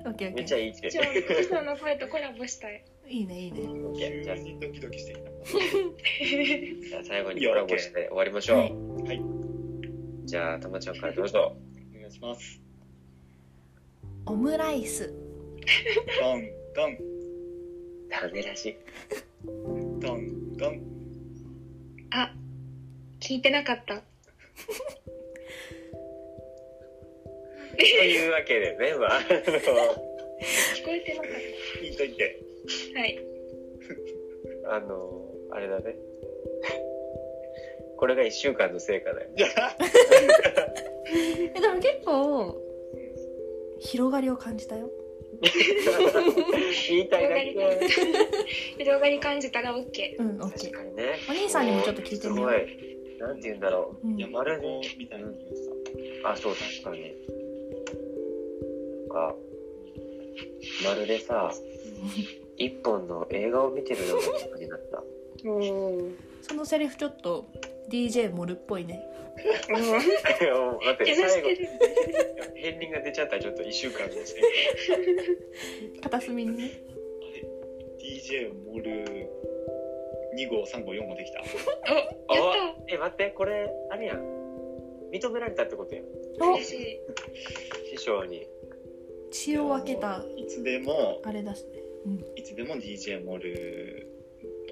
[0.07, 2.83] オッケーオッケめっちゃいいって師匠の声とコラボしたい。
[3.09, 3.61] ーいいねいいね。
[3.61, 5.29] オッケーじゃあ急にドキドキしてきた。
[6.89, 8.69] じゃあ最後にコラボして終わりましょう、はい。
[9.07, 9.21] はい。
[10.25, 11.57] じゃあたまちゃんからどうぞ。
[11.95, 12.61] お願いします。
[14.25, 15.13] オムライス。
[16.19, 16.97] ドンドン。
[18.09, 18.75] 種らしい。
[19.99, 20.81] ドンドン。
[22.11, 22.33] あ、
[23.19, 24.03] 聞いてなかった。
[27.75, 31.31] というわけでねまああの聞こえてなかっ
[31.81, 32.39] いいといて。
[32.43, 32.48] た。
[32.95, 33.19] はい。
[34.69, 35.95] あのあれだね。
[37.97, 39.29] これが1週間の成果だよ
[41.55, 42.61] えでも結構
[43.79, 44.89] 広がりを感じたよ。
[46.89, 47.87] 言いたいだけ。
[48.77, 50.17] 広がり感じたら OK。
[50.19, 50.71] うんオッケー。
[50.71, 51.15] 確かにね。
[51.29, 52.51] お兄さんにもちょっと聞いてみよう。
[52.51, 52.99] すごい。
[53.19, 54.07] なんて言うんだろう。
[54.07, 54.17] ん。
[54.17, 55.27] 山る子みたいな
[56.25, 57.01] あそう確かに。
[58.99, 59.35] なんか
[60.85, 61.53] まるでさ
[62.59, 65.03] 一本の映画を見てるような気分になった。
[65.49, 66.09] おお。
[66.41, 67.47] そのセリフちょっと
[67.89, 69.01] DJ モルっぽいね。
[69.69, 69.81] もう
[70.85, 71.47] 待って最後。
[71.49, 74.41] 片鱗が出ちゃったらちょっと1週間ですね
[76.01, 76.71] 片隅にね。
[77.21, 77.45] あれ
[77.97, 79.29] ？DJ モル
[80.35, 81.41] 2号3号4号できた？
[82.27, 84.39] お、やっえ待ってこれあれやん。
[85.11, 86.05] 認められたってことやん。
[86.37, 86.49] た。
[86.49, 86.55] お。
[86.55, 87.97] 嬉しい。
[87.97, 88.45] 師匠に。
[89.31, 90.25] 血を分けた。
[90.35, 91.21] いつでも。
[91.23, 92.19] あれだしねうん。
[92.35, 94.07] いつでも DJ モル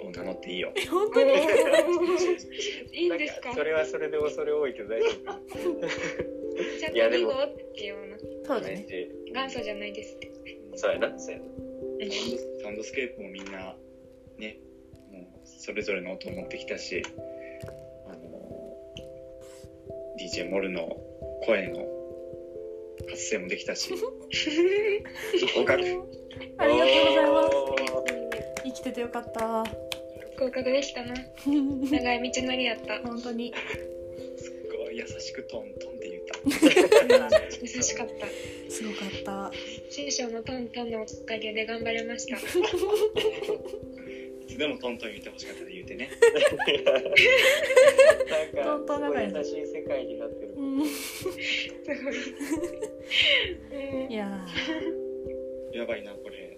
[0.03, 0.71] を名乗っていいよ。
[0.89, 1.33] 本当に？
[2.93, 3.53] いいんですか？
[3.53, 5.13] それはそれで恐れ多いけど大丈夫。
[6.79, 8.17] ちゃんといやでも2号っていうような。
[8.45, 8.85] そうだね。
[9.33, 10.31] 元祖じゃないですって。
[10.75, 11.45] そうやなそうやな。
[11.47, 13.75] サウンドサウンドスケープもみんな
[14.37, 14.59] ね
[15.11, 17.01] もうそれぞれの音を持ってきたし
[18.07, 18.77] あの
[20.19, 20.95] DJ モルの
[21.43, 21.83] 声の
[23.09, 23.91] 発声もできたし。
[25.55, 25.73] 合格
[26.57, 27.55] ありがとうございます。
[28.65, 29.63] 生きててよかった。
[30.39, 31.15] 合格でしたな。
[31.89, 32.99] 長い道のりやった。
[33.01, 33.53] 本当に。
[34.37, 36.37] すっごい優しくトントンって言った。
[37.61, 38.27] 優しかった。
[38.69, 39.51] すごかった。
[39.89, 42.35] 師匠のトントンのおかげで頑張れました。
[42.35, 42.39] い
[44.47, 46.09] つでもトントン言ってほしかったら言うてね。
[48.53, 50.46] なんかトントン仲良しすごい優しい世界になって
[54.09, 54.13] い。
[54.13, 54.45] や
[55.73, 56.57] やばいな、これ。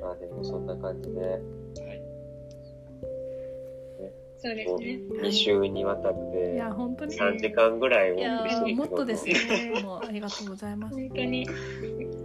[0.00, 1.40] まあでもそんな感じで、はい。
[4.38, 5.00] そうですね。
[5.22, 11.48] 2週にわたっいてや本当に3時間ぐらいおいや送りしてるもっとですねもうありがとうございます本当に。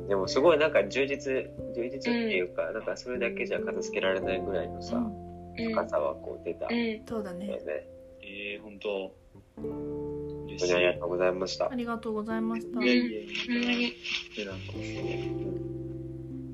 [0.10, 1.34] でもすごいなんか充実、
[1.74, 5.02] 充実っていうか、なんかそれだけじゃ片付けられないぐらいのさ。
[5.56, 6.68] 深さはこう出た。
[6.70, 7.02] うん。
[7.08, 7.60] そうだね。
[8.22, 9.21] えー、本当。
[9.58, 11.76] 本当にありがとうございましたあ。
[11.76, 12.80] りがとうございました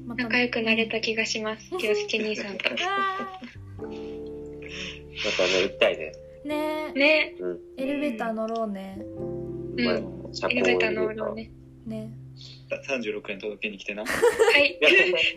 [0.05, 1.69] ま仲良くなれた気がします。
[1.77, 2.69] 清介兄さんと。
[2.69, 3.39] あ
[3.79, 6.13] またね、行きたいね。
[6.45, 6.55] ーね
[6.95, 7.35] えね。
[7.39, 7.59] うん。
[7.77, 9.83] エレベーター乗ろうねうんエ
[10.55, 11.51] レベーター乗ろうね。
[11.85, 12.11] ね
[12.75, 14.03] 36円届けに来てな。
[14.05, 14.11] は
[14.59, 14.79] い。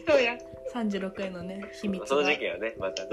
[0.07, 0.37] そうや。
[0.73, 3.11] 36円のね秘密がその時期はね、またね、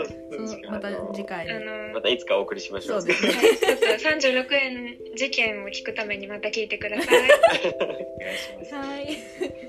[0.69, 3.01] また次回あのまたいつかお送りしましょう。
[3.01, 7.17] そうですねはい、ちょっと36円事件を聞くためにまた聞いてください。
[7.17, 7.97] お願
[8.33, 8.75] いします。
[8.75, 9.07] はい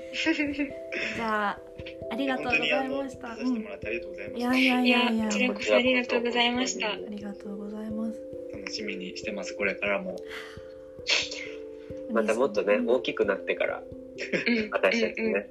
[1.15, 1.59] じゃあ
[2.11, 4.55] ありがとうございました本当にあの出させてもらってありがとうございまいした。
[4.55, 6.87] やいやいいややいや、こちらこそありがとうございました。
[6.91, 8.19] ありがとうございます
[8.53, 10.15] 楽しみにしてます、これからも。
[12.11, 13.85] またもっとね、大きくなってから、うん。
[14.71, 15.49] 私たちね、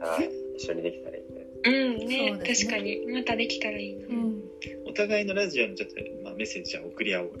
[0.00, 0.22] また
[0.56, 1.46] 一緒にできたらいいね。
[1.64, 1.74] うん。
[1.74, 3.06] うん、ねね確かに。
[3.12, 4.06] またできたらいいな。
[4.08, 4.42] うん
[4.86, 7.32] お互いのラジオにちょっと、まあ、メッセージは送り合おう。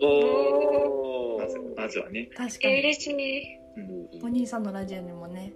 [0.00, 2.28] おおまず、まずはね。
[2.30, 3.60] え、確かに嬉しいね。
[3.76, 5.52] うんお兄さんのラジオにもね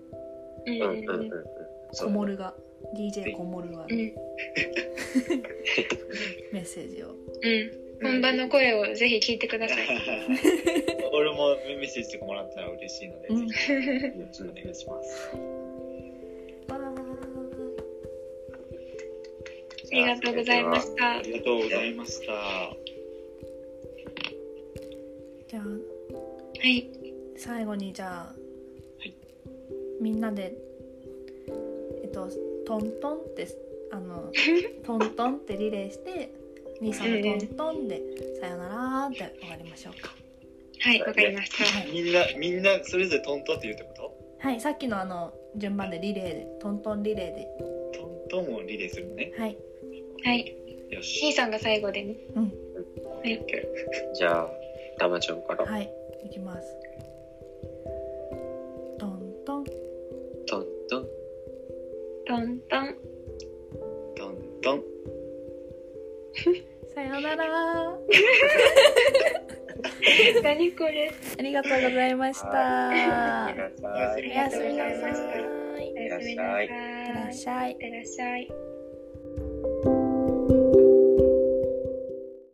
[0.66, 1.30] うんうんうんうんうん。
[1.96, 2.54] こもるが
[2.96, 3.92] DJ こもるがうん。
[3.92, 4.14] うん。
[6.52, 7.85] メッセージをうん。
[8.02, 9.78] 本番の声をぜひ聞いてください。
[11.12, 15.30] 俺もメッセージとかもらったら嬉しいので、うんぜひよろしくお願いします。
[19.88, 21.22] ありがとうございましたあ。
[21.22, 22.26] りがとうございました。
[25.48, 26.90] じゃあはい。
[27.36, 28.34] 最後にじゃあ、
[28.98, 29.14] はい
[30.00, 30.54] みんなで
[32.02, 32.28] えっと
[32.66, 33.48] トントンって
[33.90, 34.30] あの
[34.84, 36.30] トントンってリレーして
[36.80, 38.02] 兄さんのトントンで
[38.40, 40.14] 「さよなら」って終わりましょうか
[40.78, 41.64] はい、わかりました。
[41.64, 44.16] はい、みんな、みんなそれぞれトントンって言うってこと？
[44.38, 47.48] はい、さっきのあの順番でリレーでトントンリレーで
[47.98, 49.32] トントンをリレーするのね。
[49.36, 49.56] はい
[50.24, 50.56] はい。
[50.90, 51.24] よし。
[51.24, 52.16] 兄さんが最後でね。
[52.34, 52.50] うんは
[53.24, 53.44] い。
[54.14, 54.50] じゃあ、
[54.98, 55.64] たまちゃんから。
[55.64, 55.90] はい
[56.24, 56.76] いきます
[58.98, 59.64] トントン
[60.46, 61.06] トントン。
[62.26, 62.96] トントン。
[64.16, 64.95] トントン。
[66.94, 67.46] さよなら
[70.42, 71.12] 何これ。
[71.38, 75.02] ありがとうございましたはいおおやすみなさいやすみなさい
[75.92, 76.66] おやすみなさい。
[76.66, 76.68] い
[77.14, 78.48] らっしゃいいってらっしゃい。